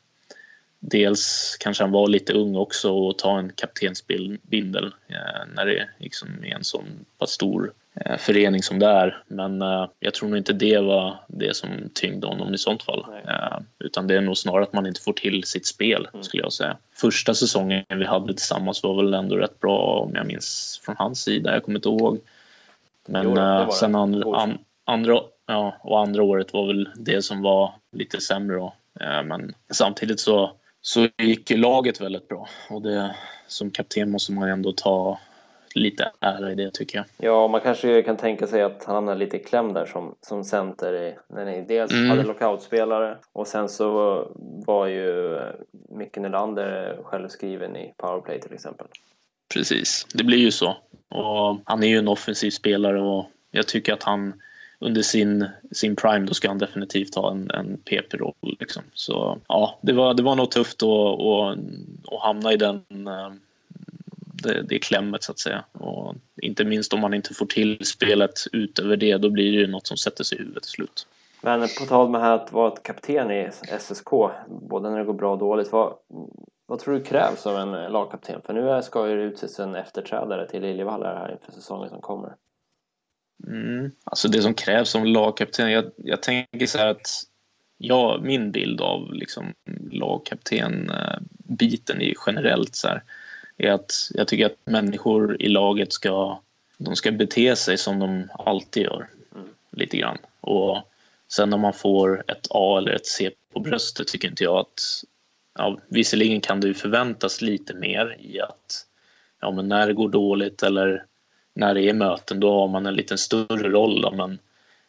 dels 0.80 1.56
kanske 1.60 1.82
han 1.82 1.92
var 1.92 2.08
lite 2.08 2.32
ung 2.32 2.56
också 2.56 2.92
och 2.92 3.18
ta 3.18 3.38
en 3.38 3.52
kaptensbindel 3.52 4.84
eh, 5.08 5.46
när 5.54 5.66
det 5.66 5.88
liksom 5.98 6.28
är 6.44 6.54
en 6.54 6.64
sån 6.64 6.84
pass 7.18 7.30
stor 7.30 7.72
eh, 7.94 8.16
förening 8.16 8.62
som 8.62 8.78
det 8.78 8.86
är. 8.86 9.22
Men 9.26 9.62
eh, 9.62 9.86
jag 10.00 10.14
tror 10.14 10.28
nog 10.28 10.38
inte 10.38 10.52
det 10.52 10.78
var 10.78 11.20
det 11.28 11.56
som 11.56 11.68
tyngde 11.94 12.26
honom 12.26 12.54
i 12.54 12.58
sånt 12.58 12.82
fall. 12.82 13.06
Nej. 13.10 13.62
Utan 13.78 14.06
det 14.06 14.14
är 14.14 14.20
nog 14.20 14.38
snarare 14.38 14.62
att 14.62 14.72
man 14.72 14.86
inte 14.86 15.00
får 15.00 15.12
till 15.12 15.44
sitt 15.44 15.66
spel 15.66 16.08
skulle 16.20 16.42
jag 16.42 16.52
säga. 16.52 16.76
Första 16.92 17.34
säsongen 17.34 17.84
vi 17.88 18.04
hade 18.04 18.34
tillsammans 18.34 18.82
var 18.82 18.96
väl 18.96 19.14
ändå 19.14 19.36
rätt 19.36 19.60
bra 19.60 19.78
om 19.78 20.14
jag 20.14 20.26
minns 20.26 20.80
från 20.84 20.96
hans 20.98 21.22
sida. 21.22 21.52
Jag 21.52 21.62
kommer 21.62 21.78
inte 21.78 21.88
ihåg. 21.88 22.20
Men 23.08 23.24
Jo, 23.24 23.34
det 23.34 23.68
sen 23.72 23.94
andra, 23.94 24.36
an, 24.36 24.58
andra, 24.84 25.20
ja, 25.46 25.76
och 25.80 26.00
andra 26.00 26.22
året 26.22 26.52
var 26.52 26.66
väl 26.66 26.88
det 26.96 27.22
som 27.22 27.42
var 27.42 27.74
lite 27.92 28.20
sämre 28.20 28.56
då. 28.56 28.74
Men 29.24 29.54
samtidigt 29.70 30.20
så, 30.20 30.52
så 30.86 31.08
gick 31.18 31.50
laget 31.50 32.00
väldigt 32.00 32.28
bra 32.28 32.48
och 32.70 32.82
det, 32.82 33.16
som 33.46 33.70
kapten 33.70 34.10
måste 34.10 34.32
man 34.32 34.48
ändå 34.48 34.72
ta 34.72 35.18
lite 35.74 36.12
ära 36.20 36.52
i 36.52 36.54
det 36.54 36.70
tycker 36.70 36.98
jag. 36.98 37.06
Ja, 37.18 37.48
man 37.48 37.60
kanske 37.60 38.02
kan 38.02 38.16
tänka 38.16 38.46
sig 38.46 38.62
att 38.62 38.84
han 38.84 38.94
hamnade 38.94 39.18
lite 39.18 39.36
i 39.36 39.44
kläm 39.44 39.72
där 39.72 39.86
som, 39.86 40.14
som 40.20 40.44
center 40.44 40.94
i, 40.94 41.14
när 41.28 41.44
ni 41.44 41.62
dels 41.68 41.92
Mm. 41.92 42.10
hade 42.10 42.22
lockoutspelare 42.22 43.16
och 43.32 43.46
sen 43.46 43.68
så 43.68 44.22
var 44.66 44.86
ju 44.86 45.38
Micke 45.88 46.16
Nylander 46.16 46.98
självskriven 47.04 47.76
i 47.76 47.94
powerplay 47.96 48.40
till 48.40 48.54
exempel. 48.54 48.86
Precis, 49.54 50.06
det 50.14 50.24
blir 50.24 50.38
ju 50.38 50.50
så. 50.50 50.76
Och 51.08 51.60
han 51.64 51.82
är 51.82 51.86
ju 51.88 51.98
en 51.98 52.08
offensiv 52.08 52.50
spelare 52.50 53.00
och 53.00 53.30
jag 53.50 53.66
tycker 53.66 53.92
att 53.92 54.02
han 54.02 54.40
under 54.78 55.02
sin, 55.02 55.48
sin 55.72 55.96
prime 55.96 56.26
då 56.26 56.34
ska 56.34 56.48
han 56.48 56.58
definitivt 56.58 57.14
ha 57.14 57.30
en, 57.30 57.50
en 57.50 57.76
PP-roll. 57.76 58.56
Liksom. 58.60 58.82
Så 58.94 59.38
ja, 59.48 59.78
det 59.80 59.92
var, 59.92 60.14
det 60.14 60.22
var 60.22 60.34
nog 60.34 60.50
tufft 60.50 60.82
att, 60.82 61.20
att, 61.20 61.58
att 62.14 62.22
hamna 62.22 62.52
i 62.52 62.56
den, 62.56 62.82
eh, 63.06 63.32
det, 64.42 64.62
det 64.62 64.78
klämmet 64.78 65.22
så 65.22 65.32
att 65.32 65.38
säga. 65.38 65.64
Och 65.72 66.14
inte 66.42 66.64
minst 66.64 66.92
om 66.92 67.00
man 67.00 67.14
inte 67.14 67.34
får 67.34 67.46
till 67.46 67.86
spelet 67.86 68.32
utöver 68.52 68.96
det, 68.96 69.16
då 69.16 69.30
blir 69.30 69.52
det 69.52 69.58
ju 69.58 69.66
något 69.66 69.86
som 69.86 69.96
sätter 69.96 70.24
sig 70.24 70.38
i 70.38 70.40
huvudet 70.40 70.62
till 70.62 70.72
slut. 70.72 71.06
Men 71.40 71.60
på 71.60 71.84
tal 71.88 72.10
med 72.10 72.20
här 72.20 72.32
att 72.32 72.52
vara 72.52 72.72
ett 72.72 72.82
kapten 72.82 73.30
i 73.30 73.50
SSK, 73.80 74.10
både 74.48 74.90
när 74.90 74.98
det 74.98 75.04
går 75.04 75.14
bra 75.14 75.32
och 75.32 75.38
dåligt, 75.38 75.72
vad, 75.72 75.94
vad 76.66 76.78
tror 76.78 76.94
du 76.94 77.02
krävs 77.02 77.46
av 77.46 77.56
en 77.56 77.92
lagkapten? 77.92 78.40
För 78.44 78.52
nu 78.52 78.82
ska 78.82 79.08
ju 79.08 79.16
det 79.16 79.22
utses 79.22 79.60
en 79.60 79.74
efterträdare 79.74 80.48
till 80.48 80.62
Liljevall 80.62 81.02
här 81.02 81.32
inför 81.32 81.52
säsongen 81.52 81.88
som 81.88 82.00
kommer. 82.00 82.34
Mm. 83.46 83.90
Alltså 84.04 84.28
det 84.28 84.42
som 84.42 84.54
krävs 84.54 84.90
som 84.90 85.04
lagkapten, 85.04 85.70
jag, 85.70 85.90
jag 85.96 86.22
tänker 86.22 86.66
så 86.66 86.78
här 86.78 86.86
att 86.86 87.08
ja, 87.78 88.20
min 88.22 88.52
bild 88.52 88.80
av 88.80 89.14
liksom 89.14 89.54
lagkapten-biten 89.90 92.00
är 92.00 92.14
generellt 92.26 92.76
så 92.76 92.88
här, 92.88 93.02
är 93.56 93.70
att 93.70 93.92
jag 94.14 94.28
tycker 94.28 94.46
att 94.46 94.58
människor 94.64 95.42
i 95.42 95.48
laget 95.48 95.92
ska, 95.92 96.40
de 96.78 96.96
ska 96.96 97.12
bete 97.12 97.56
sig 97.56 97.78
som 97.78 97.98
de 97.98 98.28
alltid 98.32 98.82
gör, 98.82 99.08
lite 99.70 99.96
grann. 99.96 100.18
Och 100.40 100.82
sen 101.28 101.50
när 101.50 101.58
man 101.58 101.72
får 101.72 102.24
ett 102.28 102.46
A 102.50 102.78
eller 102.78 102.92
ett 102.92 103.06
C 103.06 103.30
på 103.52 103.60
bröstet 103.60 104.06
tycker 104.06 104.28
inte 104.28 104.44
jag 104.44 104.58
att, 104.58 104.80
ja, 105.58 105.78
visserligen 105.88 106.40
kan 106.40 106.60
det 106.60 106.68
ju 106.68 106.74
förväntas 106.74 107.42
lite 107.42 107.74
mer 107.74 108.16
i 108.20 108.40
att 108.40 108.86
ja, 109.40 109.50
men 109.50 109.68
när 109.68 109.86
det 109.86 109.92
går 109.92 110.08
dåligt 110.08 110.62
eller 110.62 111.04
när 111.56 111.74
det 111.74 111.82
är 111.82 111.94
möten 111.94 112.40
då 112.40 112.60
har 112.60 112.68
man 112.68 112.86
en 112.86 112.94
lite 112.94 113.18
större 113.18 113.68
roll 113.68 114.00
då, 114.00 114.10
men 114.10 114.38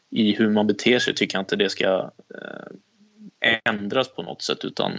i 0.10 0.36
hur 0.36 0.50
man 0.50 0.68
beter 0.68 1.00
sig 1.00 1.16
tycker 1.16 1.38
jag 1.38 1.42
inte 1.42 1.56
det 1.56 1.70
ska 1.70 2.12
eh, 3.42 3.58
ändras 3.64 4.08
på 4.08 4.24
något 4.24 4.42
sätt 4.42 4.66
utan 4.66 4.92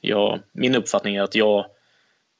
jag, 0.00 0.40
min 0.52 0.74
uppfattning 0.74 1.16
är 1.16 1.22
att 1.22 1.34
jag 1.34 1.66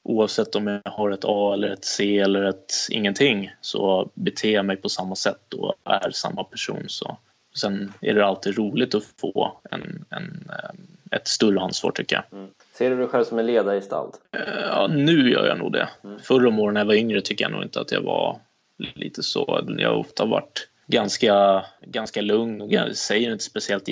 oavsett 0.03 0.55
om 0.55 0.67
jag 0.67 0.93
har 0.93 1.11
ett 1.11 1.25
A 1.25 1.55
eller 1.55 1.69
ett 1.69 1.85
C 1.85 2.19
eller 2.19 2.43
ett 2.43 2.73
ingenting 2.91 3.53
så 3.61 4.11
beter 4.15 4.53
jag 4.53 4.65
mig 4.65 4.77
på 4.77 4.89
samma 4.89 5.15
sätt 5.15 5.55
och 5.55 5.75
är 5.85 6.11
samma 6.11 6.45
person. 6.45 6.85
Så. 6.89 7.19
Sen 7.55 7.93
är 8.01 8.15
det 8.15 8.27
alltid 8.27 8.59
roligt 8.59 8.95
att 8.95 9.05
få 9.21 9.61
en, 9.71 10.05
en, 10.11 10.51
eh, 10.51 11.17
ett 11.17 11.29
större 11.29 11.61
ansvar 11.61 11.91
tycker 11.91 12.17
jag. 12.17 12.39
Mm. 12.39 12.51
Ser 12.73 12.91
du 12.91 12.97
dig 12.97 13.07
själv 13.07 13.25
som 13.25 13.39
en 13.39 13.47
ledargestalt? 13.47 14.21
Eh, 14.33 14.41
Ja, 14.69 14.87
nu 14.87 15.31
gör 15.31 15.47
jag 15.47 15.59
nog 15.59 15.73
det. 15.73 15.89
Förr 16.23 16.47
om 16.47 16.59
åren 16.59 16.75
när 16.75 16.81
jag 16.81 16.87
var 16.87 16.95
yngre 16.95 17.21
tycker 17.21 17.45
jag 17.45 17.53
nog 17.53 17.63
inte 17.63 17.81
att 17.81 17.93
jag 17.93 18.01
var 18.01 18.41
lite 18.79 19.23
så. 19.23 19.65
Jag 19.79 19.89
har 19.89 19.97
ofta 19.97 20.25
varit 20.25 20.69
ganska, 20.87 21.65
ganska 21.81 22.21
lugn 22.21 22.61
och 22.61 22.73
jag 22.73 22.97
säger 22.97 23.33
inte 23.33 23.45
speciellt 23.45 23.89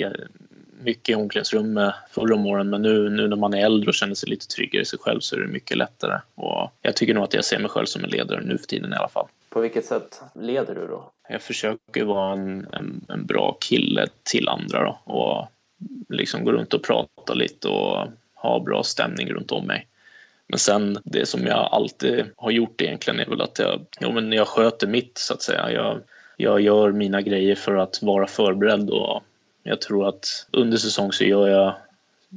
mycket 0.81 1.09
i 1.09 1.15
omklädningsrummet 1.15 1.95
förr 2.11 2.31
om 2.31 2.45
åren 2.45 2.69
men 2.69 2.81
nu, 2.81 3.09
nu 3.09 3.27
när 3.27 3.35
man 3.35 3.53
är 3.53 3.65
äldre 3.65 3.87
och 3.87 3.93
känner 3.93 4.15
sig 4.15 4.29
lite 4.29 4.47
tryggare 4.47 4.81
i 4.81 4.85
sig 4.85 4.99
själv 4.99 5.19
så 5.19 5.35
är 5.35 5.39
det 5.39 5.47
mycket 5.47 5.77
lättare. 5.77 6.19
Och 6.35 6.71
jag 6.81 6.95
tycker 6.95 7.13
nog 7.13 7.23
att 7.23 7.33
jag 7.33 7.45
ser 7.45 7.59
mig 7.59 7.69
själv 7.69 7.85
som 7.85 8.03
en 8.03 8.09
ledare 8.09 8.41
nu 8.43 8.57
för 8.57 8.65
tiden 8.65 8.93
i 8.93 8.95
alla 8.95 9.09
fall. 9.09 9.27
På 9.49 9.61
vilket 9.61 9.85
sätt 9.85 10.21
leder 10.35 10.75
du 10.75 10.87
då? 10.87 11.11
Jag 11.29 11.41
försöker 11.41 12.03
vara 12.03 12.33
en, 12.33 12.67
en, 12.73 13.05
en 13.09 13.25
bra 13.25 13.57
kille 13.59 14.07
till 14.23 14.49
andra 14.49 14.83
då, 14.83 15.13
och 15.13 15.47
liksom 16.09 16.45
gå 16.45 16.51
runt 16.51 16.73
och 16.73 16.83
prata 16.83 17.33
lite 17.33 17.67
och 17.67 18.07
ha 18.33 18.59
bra 18.59 18.83
stämning 18.83 19.29
runt 19.29 19.51
om 19.51 19.67
mig. 19.67 19.87
Men 20.47 20.59
sen 20.59 20.97
det 21.03 21.25
som 21.25 21.45
jag 21.45 21.69
alltid 21.71 22.25
har 22.37 22.51
gjort 22.51 22.81
egentligen 22.81 23.19
är 23.19 23.25
väl 23.25 23.41
att 23.41 23.59
jag, 23.59 23.85
ja, 23.99 24.11
men 24.11 24.31
jag 24.31 24.47
sköter 24.47 24.87
mitt 24.87 25.17
så 25.17 25.33
att 25.33 25.41
säga. 25.41 25.71
Jag, 25.71 26.01
jag 26.37 26.61
gör 26.61 26.91
mina 26.91 27.21
grejer 27.21 27.55
för 27.55 27.75
att 27.75 28.01
vara 28.01 28.27
förberedd 28.27 28.89
och 28.89 29.23
jag 29.63 29.81
tror 29.81 30.07
att 30.07 30.47
under 30.51 30.77
säsong 30.77 31.11
så 31.11 31.23
gör 31.23 31.47
jag, 31.47 31.73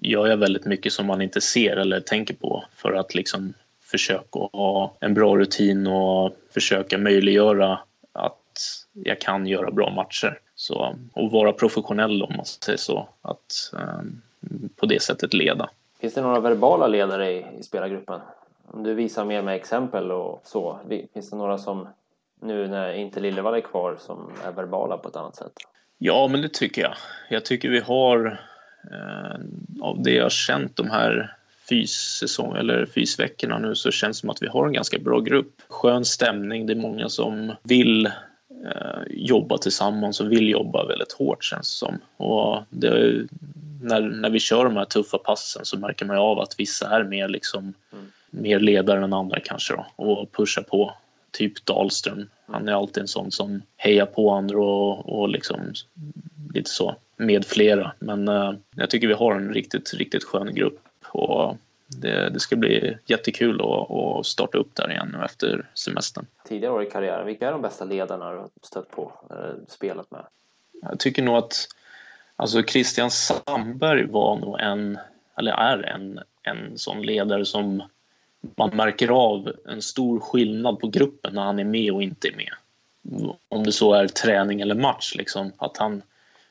gör 0.03 0.27
jag 0.27 0.37
väldigt 0.37 0.65
mycket 0.65 0.93
som 0.93 1.07
man 1.07 1.23
inte 1.23 1.41
ser 1.41 1.77
eller 1.77 2.01
tänker 2.01 2.35
på 2.35 2.65
för 2.77 2.93
att 2.93 3.15
liksom 3.15 3.55
försöka 3.83 4.39
ha 4.39 4.97
en 5.01 5.15
bra 5.15 5.37
rutin 5.37 5.87
och 5.87 6.37
försöka 6.55 6.99
möjliggöra 6.99 7.79
att 8.13 8.79
jag 8.93 9.21
kan 9.21 9.47
göra 9.47 9.71
bra 9.71 9.91
matcher. 9.91 10.39
Så, 10.55 10.97
och 11.13 11.31
vara 11.31 11.53
professionell 11.53 12.23
om 12.23 12.37
man 12.37 12.47
säger 12.47 12.79
så. 12.79 13.09
Att 13.23 13.73
um, 13.73 14.23
på 14.77 14.87
det 14.87 15.03
sättet 15.03 15.35
leda. 15.35 15.71
Finns 16.01 16.15
det 16.15 16.23
några 16.23 16.41
verbala 16.41 16.87
ledare 16.87 17.33
i, 17.33 17.47
i 17.59 17.63
spelargruppen? 17.63 18.21
Om 18.67 18.83
du 18.83 18.95
visar 18.95 19.25
mer 19.25 19.43
med 19.43 19.55
exempel 19.55 20.13
och 20.13 20.41
så. 20.45 20.81
Finns 21.15 21.31
det 21.31 21.37
några 21.37 21.59
som 21.59 21.89
nu 22.41 22.69
när 22.69 22.93
inte 22.93 23.21
Lillevall 23.21 23.55
är 23.55 23.61
kvar 23.61 23.97
som 23.99 24.33
är 24.45 24.53
verbala 24.53 24.99
på 24.99 25.09
ett 25.09 25.17
annat 25.17 25.37
sätt? 25.37 25.53
Ja, 25.99 26.29
men 26.29 26.43
det 26.43 26.53
tycker 26.53 26.83
jag. 26.83 26.95
Jag 27.29 27.45
tycker 27.45 27.69
vi 27.69 27.81
har 27.81 28.41
eh, 28.93 29.41
av 29.81 30.03
det 30.03 30.11
jag 30.13 30.25
har 30.25 30.31
känt 30.31 30.77
de 30.77 30.91
här 30.91 31.37
fyssäsong 31.69 32.57
eller 32.57 32.87
fysveckorna 32.87 33.59
nu 33.59 33.75
så 33.75 33.91
känns 33.91 34.17
det 34.17 34.21
som 34.21 34.31
att 34.31 34.43
vi 34.43 34.47
har 34.47 34.67
en 34.67 34.73
ganska 34.73 34.99
bra 34.99 35.21
grupp. 35.21 35.63
Skön 35.69 36.05
stämning, 36.05 36.67
det 36.67 36.73
är 36.73 36.77
många 36.77 37.09
som 37.09 37.53
vill 37.63 38.11
jobba 39.11 39.59
tillsammans 39.59 40.21
och 40.21 40.33
vill 40.33 40.49
jobba 40.49 40.87
väldigt 40.87 41.13
hårt 41.13 41.45
känns 41.45 41.81
det 41.81 41.87
som. 41.87 41.99
Och 42.17 42.63
det, 42.71 43.23
när, 43.83 44.01
när 44.01 44.31
vi 44.31 44.41
kör 44.41 44.65
de 44.65 44.77
här 44.77 44.85
tuffa 44.85 45.19
passen 45.19 45.65
så 45.65 45.79
märker 45.79 46.05
man 46.07 46.17
ju 46.17 46.23
av 46.23 46.41
att 46.41 46.55
vissa 46.61 46.89
är 46.91 47.05
mer 47.05 47.29
liksom 47.29 47.75
Mm. 47.93 48.45
mer 48.45 48.61
ledare 48.61 49.05
än 49.05 49.13
andra 49.13 49.41
kanske 49.41 49.75
då 49.75 49.87
och 49.97 50.33
pushar 50.33 50.63
på. 50.63 50.95
Typ 51.31 51.65
Dahlström. 51.65 52.29
Han 52.47 52.69
är 52.69 52.73
alltid 52.73 53.01
en 53.01 53.09
sån 53.09 53.31
som 53.31 53.63
hejar 53.77 54.07
på 54.07 54.31
andra 54.31 54.59
och, 54.59 55.19
och 55.19 55.29
liksom 55.29 55.61
lite 56.55 56.71
så 56.71 56.97
med 57.17 57.45
flera. 57.45 57.93
Men 57.99 58.29
eh, 58.29 58.53
jag 58.77 58.91
tycker 58.91 59.09
vi 59.09 59.15
har 59.15 59.35
en 59.35 59.55
riktigt, 59.55 59.95
riktigt 59.95 60.25
skön 60.25 60.55
grupp 60.55 60.81
och 61.09 61.57
det, 61.89 62.31
det 62.31 62.41
ska 62.41 62.57
bli 62.57 62.97
jättekul 63.07 63.61
att, 63.61 63.91
att 63.91 64.27
starta 64.27 64.59
upp 64.59 64.75
där 64.75 64.91
igen 64.91 65.15
nu 65.19 65.25
efter 65.25 65.67
semestern. 65.75 66.27
Tidigare 66.45 66.73
år 66.73 66.83
i 66.83 66.91
karriären, 66.91 67.27
vilka 67.27 67.49
är 67.49 67.53
de 67.53 67.63
bästa 67.63 67.85
ledarna 67.85 68.33
du 68.33 68.39
har 68.39 68.49
stött 68.63 68.91
på 68.91 69.13
eller 69.31 69.57
spelat 69.69 70.11
med? 70.11 70.25
Jag 70.83 70.99
tycker 70.99 71.23
nog 71.23 71.37
att 71.37 71.69
alltså 72.37 72.63
Christian 72.63 73.11
Sandberg 73.11 74.07
var 74.07 74.37
nog 74.37 74.61
en 74.61 74.99
eller 75.37 75.53
är 75.53 75.83
en, 75.83 76.21
en 76.43 76.79
sån 76.79 77.03
ledare 77.03 77.45
som 77.45 77.83
man 78.57 78.77
märker 78.77 79.09
av 79.09 79.53
en 79.69 79.83
stor 79.83 80.21
skillnad 80.21 80.81
på 80.81 80.89
gruppen 80.89 81.35
när 81.35 81.43
han 81.43 81.59
är 81.59 81.65
med 81.65 81.93
och 81.93 82.03
inte 82.03 82.29
är 82.29 82.37
med. 82.37 82.53
Om 83.49 83.65
det 83.65 83.73
så 83.73 83.95
är 83.95 84.07
träning 84.07 84.61
eller 84.61 84.75
match, 84.75 85.15
liksom, 85.15 85.53
att 85.57 85.77
han 85.77 86.03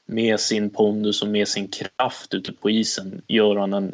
med 0.05 0.39
sin 0.39 0.69
pondus 0.69 1.21
och 1.21 1.27
med 1.27 1.47
sin 1.47 1.67
kraft 1.67 2.33
ute 2.33 2.53
på 2.53 2.69
isen 2.69 3.21
gör 3.27 3.55
han 3.55 3.73
en 3.73 3.93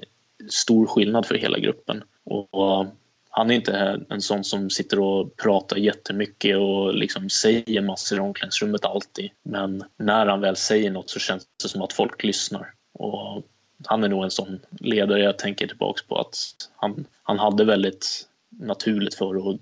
stor 0.50 0.88
skillnad 0.88 1.26
för 1.26 1.36
hela 1.36 1.60
gruppen. 1.60 2.04
Och 2.24 2.86
han 3.30 3.52
är 3.52 3.56
inte 3.56 4.02
en 4.10 4.22
sån 4.22 4.44
som 4.44 4.70
sitter 4.70 5.00
och 5.00 5.38
pratar 5.38 5.78
jättemycket 5.78 6.58
och 6.58 6.94
liksom 6.94 7.30
säger 7.30 7.82
massor 7.82 8.18
i 8.18 8.22
omklädningsrummet 8.22 8.86
alltid. 8.86 9.30
Men 9.44 9.84
när 9.98 10.26
han 10.26 10.42
väl 10.42 10.56
säger 10.56 10.92
något 10.92 11.10
så 11.10 11.20
känns 11.20 11.48
det 11.64 11.70
som 11.70 11.82
att 11.82 11.94
folk 11.94 12.24
lyssnar. 12.24 12.74
Och 12.94 13.44
han 13.86 14.04
är 14.04 14.10
nog 14.10 14.24
en 14.24 14.32
sån 14.32 14.60
ledare 14.80 15.24
jag 15.24 15.38
tänker 15.38 15.68
tillbaks 15.68 16.04
på 16.04 16.20
att 16.20 16.38
han, 16.76 17.06
han 17.24 17.40
hade 17.40 17.66
väldigt 17.66 18.28
naturligt 18.50 19.16
för 19.16 19.50
att 19.50 19.60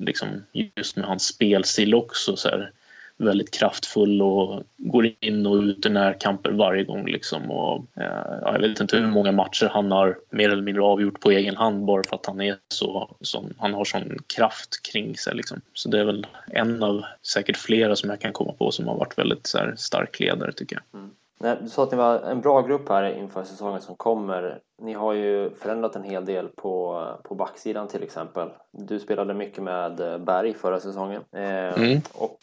liksom 0.00 0.28
just 0.52 0.96
med 0.96 1.06
hans 1.06 1.24
spelstil 1.24 1.94
också 1.94 2.36
så 2.36 2.48
här, 2.48 2.72
väldigt 3.18 3.50
kraftfull 3.50 4.22
och 4.22 4.62
går 4.76 5.10
in 5.20 5.46
och 5.46 5.54
ut 5.54 5.86
i 5.86 5.88
närkamper 5.88 6.50
varje 6.50 6.84
gång. 6.84 7.06
Liksom. 7.06 7.50
Och, 7.50 7.84
eh, 7.96 8.52
jag 8.52 8.60
vet 8.60 8.80
inte 8.80 8.96
hur 8.96 9.06
många 9.06 9.32
matcher 9.32 9.68
han 9.72 9.92
har 9.92 10.18
mer 10.30 10.50
eller 10.50 10.62
mindre 10.62 10.82
avgjort 10.82 11.20
på 11.20 11.30
egen 11.30 11.56
hand 11.56 11.84
bara 11.84 12.02
för 12.08 12.16
att 12.16 12.26
han 12.26 12.40
är 12.40 12.56
så, 12.68 13.16
så 13.20 13.44
han 13.58 13.74
har 13.74 13.84
sån 13.84 14.18
kraft 14.36 14.82
kring 14.92 15.16
sig. 15.16 15.34
Liksom. 15.34 15.60
Så 15.72 15.88
det 15.88 16.00
är 16.00 16.04
väl 16.04 16.26
en 16.46 16.82
av 16.82 17.04
säkert 17.34 17.56
flera 17.56 17.96
som 17.96 18.10
jag 18.10 18.20
kan 18.20 18.32
komma 18.32 18.52
på 18.52 18.70
som 18.70 18.88
har 18.88 18.96
varit 18.96 19.18
väldigt 19.18 19.46
så 19.46 19.58
här, 19.58 19.74
stark 19.76 20.20
ledare 20.20 20.52
tycker 20.52 20.76
jag. 20.76 21.00
Mm. 21.00 21.10
Du 21.62 21.68
sa 21.68 21.82
att 21.82 21.90
ni 21.90 21.96
var 21.96 22.18
en 22.18 22.40
bra 22.40 22.62
grupp 22.62 22.88
här 22.88 23.18
inför 23.18 23.44
säsongen 23.44 23.80
som 23.80 23.96
kommer. 23.96 24.58
Ni 24.82 24.92
har 24.92 25.12
ju 25.12 25.50
förändrat 25.50 25.96
en 25.96 26.02
hel 26.02 26.24
del 26.24 26.48
på, 26.48 27.06
på 27.24 27.34
backsidan 27.34 27.88
till 27.88 28.02
exempel. 28.02 28.48
Du 28.72 29.00
spelade 29.00 29.34
mycket 29.34 29.62
med 29.62 30.20
Berg 30.20 30.54
förra 30.54 30.80
säsongen. 30.80 31.22
Eh, 31.32 31.82
mm. 31.82 32.00
Och 32.14 32.38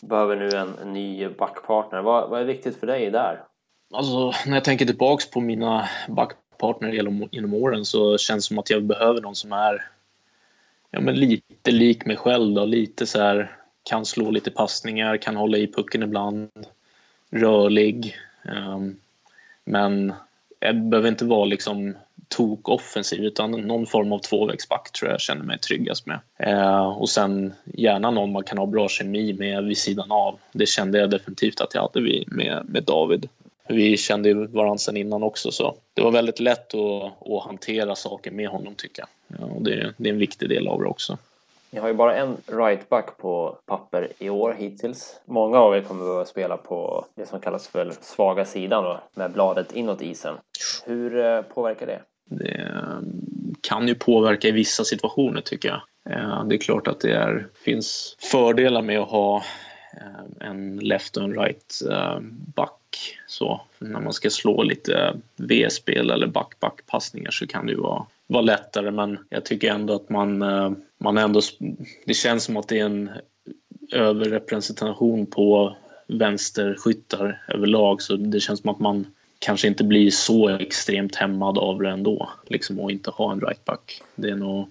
behöver 0.00 0.36
nu 0.36 0.50
en, 0.50 0.78
en 0.82 0.92
ny 0.92 1.28
backpartner. 1.28 2.02
Vad, 2.02 2.30
vad, 2.30 2.40
är 2.40 2.44
viktigt 2.44 2.80
för 2.80 2.86
dig 2.86 3.10
där? 3.10 3.42
Alltså, 3.94 4.32
när 4.46 4.56
jag 4.56 4.64
tänker 4.64 4.86
tillbaks 4.86 5.30
på 5.30 5.40
mina 5.40 5.88
backpartner 6.08 6.92
genom, 6.92 7.28
genom 7.30 7.54
åren 7.54 7.84
så 7.84 8.18
känns 8.18 8.44
det 8.44 8.48
som 8.48 8.58
att 8.58 8.70
jag 8.70 8.82
behöver 8.82 9.20
någon 9.20 9.34
som 9.34 9.52
är 9.52 9.90
ja, 10.90 11.00
men 11.00 11.14
lite 11.14 11.70
lik 11.70 12.06
mig 12.06 12.16
själv. 12.16 12.54
Då. 12.54 12.64
Lite 12.64 13.06
så 13.06 13.20
här, 13.20 13.56
kan 13.82 14.04
slå 14.04 14.30
lite 14.30 14.50
passningar, 14.50 15.16
kan 15.16 15.36
hålla 15.36 15.58
i 15.58 15.72
pucken 15.72 16.02
ibland, 16.02 16.50
rörlig. 17.30 18.16
Um, 18.44 19.00
men 19.64 20.12
jag 20.60 20.76
behöver 20.76 21.08
inte 21.08 21.24
vara 21.24 21.44
liksom 21.44 21.94
tok 22.28 22.68
offensiv 22.68 23.24
utan 23.24 23.50
någon 23.50 23.86
form 23.86 24.12
av 24.12 24.18
tvåvägsback 24.18 24.92
tror 24.92 25.10
jag 25.10 25.20
känner 25.20 25.44
mig 25.44 25.58
tryggast 25.58 26.06
med. 26.06 26.20
Eh, 26.36 26.88
och 26.88 27.08
sen 27.08 27.54
gärna 27.64 28.10
någon 28.10 28.32
man 28.32 28.44
kan 28.44 28.58
ha 28.58 28.66
bra 28.66 28.88
kemi 28.88 29.32
med 29.32 29.64
vid 29.64 29.78
sidan 29.78 30.12
av. 30.12 30.38
Det 30.52 30.66
kände 30.66 30.98
jag 30.98 31.10
definitivt 31.10 31.60
att 31.60 31.74
jag 31.74 31.82
hade 31.82 32.24
med, 32.26 32.62
med 32.68 32.82
David. 32.82 33.28
Vi 33.68 33.96
kände 33.96 34.28
ju 34.28 34.46
varandra 34.46 34.78
sen 34.78 34.96
innan 34.96 35.22
också 35.22 35.50
så 35.50 35.74
det 35.94 36.02
var 36.02 36.10
väldigt 36.10 36.40
lätt 36.40 36.74
att, 36.74 37.28
att 37.28 37.44
hantera 37.44 37.94
saker 37.94 38.30
med 38.30 38.48
honom 38.48 38.74
tycker 38.74 39.02
jag. 39.02 39.38
Ja, 39.40 39.54
och 39.54 39.62
det, 39.62 39.94
det 39.96 40.08
är 40.08 40.12
en 40.12 40.18
viktig 40.18 40.48
del 40.48 40.68
av 40.68 40.82
det 40.82 40.88
också. 40.88 41.18
Ni 41.70 41.80
har 41.80 41.88
ju 41.88 41.94
bara 41.94 42.16
en 42.16 42.36
rightback 42.46 43.16
på 43.16 43.58
papper 43.66 44.08
i 44.18 44.30
år 44.30 44.52
hittills. 44.58 45.20
Många 45.24 45.58
av 45.58 45.76
er 45.76 45.80
kommer 45.80 46.00
att 46.00 46.06
behöva 46.06 46.24
spela 46.24 46.56
på 46.56 47.04
det 47.14 47.26
som 47.26 47.40
kallas 47.40 47.68
för 47.68 47.92
svaga 48.00 48.44
sidan 48.44 48.84
då, 48.84 49.00
med 49.14 49.32
bladet 49.32 49.72
inåt 49.72 50.02
isen. 50.02 50.34
Hur 50.84 51.24
eh, 51.24 51.42
påverkar 51.42 51.86
det? 51.86 52.00
Det 52.28 52.74
kan 53.60 53.88
ju 53.88 53.94
påverka 53.94 54.48
i 54.48 54.52
vissa 54.52 54.84
situationer 54.84 55.40
tycker 55.40 55.68
jag. 55.68 55.80
Eh, 56.10 56.44
det 56.44 56.54
är 56.54 56.58
klart 56.58 56.88
att 56.88 57.00
det 57.00 57.12
är, 57.12 57.46
finns 57.64 58.16
fördelar 58.18 58.82
med 58.82 58.98
att 58.98 59.08
ha 59.08 59.36
eh, 59.96 60.48
en 60.48 60.76
left 60.76 61.16
och 61.16 61.22
en 61.22 61.34
right 61.34 61.82
eh, 61.90 62.18
back. 62.54 63.18
Så 63.26 63.60
när 63.78 64.00
man 64.00 64.12
ska 64.12 64.30
slå 64.30 64.62
lite 64.62 65.16
V-spel 65.36 66.10
eller 66.10 66.26
back-back 66.26 66.86
passningar 66.86 67.30
så 67.30 67.46
kan 67.46 67.66
det 67.66 67.72
ju 67.72 67.78
vara 67.78 68.06
vara 68.26 68.42
lättare 68.42 68.90
men 68.90 69.18
jag 69.28 69.44
tycker 69.44 69.70
ändå 69.70 69.94
att 69.94 70.08
man, 70.08 70.38
man 70.98 71.18
ändå, 71.18 71.40
det 72.06 72.14
känns 72.14 72.44
som 72.44 72.56
att 72.56 72.68
det 72.68 72.78
är 72.78 72.84
en 72.84 73.10
överrepresentation 73.92 75.26
på 75.26 75.76
vänsterskyttar 76.06 77.42
överlag 77.48 78.02
så 78.02 78.16
det 78.16 78.40
känns 78.40 78.60
som 78.60 78.70
att 78.70 78.78
man 78.78 79.06
kanske 79.38 79.68
inte 79.68 79.84
blir 79.84 80.10
så 80.10 80.48
extremt 80.48 81.16
hämmad 81.16 81.58
av 81.58 81.82
det 81.82 81.90
ändå, 81.90 82.30
liksom 82.46 82.80
att 82.80 82.90
inte 82.90 83.10
ha 83.10 83.32
en 83.32 83.40
rightback. 83.40 84.02
Det 84.14 84.28
är 84.28 84.36
nog, 84.36 84.68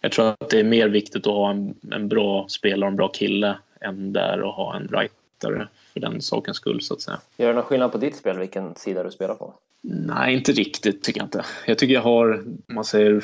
jag 0.00 0.12
tror 0.12 0.28
att 0.28 0.50
det 0.50 0.60
är 0.60 0.64
mer 0.64 0.88
viktigt 0.88 1.26
att 1.26 1.32
ha 1.32 1.50
en, 1.50 1.74
en 1.92 2.08
bra 2.08 2.46
spelare 2.48 2.86
och 2.86 2.90
en 2.90 2.96
bra 2.96 3.08
kille 3.08 3.58
än 3.80 4.12
där 4.12 4.48
att 4.48 4.54
ha 4.54 4.76
en 4.76 4.88
rightare 4.88 5.68
för 5.92 6.00
den 6.00 6.22
sakens 6.22 6.56
skull 6.56 6.80
så 6.80 6.94
att 6.94 7.00
säga. 7.00 7.20
Gör 7.36 7.48
det 7.48 7.54
någon 7.54 7.62
skillnad 7.62 7.92
på 7.92 7.98
ditt 7.98 8.16
spel 8.16 8.38
vilken 8.38 8.74
sida 8.74 9.02
du 9.02 9.10
spelar 9.10 9.34
på? 9.34 9.54
Nej, 9.88 10.34
inte 10.34 10.52
riktigt 10.52 11.02
tycker 11.02 11.20
jag 11.20 11.26
inte. 11.26 11.44
Jag 11.66 11.78
tycker 11.78 11.94
jag 11.94 12.02
har, 12.02 12.44
man 12.66 12.84
säger, 12.84 13.14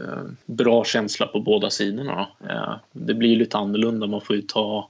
eh, 0.00 0.22
bra 0.46 0.84
känsla 0.84 1.26
på 1.26 1.40
båda 1.40 1.70
sidorna. 1.70 2.28
Eh, 2.48 2.74
det 2.92 3.14
blir 3.14 3.36
lite 3.36 3.58
annorlunda, 3.58 4.06
man 4.06 4.20
får 4.20 4.36
ju 4.36 4.42
ta... 4.42 4.88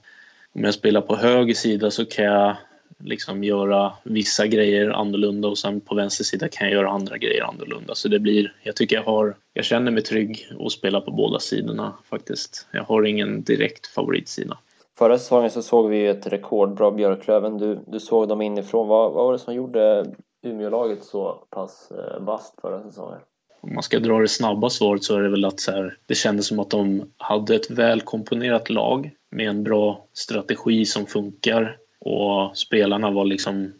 Om 0.55 0.63
jag 0.63 0.73
spelar 0.73 1.01
på 1.01 1.15
höger 1.15 1.53
sida 1.53 1.91
så 1.91 2.05
kan 2.05 2.25
jag 2.25 2.55
liksom 2.99 3.43
göra 3.43 3.93
vissa 4.03 4.47
grejer 4.47 4.89
annorlunda 4.89 5.47
och 5.47 5.57
sen 5.57 5.81
på 5.81 5.95
vänster 5.95 6.23
sida 6.23 6.47
kan 6.47 6.67
jag 6.67 6.73
göra 6.73 6.89
andra 6.89 7.17
grejer 7.17 7.43
annorlunda. 7.43 7.95
Så 7.95 8.07
det 8.07 8.19
blir, 8.19 8.53
jag 8.63 8.75
tycker 8.75 8.95
jag 8.95 9.03
har, 9.03 9.35
jag 9.53 9.65
känner 9.65 9.91
mig 9.91 10.03
trygg 10.03 10.47
att 10.59 10.71
spela 10.71 11.01
på 11.01 11.11
båda 11.11 11.39
sidorna 11.39 11.93
faktiskt. 12.09 12.67
Jag 12.71 12.83
har 12.83 13.03
ingen 13.03 13.43
direkt 13.43 13.87
favoritsida. 13.87 14.57
Förra 14.97 15.17
säsongen 15.17 15.51
så 15.51 15.61
såg 15.61 15.89
vi 15.89 16.07
ett 16.07 16.27
rekordbra 16.27 16.91
Björklöven. 16.91 17.57
Du, 17.57 17.79
du 17.87 17.99
såg 17.99 18.27
dem 18.27 18.41
inifrån. 18.41 18.87
Vad, 18.87 19.13
vad 19.13 19.25
var 19.25 19.33
det 19.33 19.39
som 19.39 19.53
gjorde 19.53 20.05
Umeålaget 20.43 21.03
så 21.03 21.45
pass 21.49 21.91
eh, 21.91 22.23
vasst 22.23 22.61
förra 22.61 22.83
säsongen? 22.83 23.19
Om 23.61 23.73
man 23.73 23.83
ska 23.83 23.99
dra 23.99 24.19
det 24.19 24.27
snabba 24.27 24.69
svaret 24.69 25.03
så 25.03 25.15
är 25.15 25.21
det 25.21 25.29
väl 25.29 25.45
att 25.45 25.59
så 25.59 25.71
här, 25.71 25.97
det 26.05 26.15
kändes 26.15 26.47
som 26.47 26.59
att 26.59 26.69
de 26.69 27.11
hade 27.17 27.55
ett 27.55 27.71
välkomponerat 27.71 28.69
lag 28.69 29.11
med 29.31 29.49
en 29.49 29.63
bra 29.63 30.05
strategi 30.13 30.85
som 30.85 31.05
funkar 31.05 31.77
och 32.03 32.57
spelarna 32.57 33.11
var 33.11 33.25
liksom 33.25 33.73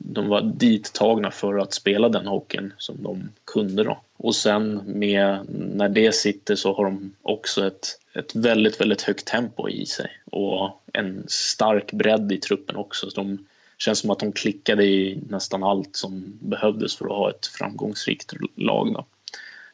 de 0.00 0.28
var 0.28 0.42
dittagna 0.42 1.30
för 1.30 1.58
att 1.58 1.74
spela 1.74 2.08
den 2.08 2.26
hockeyn 2.26 2.72
som 2.78 3.02
de 3.02 3.28
kunde 3.44 3.84
då. 3.84 4.00
Och 4.16 4.34
sen 4.34 4.82
med, 4.86 5.46
när 5.48 5.88
det 5.88 6.14
sitter 6.14 6.54
så 6.54 6.74
har 6.74 6.84
de 6.84 7.14
också 7.22 7.66
ett, 7.66 7.86
ett 8.14 8.34
väldigt, 8.34 8.80
väldigt 8.80 9.02
högt 9.02 9.26
tempo 9.26 9.68
i 9.68 9.86
sig 9.86 10.10
och 10.24 10.82
en 10.92 11.24
stark 11.28 11.92
bredd 11.92 12.32
i 12.32 12.36
truppen 12.36 12.76
också. 12.76 13.10
Så 13.10 13.20
de 13.20 13.46
känns 13.78 13.98
som 13.98 14.10
att 14.10 14.18
de 14.18 14.32
klickade 14.32 14.84
i 14.84 15.18
nästan 15.28 15.62
allt 15.62 15.96
som 15.96 16.38
behövdes 16.40 16.96
för 16.96 17.04
att 17.04 17.16
ha 17.16 17.30
ett 17.30 17.46
framgångsrikt 17.46 18.32
lag. 18.56 18.94
Då. 18.94 19.06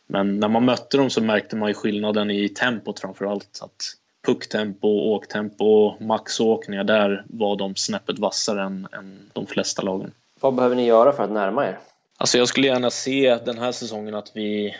Men 0.06 0.40
när 0.40 0.48
man 0.48 0.64
mötte 0.64 0.96
dem 0.96 1.10
så 1.10 1.22
märkte 1.22 1.56
man 1.56 1.68
ju 1.68 1.74
skillnaden 1.74 2.30
i 2.30 2.48
tempot 2.48 3.00
framför 3.00 3.24
allt. 3.24 3.58
Att 3.62 3.94
pucktempo, 4.28 4.88
åktempo, 4.88 5.94
maxåkningar, 6.00 6.84
där 6.84 7.24
var 7.26 7.56
de 7.56 7.76
snäppet 7.76 8.18
vassare 8.18 8.62
än, 8.62 8.88
än 8.92 9.30
de 9.32 9.46
flesta 9.46 9.82
lagen. 9.82 10.12
Vad 10.40 10.54
behöver 10.54 10.76
ni 10.76 10.86
göra 10.86 11.12
för 11.12 11.22
att 11.22 11.30
närma 11.30 11.68
er? 11.68 11.78
Alltså 12.16 12.38
jag 12.38 12.48
skulle 12.48 12.66
gärna 12.66 12.90
se 12.90 13.38
den 13.44 13.58
här 13.58 13.72
säsongen 13.72 14.14
att 14.14 14.30
vi, 14.34 14.74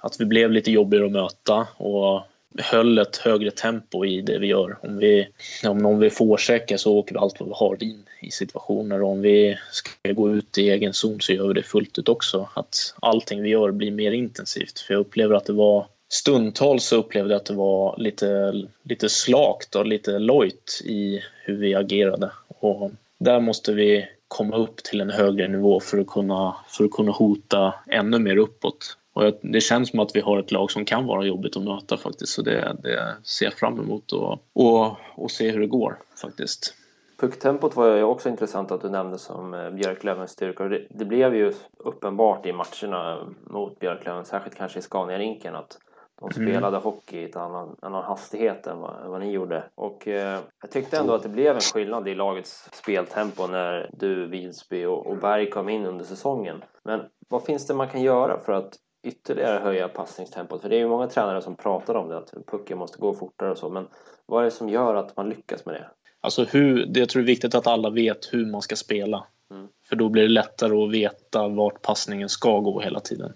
att 0.00 0.20
vi 0.20 0.24
blev 0.24 0.50
lite 0.50 0.70
jobbigare 0.70 1.06
att 1.06 1.12
möta 1.12 1.66
och 1.76 2.22
höll 2.58 2.98
ett 2.98 3.16
högre 3.16 3.50
tempo 3.50 4.04
i 4.04 4.20
det 4.20 4.38
vi 4.38 4.46
gör. 4.46 4.78
Om 4.82 4.98
vi, 4.98 5.28
om 5.64 5.78
någon 5.78 5.98
vill 5.98 6.12
forechecka 6.12 6.78
så 6.78 6.96
åker 6.96 7.14
vi 7.14 7.18
allt 7.18 7.40
vad 7.40 7.48
vi 7.48 7.54
har 7.56 7.82
in 7.82 8.04
i 8.20 8.30
situationer 8.30 9.02
och 9.02 9.10
om 9.10 9.22
vi 9.22 9.58
ska 9.70 10.12
gå 10.12 10.30
ut 10.30 10.58
i 10.58 10.70
egen 10.70 10.92
zon 10.92 11.20
så 11.20 11.32
gör 11.32 11.48
vi 11.48 11.54
det 11.54 11.62
fullt 11.62 11.98
ut 11.98 12.08
också. 12.08 12.48
Att 12.54 12.94
allting 13.02 13.42
vi 13.42 13.48
gör 13.48 13.70
blir 13.70 13.90
mer 13.90 14.12
intensivt. 14.12 14.78
För 14.78 14.94
jag 14.94 15.00
upplever 15.00 15.34
att 15.34 15.46
det 15.46 15.52
var 15.52 15.86
stundtals 16.12 16.84
så 16.84 16.96
upplevde 16.96 17.34
jag 17.34 17.40
att 17.40 17.46
det 17.46 17.54
var 17.54 17.94
lite, 17.98 18.52
lite 18.82 19.08
slakt 19.08 19.76
och 19.76 19.86
lite 19.86 20.18
lojt 20.18 20.82
i 20.84 21.20
hur 21.44 21.56
vi 21.56 21.74
agerade. 21.74 22.32
Och 22.48 22.90
där 23.18 23.40
måste 23.40 23.72
vi 23.72 24.08
komma 24.28 24.56
upp 24.56 24.76
till 24.76 25.00
en 25.00 25.10
högre 25.10 25.48
nivå 25.48 25.80
för 25.80 25.98
att 25.98 26.06
kunna, 26.06 26.56
för 26.68 26.84
att 26.84 26.90
kunna 26.90 27.12
hota 27.12 27.74
ännu 27.86 28.18
mer 28.18 28.36
uppåt. 28.36 28.96
Och 29.12 29.38
det 29.42 29.60
känns 29.60 29.90
som 29.90 30.00
att 30.00 30.16
vi 30.16 30.20
har 30.20 30.38
ett 30.38 30.52
lag 30.52 30.70
som 30.70 30.84
kan 30.84 31.06
vara 31.06 31.24
jobbigt 31.24 31.56
att 31.56 31.62
möta 31.62 31.96
faktiskt. 31.96 32.32
Så 32.32 32.42
det, 32.42 32.76
det 32.82 33.16
ser 33.22 33.46
jag 33.46 33.54
fram 33.54 33.80
emot 33.80 34.12
och, 34.12 34.38
och, 34.52 34.96
och 35.14 35.30
se 35.30 35.50
hur 35.50 35.60
det 35.60 35.66
går 35.66 35.98
faktiskt. 36.22 36.74
Pucktempot 37.20 37.76
var 37.76 37.96
ju 37.96 38.02
också 38.02 38.28
intressant 38.28 38.70
att 38.70 38.82
du 38.82 38.88
nämnde 38.88 39.18
som 39.18 39.54
eh, 39.54 39.70
Björklövens 39.70 40.30
styrka. 40.30 40.64
Det, 40.64 40.86
det 40.90 41.04
blev 41.04 41.34
ju 41.34 41.52
uppenbart 41.78 42.46
i 42.46 42.52
matcherna 42.52 43.18
mot 43.44 43.78
Björklöven, 43.78 44.24
särskilt 44.24 44.56
kanske 44.56 44.78
i 44.78 44.82
Scania-rinken, 44.82 45.54
att 45.54 45.78
de 46.20 46.30
mm. 46.36 46.48
spelade 46.48 46.76
mm. 46.76 46.82
hockey 46.82 47.18
i 47.18 47.24
en 47.24 47.40
annan, 47.40 47.76
annan 47.82 48.04
hastighet 48.04 48.66
än 48.66 48.78
vad, 48.78 49.06
vad 49.06 49.20
ni 49.20 49.30
gjorde. 49.30 49.64
Och 49.74 50.08
eh, 50.08 50.38
jag 50.60 50.70
tyckte 50.70 50.96
ändå 50.96 51.14
att 51.14 51.22
det 51.22 51.28
blev 51.28 51.54
en 51.54 51.60
skillnad 51.60 52.08
i 52.08 52.14
lagets 52.14 52.68
speltempo 52.72 53.46
när 53.46 53.90
du, 53.92 54.26
Vilsby 54.26 54.84
och, 54.84 55.06
och 55.06 55.16
Berg 55.16 55.50
kom 55.50 55.68
in 55.68 55.86
under 55.86 56.04
säsongen. 56.04 56.64
Men 56.84 57.00
vad 57.28 57.44
finns 57.44 57.66
det 57.66 57.74
man 57.74 57.88
kan 57.88 58.02
göra 58.02 58.40
för 58.40 58.52
att 58.52 58.76
ytterligare 59.02 59.58
höja 59.58 59.88
passningstempot? 59.88 60.62
För 60.62 60.68
det 60.68 60.76
är 60.76 60.80
ju 60.80 60.88
många 60.88 61.06
tränare 61.06 61.42
som 61.42 61.56
pratar 61.56 61.94
om 61.94 62.08
det, 62.08 62.18
att 62.18 62.34
pucken 62.46 62.78
måste 62.78 62.98
gå 62.98 63.14
fortare 63.14 63.50
och 63.50 63.58
så. 63.58 63.68
Men 63.68 63.88
vad 64.26 64.40
är 64.40 64.44
det 64.44 64.50
som 64.50 64.68
gör 64.68 64.94
att 64.94 65.16
man 65.16 65.28
lyckas 65.28 65.66
med 65.66 65.74
det? 65.74 65.90
Alltså 66.20 66.44
hur, 66.44 66.86
det 66.86 67.00
jag 67.00 67.08
tror 67.08 67.22
det 67.22 67.24
är 67.24 67.26
viktigt 67.26 67.54
att 67.54 67.66
alla 67.66 67.90
vet 67.90 68.32
hur 68.32 68.46
man 68.46 68.62
ska 68.62 68.76
spela. 68.76 69.26
Mm. 69.50 69.68
För 69.88 69.96
då 69.96 70.08
blir 70.08 70.22
det 70.22 70.28
lättare 70.28 70.84
att 70.84 70.90
veta 70.90 71.48
vart 71.48 71.82
passningen 71.82 72.28
ska 72.28 72.60
gå 72.60 72.80
hela 72.80 73.00
tiden. 73.00 73.32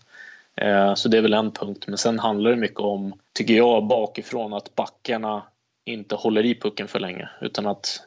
Eh, 0.57 0.95
så 0.95 1.09
det 1.09 1.19
är 1.19 1.23
väl 1.23 1.35
en 1.35 1.51
punkt. 1.51 1.85
Men 1.87 1.99
sen 1.99 2.19
handlar 2.19 2.51
det 2.51 2.57
mycket 2.57 2.81
om, 2.81 3.15
tycker 3.33 3.55
jag, 3.55 3.87
bakifrån 3.87 4.53
att 4.53 4.75
backarna 4.75 5.43
inte 5.85 6.15
håller 6.15 6.45
i 6.45 6.61
pucken 6.61 6.89
för 6.89 7.01
länge. 7.01 7.29
Utan 7.41 7.67
att 7.67 8.03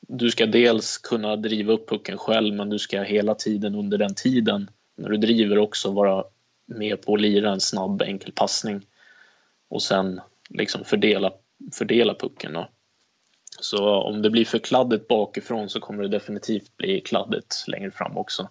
du 0.00 0.30
ska 0.30 0.46
dels 0.46 0.98
kunna 0.98 1.36
driva 1.36 1.72
upp 1.72 1.88
pucken 1.88 2.18
själv 2.18 2.54
men 2.54 2.70
du 2.70 2.78
ska 2.78 3.02
hela 3.02 3.34
tiden 3.34 3.74
under 3.74 3.98
den 3.98 4.14
tiden 4.14 4.70
när 4.96 5.08
du 5.08 5.16
driver 5.16 5.58
också 5.58 5.90
vara 5.90 6.24
med 6.66 7.02
på 7.02 7.14
att 7.14 7.20
lira 7.20 7.52
en 7.52 7.60
snabb 7.60 8.02
enkel 8.02 8.32
passning 8.32 8.86
och 9.68 9.82
sen 9.82 10.20
liksom 10.48 10.84
fördela, 10.84 11.32
fördela 11.72 12.14
pucken. 12.14 12.52
Då. 12.52 12.68
Så 13.60 14.02
om 14.02 14.22
det 14.22 14.30
blir 14.30 14.44
för 14.44 14.58
kladdigt 14.58 15.08
bakifrån 15.08 15.68
så 15.68 15.80
kommer 15.80 16.02
det 16.02 16.08
definitivt 16.08 16.76
bli 16.76 17.00
kladdigt 17.00 17.64
längre 17.66 17.90
fram 17.90 18.16
också. 18.16 18.48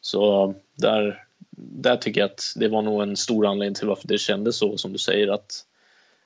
Så 0.00 0.54
där, 0.74 1.24
där 1.60 1.96
tycker 1.96 2.20
jag 2.20 2.30
att 2.30 2.42
det 2.56 2.68
var 2.68 2.82
nog 2.82 3.02
en 3.02 3.16
stor 3.16 3.46
anledning 3.46 3.74
till 3.74 3.88
varför 3.88 4.08
det 4.08 4.18
kändes 4.18 4.56
så 4.56 4.76
som 4.76 4.92
du 4.92 4.98
säger 4.98 5.28
att, 5.28 5.64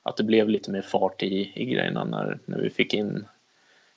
att 0.03 0.17
det 0.17 0.23
blev 0.23 0.49
lite 0.49 0.71
mer 0.71 0.81
fart 0.81 1.23
i, 1.23 1.51
i 1.55 1.65
grejerna 1.65 2.03
när, 2.03 2.39
när 2.45 2.57
vi 2.57 2.69
fick 2.69 2.93
in 2.93 3.25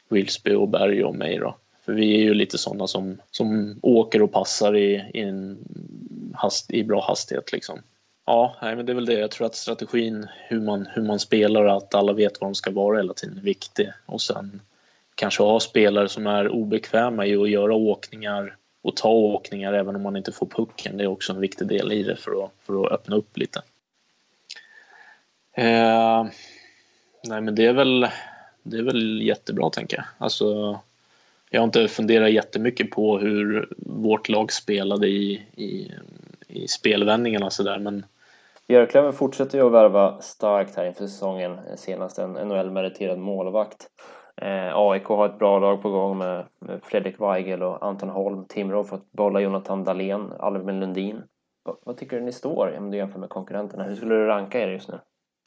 Wilsby 0.08 0.54
och 0.54 0.68
Berg 0.68 1.04
och 1.04 1.14
mig 1.14 1.38
då. 1.38 1.56
För 1.84 1.92
vi 1.92 2.16
är 2.16 2.20
ju 2.20 2.34
lite 2.34 2.58
sådana 2.58 2.86
som, 2.86 3.20
som 3.30 3.78
åker 3.82 4.22
och 4.22 4.32
passar 4.32 4.76
i, 4.76 5.10
i, 5.14 5.20
en 5.20 5.58
hast, 6.34 6.70
i 6.70 6.84
bra 6.84 7.06
hastighet 7.06 7.52
liksom. 7.52 7.78
Ja, 8.26 8.56
nej, 8.62 8.76
men 8.76 8.86
det 8.86 8.92
är 8.92 8.94
väl 8.94 9.06
det. 9.06 9.20
Jag 9.20 9.30
tror 9.30 9.46
att 9.46 9.54
strategin, 9.54 10.26
hur 10.48 10.60
man, 10.60 10.86
hur 10.86 11.02
man 11.02 11.18
spelar 11.18 11.64
och 11.64 11.76
att 11.76 11.94
alla 11.94 12.12
vet 12.12 12.40
var 12.40 12.48
de 12.48 12.54
ska 12.54 12.70
vara 12.70 12.96
hela 12.96 13.14
tiden 13.14 13.38
är 13.38 13.42
viktig. 13.42 13.90
Och 14.06 14.20
sen 14.20 14.60
kanske 15.14 15.42
ha 15.42 15.60
spelare 15.60 16.08
som 16.08 16.26
är 16.26 16.48
obekväma 16.48 17.26
i 17.26 17.36
att 17.36 17.50
göra 17.50 17.74
åkningar 17.74 18.56
och 18.86 18.96
ta 18.96 19.08
åkningar 19.08 19.72
även 19.72 19.96
om 19.96 20.02
man 20.02 20.16
inte 20.16 20.32
får 20.32 20.46
pucken. 20.46 20.96
Det 20.96 21.04
är 21.04 21.08
också 21.08 21.32
en 21.32 21.40
viktig 21.40 21.66
del 21.66 21.92
i 21.92 22.02
det 22.02 22.16
för 22.16 22.44
att, 22.44 22.50
för 22.62 22.86
att 22.86 22.92
öppna 22.92 23.16
upp 23.16 23.38
lite. 23.38 23.62
Eh, 25.52 26.26
nej 27.24 27.40
men 27.40 27.54
det 27.54 27.66
är 27.66 27.72
väl, 27.72 28.08
det 28.62 28.76
är 28.76 28.82
väl 28.82 29.22
jättebra 29.22 29.70
tänker 29.70 29.96
jag. 29.96 30.06
Alltså, 30.18 30.78
jag 31.50 31.60
har 31.60 31.64
inte 31.64 31.88
funderat 31.88 32.32
jättemycket 32.32 32.90
på 32.90 33.18
hur 33.18 33.68
vårt 33.78 34.28
lag 34.28 34.52
spelade 34.52 35.08
i, 35.08 35.42
i, 35.56 35.92
i 36.48 36.68
spelvändningarna 36.68 37.50
sådär 37.50 37.78
men 37.78 38.06
Björklöven 38.66 39.12
fortsätter 39.12 39.58
ju 39.58 39.66
att 39.66 39.72
värva 39.72 40.20
starkt 40.20 40.76
här 40.76 40.84
inför 40.84 41.06
säsongen. 41.06 41.58
Senast 41.76 42.18
en 42.18 42.32
NHL-meriterad 42.32 43.18
målvakt. 43.18 43.88
Eh, 44.36 44.76
AIK 44.76 45.04
har 45.04 45.26
ett 45.26 45.38
bra 45.38 45.58
lag 45.58 45.82
på 45.82 45.90
gång 45.90 46.18
med, 46.18 46.44
med 46.58 46.80
Fredrik 46.82 47.20
Weigel 47.20 47.62
och 47.62 47.86
Anton 47.86 48.08
Holm. 48.08 48.44
Timrå 48.44 48.76
har 48.76 48.84
fått 48.84 49.12
behålla 49.12 49.40
Jonathan 49.40 49.84
Dahlén, 49.84 50.32
Albin 50.38 50.80
Lundin. 50.80 51.16
V 51.64 51.72
vad 51.84 51.96
tycker 51.96 52.16
du 52.16 52.22
ni 52.22 52.32
står 52.32 52.76
om 52.78 52.90
du 52.90 52.96
jämför 52.96 53.18
med 53.18 53.28
konkurrenterna? 53.28 53.84
Hur 53.84 53.96
skulle 53.96 54.14
du 54.14 54.26
ranka 54.26 54.60
er 54.60 54.68
just 54.68 54.88
nu? 54.88 54.98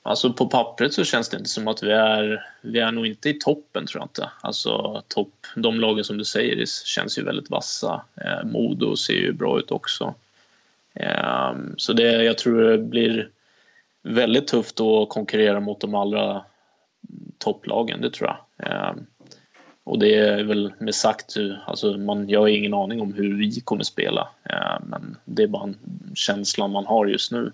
Alltså 0.04 0.34
på 0.34 0.48
pappret 0.48 0.94
så 0.94 1.04
känns 1.04 1.30
det 1.30 1.38
inte 1.38 1.50
som 1.50 1.68
att 1.68 1.84
vi 1.84 1.92
är, 1.92 2.46
vi 2.62 2.80
är 2.80 2.92
nog 2.92 3.08
inte 3.08 3.30
i 3.30 3.34
toppen 3.34 3.86
tror 3.86 4.02
jag 4.02 4.06
inte. 4.06 4.32
Alltså 4.42 5.02
topp, 5.08 5.34
de 5.56 5.80
lagen 5.80 6.04
som 6.04 6.18
du 6.18 6.26
säger 6.26 6.66
känns 6.86 7.20
ju 7.20 7.24
väldigt 7.24 7.50
vassa. 7.50 8.02
Eh, 8.16 8.46
Modo 8.46 8.96
ser 8.96 9.14
ju 9.14 9.34
bra 9.34 9.60
ut 9.60 9.72
också. 9.72 10.14
Eh, 10.94 11.54
så 11.78 11.94
det, 11.94 12.24
jag 12.24 12.38
tror 12.38 12.62
det 12.62 12.78
blir 12.78 13.30
väldigt 14.02 14.48
tufft 14.48 14.80
att 14.80 15.10
konkurrera 15.10 15.60
mot 15.60 15.80
de 15.80 15.96
allra 15.96 16.44
topplagen, 17.38 18.02
det 18.02 18.10
tror 18.10 18.30
jag. 18.30 18.38
Ehm, 18.60 19.06
och 19.84 20.00
det 20.00 20.16
är 20.16 20.44
väl 20.44 20.74
med 20.80 20.96
sagt, 20.96 21.36
alltså 21.66 21.98
man, 21.98 22.30
jag 22.30 22.40
har 22.40 22.48
ingen 22.48 22.74
aning 22.74 23.02
om 23.02 23.14
hur 23.14 23.38
vi 23.38 23.62
kommer 23.62 23.84
spela. 23.84 24.28
Ehm, 24.44 24.84
men 24.84 25.18
det 25.26 25.44
är 25.44 25.48
bara 25.48 25.64
en 25.64 25.78
känsla 26.16 26.68
man 26.68 26.86
har 26.86 27.06
just 27.06 27.32
nu. 27.32 27.52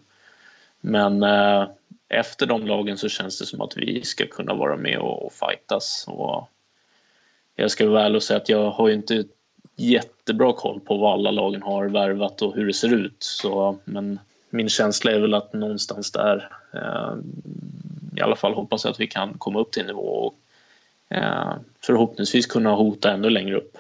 Men 0.82 1.24
eh, 1.24 1.68
efter 2.10 2.46
de 2.46 2.68
lagen 2.68 2.98
så 2.98 3.10
känns 3.10 3.40
det 3.40 3.46
som 3.46 3.62
att 3.62 3.78
vi 3.78 4.04
ska 4.04 4.26
kunna 4.28 4.54
vara 4.54 4.78
med 4.78 4.98
och, 4.98 5.26
och 5.26 5.34
fightas. 5.34 6.06
Och 6.08 6.50
jag 7.56 7.72
ska 7.72 7.90
vara 7.90 8.06
ärlig 8.06 8.16
och 8.16 8.24
säga 8.24 8.38
att 8.38 8.50
jag 8.50 8.72
har 8.72 8.88
ju 8.88 8.94
inte 8.94 9.24
jättebra 9.76 10.54
koll 10.54 10.80
på 10.80 10.98
vad 10.98 11.14
alla 11.14 11.32
lagen 11.32 11.62
har 11.62 11.86
värvat 11.86 12.42
och 12.42 12.56
hur 12.56 12.68
det 12.68 12.74
ser 12.74 12.94
ut. 12.94 13.16
Så, 13.20 13.78
men 13.86 14.20
min 14.50 14.70
känsla 14.70 15.12
är 15.12 15.20
väl 15.20 15.34
att 15.34 15.54
någonstans 15.54 16.12
där, 16.12 16.50
eh, 16.74 17.16
i 18.18 18.22
alla 18.22 18.36
fall 18.36 18.54
hoppas 18.54 18.84
jag 18.84 18.92
att 18.92 19.00
vi 19.00 19.08
kan 19.08 19.34
komma 19.38 19.60
upp 19.60 19.72
till 19.72 19.82
en 19.82 19.88
nivå 19.88 20.02
och 20.02 20.36
Eh, 21.16 21.54
förhoppningsvis 21.82 22.46
kunna 22.46 22.76
hota 22.76 23.12
ännu 23.12 23.30
längre 23.30 23.58
upp. 23.58 23.78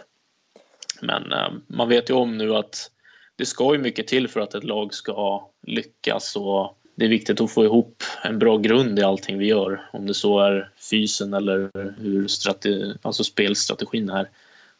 Men 1.01 1.31
eh, 1.31 1.49
man 1.67 1.89
vet 1.89 2.09
ju 2.09 2.13
om 2.13 2.37
nu 2.37 2.55
att 2.55 2.91
det 3.35 3.45
ska 3.45 3.73
ju 3.73 3.79
mycket 3.79 4.07
till 4.07 4.27
för 4.27 4.39
att 4.39 4.55
ett 4.55 4.63
lag 4.63 4.93
ska 4.93 5.47
lyckas 5.61 6.35
och 6.35 6.77
det 6.95 7.05
är 7.05 7.09
viktigt 7.09 7.41
att 7.41 7.51
få 7.51 7.63
ihop 7.63 8.03
en 8.23 8.39
bra 8.39 8.57
grund 8.57 8.99
i 8.99 9.03
allting 9.03 9.37
vi 9.37 9.45
gör. 9.45 9.89
Om 9.93 10.07
det 10.07 10.13
så 10.13 10.39
är 10.39 10.71
fysen 10.89 11.33
eller 11.33 11.69
hur 11.97 12.27
strate- 12.27 12.97
alltså 13.01 13.23
spelstrategin 13.23 14.09
är. 14.09 14.29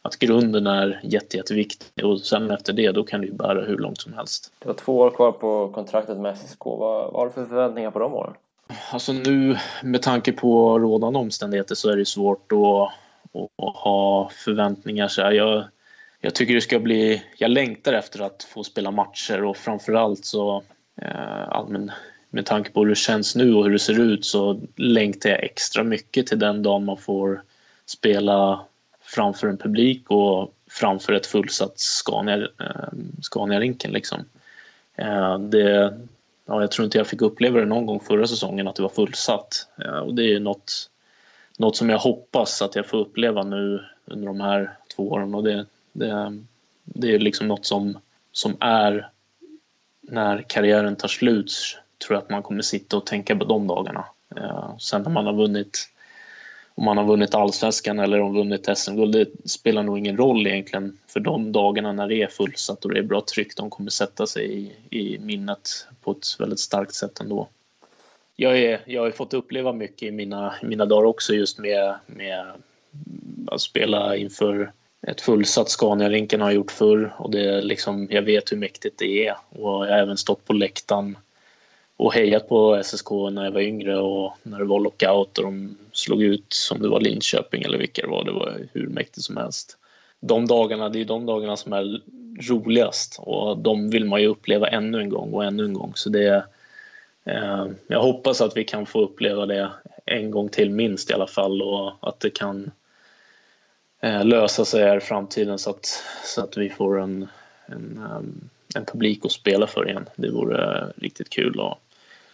Att 0.02 0.18
grunden 0.18 0.66
är 0.66 1.00
jätte, 1.02 1.36
jätteviktig 1.36 2.04
och 2.04 2.20
sen 2.20 2.50
efter 2.50 2.72
det 2.72 2.92
då 2.92 3.04
kan 3.04 3.20
det 3.20 3.26
ju 3.26 3.32
bära 3.32 3.64
hur 3.64 3.78
långt 3.78 4.00
som 4.00 4.12
helst. 4.12 4.52
Det 4.58 4.68
var 4.68 4.74
två 4.74 4.98
år 4.98 5.10
kvar 5.10 5.32
på 5.32 5.68
kontraktet 5.68 6.18
med 6.18 6.38
SSK. 6.38 6.64
Vad, 6.64 6.78
vad 6.78 7.14
har 7.14 7.26
du 7.26 7.32
för 7.32 7.46
förväntningar 7.46 7.90
på 7.90 7.98
de 7.98 8.14
åren? 8.14 8.34
Alltså 8.90 9.12
nu 9.12 9.56
med 9.82 10.02
tanke 10.02 10.32
på 10.32 10.78
rådande 10.78 11.18
omständigheter 11.18 11.74
så 11.74 11.90
är 11.90 11.96
det 11.96 12.06
svårt 12.06 12.52
att, 12.52 12.92
att 13.66 13.76
ha 13.76 14.30
förväntningar. 14.34 15.08
Så 15.08 15.20
jag, 15.20 15.64
jag 16.20 16.34
tycker 16.34 16.54
det 16.54 16.60
ska 16.60 16.78
bli... 16.78 17.22
Jag 17.36 17.50
längtar 17.50 17.92
efter 17.92 18.20
att 18.20 18.42
få 18.42 18.64
spela 18.64 18.90
matcher 18.90 19.44
och 19.44 19.56
framförallt 19.56 20.24
så 20.24 20.62
Eh, 21.02 21.66
men 21.68 21.90
med 22.30 22.46
tanke 22.46 22.70
på 22.70 22.80
hur 22.80 22.88
det 22.88 22.94
känns 22.94 23.36
nu 23.36 23.54
och 23.54 23.64
hur 23.64 23.72
det 23.72 23.78
ser 23.78 24.00
ut 24.00 24.24
så 24.24 24.60
längtar 24.76 25.30
jag 25.30 25.44
extra 25.44 25.84
mycket 25.84 26.26
till 26.26 26.38
den 26.38 26.62
dagen 26.62 26.84
man 26.84 26.96
får 26.96 27.42
spela 27.86 28.64
framför 29.00 29.48
en 29.48 29.56
publik 29.56 30.10
och 30.10 30.54
framför 30.70 31.12
ett 31.12 31.26
fullsatt 31.26 31.78
Scania, 31.78 32.36
eh, 32.36 32.92
Scania-rinken. 33.22 33.92
Liksom. 33.92 34.24
Eh, 34.96 35.38
det, 35.38 35.98
ja, 36.46 36.60
jag 36.60 36.70
tror 36.70 36.84
inte 36.84 36.98
jag 36.98 37.06
fick 37.06 37.22
uppleva 37.22 37.60
det 37.60 37.66
någon 37.66 37.86
gång 37.86 38.00
förra 38.00 38.26
säsongen 38.26 38.68
att 38.68 38.76
det 38.76 38.82
var 38.82 38.88
fullsatt. 38.88 39.68
Eh, 39.84 39.98
och 39.98 40.14
det 40.14 40.34
är 40.34 40.40
något, 40.40 40.90
något 41.58 41.76
som 41.76 41.90
jag 41.90 41.98
hoppas 41.98 42.62
att 42.62 42.76
jag 42.76 42.86
får 42.86 42.98
uppleva 42.98 43.42
nu 43.42 43.84
under 44.04 44.26
de 44.26 44.40
här 44.40 44.76
två 44.96 45.10
åren. 45.10 45.34
Och 45.34 45.44
det, 45.44 45.66
det, 45.92 46.42
det 46.84 47.14
är 47.14 47.18
liksom 47.18 47.48
något 47.48 47.66
som, 47.66 47.98
som 48.32 48.56
är 48.60 49.10
när 50.00 50.42
karriären 50.42 50.96
tar 50.96 51.08
slut 51.08 51.78
tror 52.06 52.16
jag 52.16 52.22
att 52.22 52.30
man 52.30 52.42
kommer 52.42 52.62
sitta 52.62 52.96
och 52.96 53.06
tänka 53.06 53.36
på 53.36 53.44
de 53.44 53.66
dagarna. 53.66 54.04
Ja, 54.34 54.76
sen 54.80 55.02
när 55.02 55.10
man 55.10 55.26
har 55.26 55.32
vunnit 55.32 55.88
om 56.76 56.84
man 56.84 56.96
har 56.96 57.04
vunnit 57.04 57.34
allsvenskan 57.34 57.98
eller 57.98 58.20
om 58.20 58.34
vunnit 58.34 58.68
SM-guld, 58.78 59.12
det 59.12 59.48
spelar 59.48 59.82
nog 59.82 59.98
ingen 59.98 60.16
roll 60.16 60.46
egentligen 60.46 60.98
för 61.06 61.20
de 61.20 61.52
dagarna 61.52 61.92
när 61.92 62.08
det 62.08 62.22
är 62.22 62.26
fullsatt 62.26 62.84
och 62.84 62.94
det 62.94 62.98
är 62.98 63.02
bra 63.02 63.20
tryck. 63.20 63.56
De 63.56 63.70
kommer 63.70 63.90
sätta 63.90 64.26
sig 64.26 64.62
i, 64.62 64.72
i 64.98 65.18
minnet 65.18 65.86
på 66.02 66.10
ett 66.10 66.26
väldigt 66.38 66.60
starkt 66.60 66.94
sätt 66.94 67.20
ändå. 67.20 67.48
Jag, 68.36 68.58
är, 68.58 68.80
jag 68.86 69.02
har 69.02 69.10
fått 69.10 69.34
uppleva 69.34 69.72
mycket 69.72 70.08
i 70.08 70.10
mina, 70.10 70.54
mina 70.62 70.86
dagar 70.86 71.04
också 71.04 71.34
just 71.34 71.58
med, 71.58 71.94
med 72.06 72.46
att 73.46 73.60
spela 73.60 74.16
inför 74.16 74.72
ett 75.06 75.20
fullsatt 75.20 75.68
Scania-rinken 75.68 76.40
har 76.40 76.48
jag 76.48 76.56
gjort 76.56 76.70
förr 76.70 77.14
och 77.18 77.30
det 77.30 77.40
är 77.40 77.62
liksom, 77.62 78.08
jag 78.10 78.22
vet 78.22 78.52
hur 78.52 78.56
mäktigt 78.56 78.98
det 78.98 79.26
är. 79.26 79.36
Och 79.48 79.86
jag 79.86 79.92
har 79.92 79.98
även 79.98 80.16
stått 80.16 80.44
på 80.44 80.52
läktaren 80.52 81.18
och 81.96 82.14
hejat 82.14 82.48
på 82.48 82.82
SSK 82.84 83.10
när 83.10 83.44
jag 83.44 83.52
var 83.52 83.60
yngre 83.60 83.98
och 83.98 84.32
när 84.42 84.58
det 84.58 84.64
var 84.64 84.80
lockout 84.80 85.38
och 85.38 85.44
de 85.44 85.76
slog 85.92 86.22
ut 86.22 86.46
som 86.48 86.82
det 86.82 86.88
var 86.88 87.00
Linköping 87.00 87.62
eller 87.62 87.78
vilka 87.78 88.02
det 88.02 88.08
var. 88.08 88.24
Det 88.24 88.32
var 88.32 88.68
hur 88.72 88.86
mäktigt 88.86 89.24
som 89.24 89.36
helst. 89.36 89.78
De 90.20 90.46
dagarna, 90.46 90.88
det 90.88 91.00
är 91.00 91.04
de 91.04 91.26
dagarna 91.26 91.56
som 91.56 91.72
är 91.72 92.00
roligast 92.48 93.16
och 93.18 93.58
de 93.58 93.90
vill 93.90 94.04
man 94.04 94.22
ju 94.22 94.26
uppleva 94.26 94.68
ännu 94.68 95.00
en 95.00 95.08
gång 95.08 95.32
och 95.32 95.44
ännu 95.44 95.64
en 95.64 95.74
gång. 95.74 95.92
Så 95.94 96.08
det 96.08 96.44
eh, 97.24 97.66
jag 97.86 98.02
hoppas 98.02 98.40
att 98.40 98.56
vi 98.56 98.64
kan 98.64 98.86
få 98.86 99.00
uppleva 99.00 99.46
det 99.46 99.70
en 100.04 100.30
gång 100.30 100.48
till 100.48 100.70
minst 100.70 101.10
i 101.10 101.14
alla 101.14 101.26
fall 101.26 101.62
och 101.62 101.92
att 102.00 102.20
det 102.20 102.30
kan 102.30 102.70
Eh, 104.00 104.24
lösa 104.24 104.64
sig 104.64 104.82
här 104.82 104.96
i 104.96 105.00
framtiden 105.00 105.58
så 105.58 105.70
att, 105.70 106.02
så 106.24 106.42
att 106.42 106.56
vi 106.56 106.70
får 106.70 107.00
en, 107.00 107.28
en, 107.66 108.00
eh, 108.02 108.78
en 108.78 108.84
publik 108.84 109.24
att 109.24 109.32
spela 109.32 109.66
för 109.66 109.88
igen. 109.88 110.08
Det 110.16 110.30
vore 110.30 110.78
eh, 110.78 110.86
riktigt 110.96 111.30
kul. 111.30 111.60
Och 111.60 111.78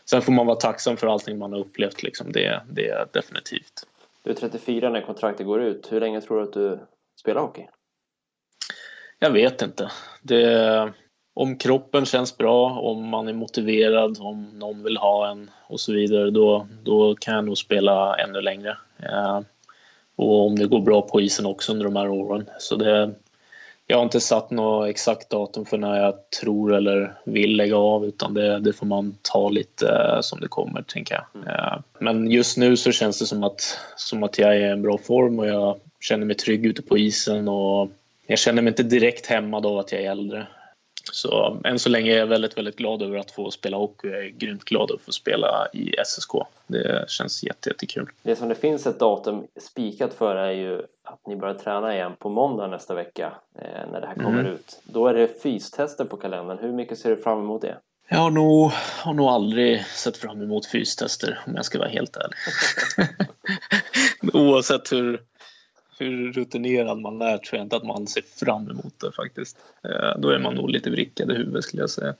sen 0.04 0.22
får 0.22 0.32
man 0.32 0.46
vara 0.46 0.56
tacksam 0.56 0.96
för 0.96 1.06
allting 1.06 1.38
man 1.38 1.52
har 1.52 1.58
upplevt. 1.58 2.02
Liksom. 2.02 2.32
Det, 2.32 2.62
det 2.70 2.88
är 2.88 3.06
definitivt. 3.12 3.86
Du 4.22 4.30
är 4.30 4.34
34 4.34 4.90
när 4.90 5.00
kontraktet 5.00 5.46
går 5.46 5.62
ut. 5.62 5.92
Hur 5.92 6.00
länge 6.00 6.20
tror 6.20 6.36
du 6.36 6.42
att 6.42 6.52
du 6.52 6.78
spelar 7.20 7.40
hockey? 7.40 7.68
Jag 9.18 9.30
vet 9.30 9.62
inte. 9.62 9.90
Det, 10.22 10.92
om 11.34 11.58
kroppen 11.58 12.04
känns 12.04 12.36
bra, 12.36 12.80
om 12.80 13.08
man 13.08 13.28
är 13.28 13.32
motiverad, 13.32 14.18
om 14.20 14.50
någon 14.58 14.82
vill 14.82 14.96
ha 14.96 15.30
en 15.30 15.50
och 15.66 15.80
så 15.80 15.92
vidare, 15.92 16.30
då, 16.30 16.66
då 16.82 17.14
kan 17.14 17.34
jag 17.34 17.44
nog 17.44 17.58
spela 17.58 18.16
ännu 18.16 18.40
längre. 18.40 18.76
Eh, 19.02 19.40
och 20.16 20.46
om 20.46 20.56
det 20.56 20.66
går 20.66 20.80
bra 20.80 21.02
på 21.02 21.20
isen 21.20 21.46
också 21.46 21.72
under 21.72 21.84
de 21.84 21.96
här 21.96 22.08
åren. 22.08 22.50
Så 22.58 22.76
det, 22.76 23.14
jag 23.86 23.96
har 23.96 24.04
inte 24.04 24.20
satt 24.20 24.50
något 24.50 24.88
exakt 24.88 25.30
datum 25.30 25.64
för 25.64 25.78
när 25.78 26.02
jag 26.02 26.30
tror 26.40 26.74
eller 26.74 27.14
vill 27.24 27.56
lägga 27.56 27.76
av 27.76 28.04
utan 28.06 28.34
det, 28.34 28.58
det 28.58 28.72
får 28.72 28.86
man 28.86 29.16
ta 29.22 29.48
lite 29.48 29.88
eh, 29.88 30.20
som 30.20 30.40
det 30.40 30.48
kommer, 30.48 30.82
tänker 30.82 31.14
jag. 31.14 31.24
Mm. 31.42 31.48
Eh, 31.48 31.78
men 31.98 32.30
just 32.30 32.56
nu 32.56 32.76
så 32.76 32.92
känns 32.92 33.18
det 33.18 33.26
som 33.26 33.44
att, 33.44 33.78
som 33.96 34.22
att 34.22 34.38
jag 34.38 34.56
är 34.56 34.60
i 34.60 34.70
en 34.70 34.82
bra 34.82 34.98
form 34.98 35.38
och 35.38 35.46
jag 35.46 35.80
känner 36.00 36.26
mig 36.26 36.36
trygg 36.36 36.66
ute 36.66 36.82
på 36.82 36.98
isen 36.98 37.48
och 37.48 37.90
jag 38.26 38.38
känner 38.38 38.62
mig 38.62 38.70
inte 38.70 38.82
direkt 38.82 39.26
hämmad 39.26 39.66
av 39.66 39.78
att 39.78 39.92
jag 39.92 40.02
är 40.02 40.10
äldre. 40.10 40.46
Så 41.12 41.60
än 41.64 41.78
så 41.78 41.88
länge 41.88 42.12
är 42.12 42.18
jag 42.18 42.26
väldigt, 42.26 42.56
väldigt 42.56 42.76
glad 42.76 43.02
över 43.02 43.18
att 43.18 43.30
få 43.30 43.50
spela 43.50 43.76
hockey. 43.76 44.08
Jag 44.08 44.24
är 44.24 44.28
grymt 44.28 44.64
glad 44.64 44.90
över 44.90 44.94
att 44.94 45.04
få 45.04 45.12
spela 45.12 45.68
i 45.72 45.94
SSK. 46.04 46.30
Det 46.66 47.04
känns 47.08 47.42
jätte, 47.42 47.70
jättekul. 47.70 48.10
Det 48.22 48.36
som 48.36 48.48
det 48.48 48.54
finns 48.54 48.86
ett 48.86 48.98
datum 48.98 49.46
spikat 49.60 50.14
för 50.14 50.36
är 50.36 50.52
ju 50.52 50.82
att 51.04 51.26
ni 51.26 51.36
börjar 51.36 51.54
träna 51.54 51.94
igen 51.94 52.12
på 52.18 52.28
måndag 52.28 52.66
nästa 52.66 52.94
vecka 52.94 53.32
eh, 53.58 53.90
när 53.92 54.00
det 54.00 54.06
här 54.06 54.14
kommer 54.14 54.40
mm. 54.40 54.52
ut. 54.52 54.80
Då 54.84 55.06
är 55.06 55.14
det 55.14 55.42
fystester 55.42 56.04
på 56.04 56.16
kalendern. 56.16 56.58
Hur 56.58 56.72
mycket 56.72 56.98
ser 56.98 57.10
du 57.10 57.16
fram 57.16 57.38
emot 57.38 57.62
det? 57.62 57.76
Jag 58.08 58.18
har 58.18 58.30
nog, 58.30 58.70
har 58.98 59.14
nog 59.14 59.26
aldrig 59.26 59.86
sett 59.86 60.16
fram 60.16 60.42
emot 60.42 60.66
fystester 60.66 61.38
om 61.46 61.54
jag 61.56 61.64
ska 61.64 61.78
vara 61.78 61.88
helt 61.88 62.16
ärlig. 62.16 62.36
Oavsett 64.32 64.92
hur, 64.92 65.22
hur 65.98 66.32
rutinerad 66.32 66.98
man 66.98 67.22
är 67.22 67.38
tror 67.38 67.58
jag 67.58 67.64
inte 67.64 67.76
att 67.76 67.86
man 67.86 68.06
ser 68.06 68.22
fram 68.22 68.70
emot 68.70 69.00
det 69.00 69.12
faktiskt. 69.12 69.56
Eh, 69.84 70.18
då 70.20 70.28
är 70.28 70.38
man 70.38 70.54
nog 70.54 70.70
lite 70.70 70.90
vrickad 70.90 71.30
i 71.30 71.34
huvudet 71.34 71.64
skulle 71.64 71.82
jag 71.82 71.90
säga. 71.90 72.14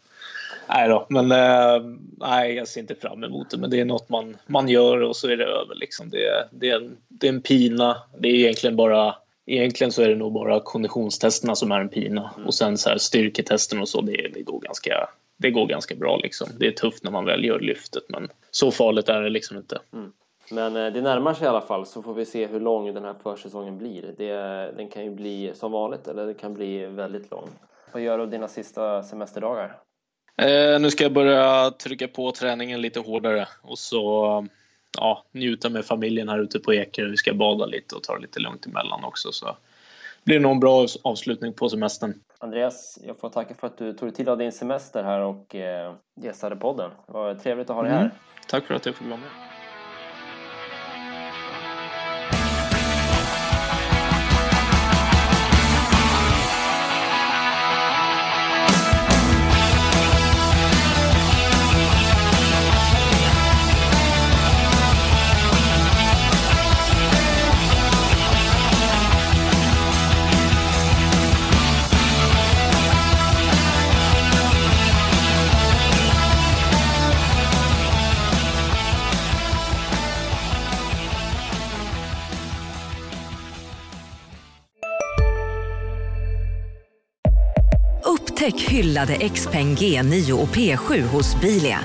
Nej 0.68 0.88
då, 0.88 1.06
men 1.08 1.32
eh, 1.32 1.84
nej, 2.18 2.54
jag 2.54 2.68
ser 2.68 2.80
inte 2.80 2.94
fram 2.94 3.24
emot 3.24 3.50
det. 3.50 3.58
Men 3.58 3.70
det 3.70 3.80
är 3.80 3.84
något 3.84 4.08
man, 4.08 4.36
man 4.46 4.68
gör 4.68 5.02
och 5.02 5.16
så 5.16 5.28
är 5.28 5.36
det 5.36 5.44
över. 5.44 5.74
Liksom. 5.74 6.10
Det, 6.10 6.48
det, 6.50 6.70
är 6.70 6.76
en, 6.76 6.96
det 7.08 7.28
är 7.28 7.32
en 7.32 7.42
pina. 7.42 7.96
Det 8.18 8.28
är 8.28 8.34
egentligen 8.34 8.76
bara 8.76 9.14
Egentligen 9.46 9.92
så 9.92 10.02
är 10.02 10.08
det 10.08 10.16
nog 10.16 10.32
bara 10.32 10.60
konditionstesterna 10.60 11.54
som 11.54 11.72
är 11.72 11.80
en 11.80 11.88
pina 11.88 12.30
mm. 12.34 12.46
och 12.46 12.54
sen 12.54 12.78
så 12.78 12.90
här 12.90 12.98
styrketesten 12.98 13.80
och 13.80 13.88
så 13.88 14.00
det, 14.00 14.30
det, 14.34 14.42
går 14.42 14.60
ganska, 14.60 15.08
det 15.36 15.50
går 15.50 15.66
ganska 15.66 15.94
bra 15.94 16.16
liksom. 16.16 16.48
Det 16.58 16.66
är 16.66 16.72
tufft 16.72 17.04
när 17.04 17.10
man 17.10 17.24
väl 17.24 17.44
gör 17.44 17.60
lyftet 17.60 18.02
men 18.08 18.28
så 18.50 18.70
farligt 18.70 19.08
är 19.08 19.20
det 19.20 19.30
liksom 19.30 19.56
inte. 19.56 19.78
Mm. 19.92 20.12
Men 20.50 20.76
eh, 20.76 20.92
det 20.92 21.00
närmar 21.00 21.34
sig 21.34 21.44
i 21.44 21.48
alla 21.48 21.60
fall 21.60 21.86
så 21.86 22.02
får 22.02 22.14
vi 22.14 22.24
se 22.24 22.46
hur 22.46 22.60
lång 22.60 22.94
den 22.94 23.04
här 23.04 23.14
försäsongen 23.22 23.78
blir. 23.78 24.14
Det, 24.18 24.32
den 24.76 24.88
kan 24.88 25.04
ju 25.04 25.10
bli 25.10 25.52
som 25.54 25.72
vanligt 25.72 26.08
eller 26.08 26.26
det 26.26 26.34
kan 26.34 26.54
bli 26.54 26.86
väldigt 26.86 27.30
lång. 27.30 27.48
Vad 27.92 28.02
gör 28.02 28.18
du 28.18 28.26
dina 28.26 28.48
sista 28.48 29.02
semesterdagar? 29.02 29.78
Eh, 30.36 30.80
nu 30.80 30.90
ska 30.90 31.04
jag 31.04 31.12
börja 31.12 31.70
trycka 31.70 32.08
på 32.08 32.32
träningen 32.32 32.80
lite 32.80 33.00
hårdare 33.00 33.48
och 33.62 33.78
så 33.78 34.46
ja, 34.98 35.24
njuta 35.32 35.68
med 35.68 35.84
familjen 35.84 36.28
här 36.28 36.38
ute 36.38 36.58
på 36.58 36.74
Ekerö. 36.74 37.08
Vi 37.08 37.16
ska 37.16 37.34
bada 37.34 37.66
lite 37.66 37.94
och 37.94 38.02
ta 38.02 38.14
det 38.14 38.22
lite 38.22 38.40
lugnt 38.40 38.66
emellan 38.66 39.04
också. 39.04 39.32
Så 39.32 39.56
blir 40.24 40.36
det 40.36 40.42
nog 40.42 40.52
en 40.52 40.60
bra 40.60 40.86
avslutning 41.02 41.52
på 41.52 41.68
semestern. 41.68 42.14
Andreas, 42.38 42.98
jag 43.06 43.18
får 43.18 43.28
tacka 43.28 43.54
för 43.54 43.66
att 43.66 43.78
du 43.78 43.92
tog 43.92 44.08
dig 44.08 44.16
tid 44.16 44.28
av 44.28 44.38
din 44.38 44.52
semester 44.52 45.02
här 45.02 45.20
och 45.20 45.54
eh, 45.54 45.94
gästade 46.14 46.56
podden. 46.56 46.90
Det 47.06 47.12
var 47.12 47.34
trevligt 47.34 47.70
att 47.70 47.76
ha 47.76 47.82
dig 47.82 47.92
här. 47.92 48.00
Mm. 48.00 48.12
Tack 48.48 48.64
för 48.64 48.74
att 48.74 48.86
jag 48.86 48.94
fick 48.94 49.06
vara 49.06 49.20
med. 49.20 49.51
Hyllade 88.72 89.28
XPeng 89.28 89.74
G9 89.76 90.32
och 90.32 90.48
P7 90.48 91.02
hos 91.02 91.40
Bilia. 91.40 91.80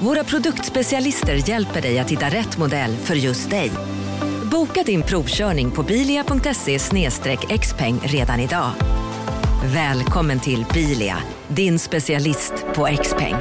Våra 0.00 0.24
produktspecialister 0.24 1.48
hjälper 1.48 1.82
dig 1.82 1.98
att 1.98 2.10
hitta 2.10 2.26
rätt 2.26 2.58
modell 2.58 2.96
för 2.96 3.14
just 3.14 3.50
dig. 3.50 3.70
Boka 4.50 4.82
din 4.82 5.02
provkörning 5.02 5.70
på 5.70 5.82
bilia.se 5.82 6.78
xpeng 7.58 8.00
redan 8.04 8.40
idag. 8.40 8.70
Välkommen 9.64 10.40
till 10.40 10.66
Bilia, 10.74 11.18
din 11.48 11.78
specialist 11.78 12.54
på 12.74 12.88
XPeng. 13.02 13.36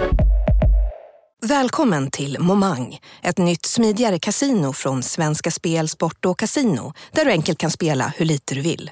Välkommen 1.45 2.11
till 2.11 2.37
Momang, 2.39 2.99
ett 3.21 3.37
nytt 3.37 3.65
smidigare 3.65 4.19
casino 4.19 4.73
från 4.73 5.03
Svenska 5.03 5.51
Spel, 5.51 5.89
Sport 5.89 6.25
och 6.25 6.39
Casino 6.39 6.93
där 7.11 7.25
du 7.25 7.31
enkelt 7.31 7.57
kan 7.57 7.71
spela 7.71 8.13
hur 8.17 8.25
lite 8.25 8.55
du 8.55 8.61
vill. 8.61 8.91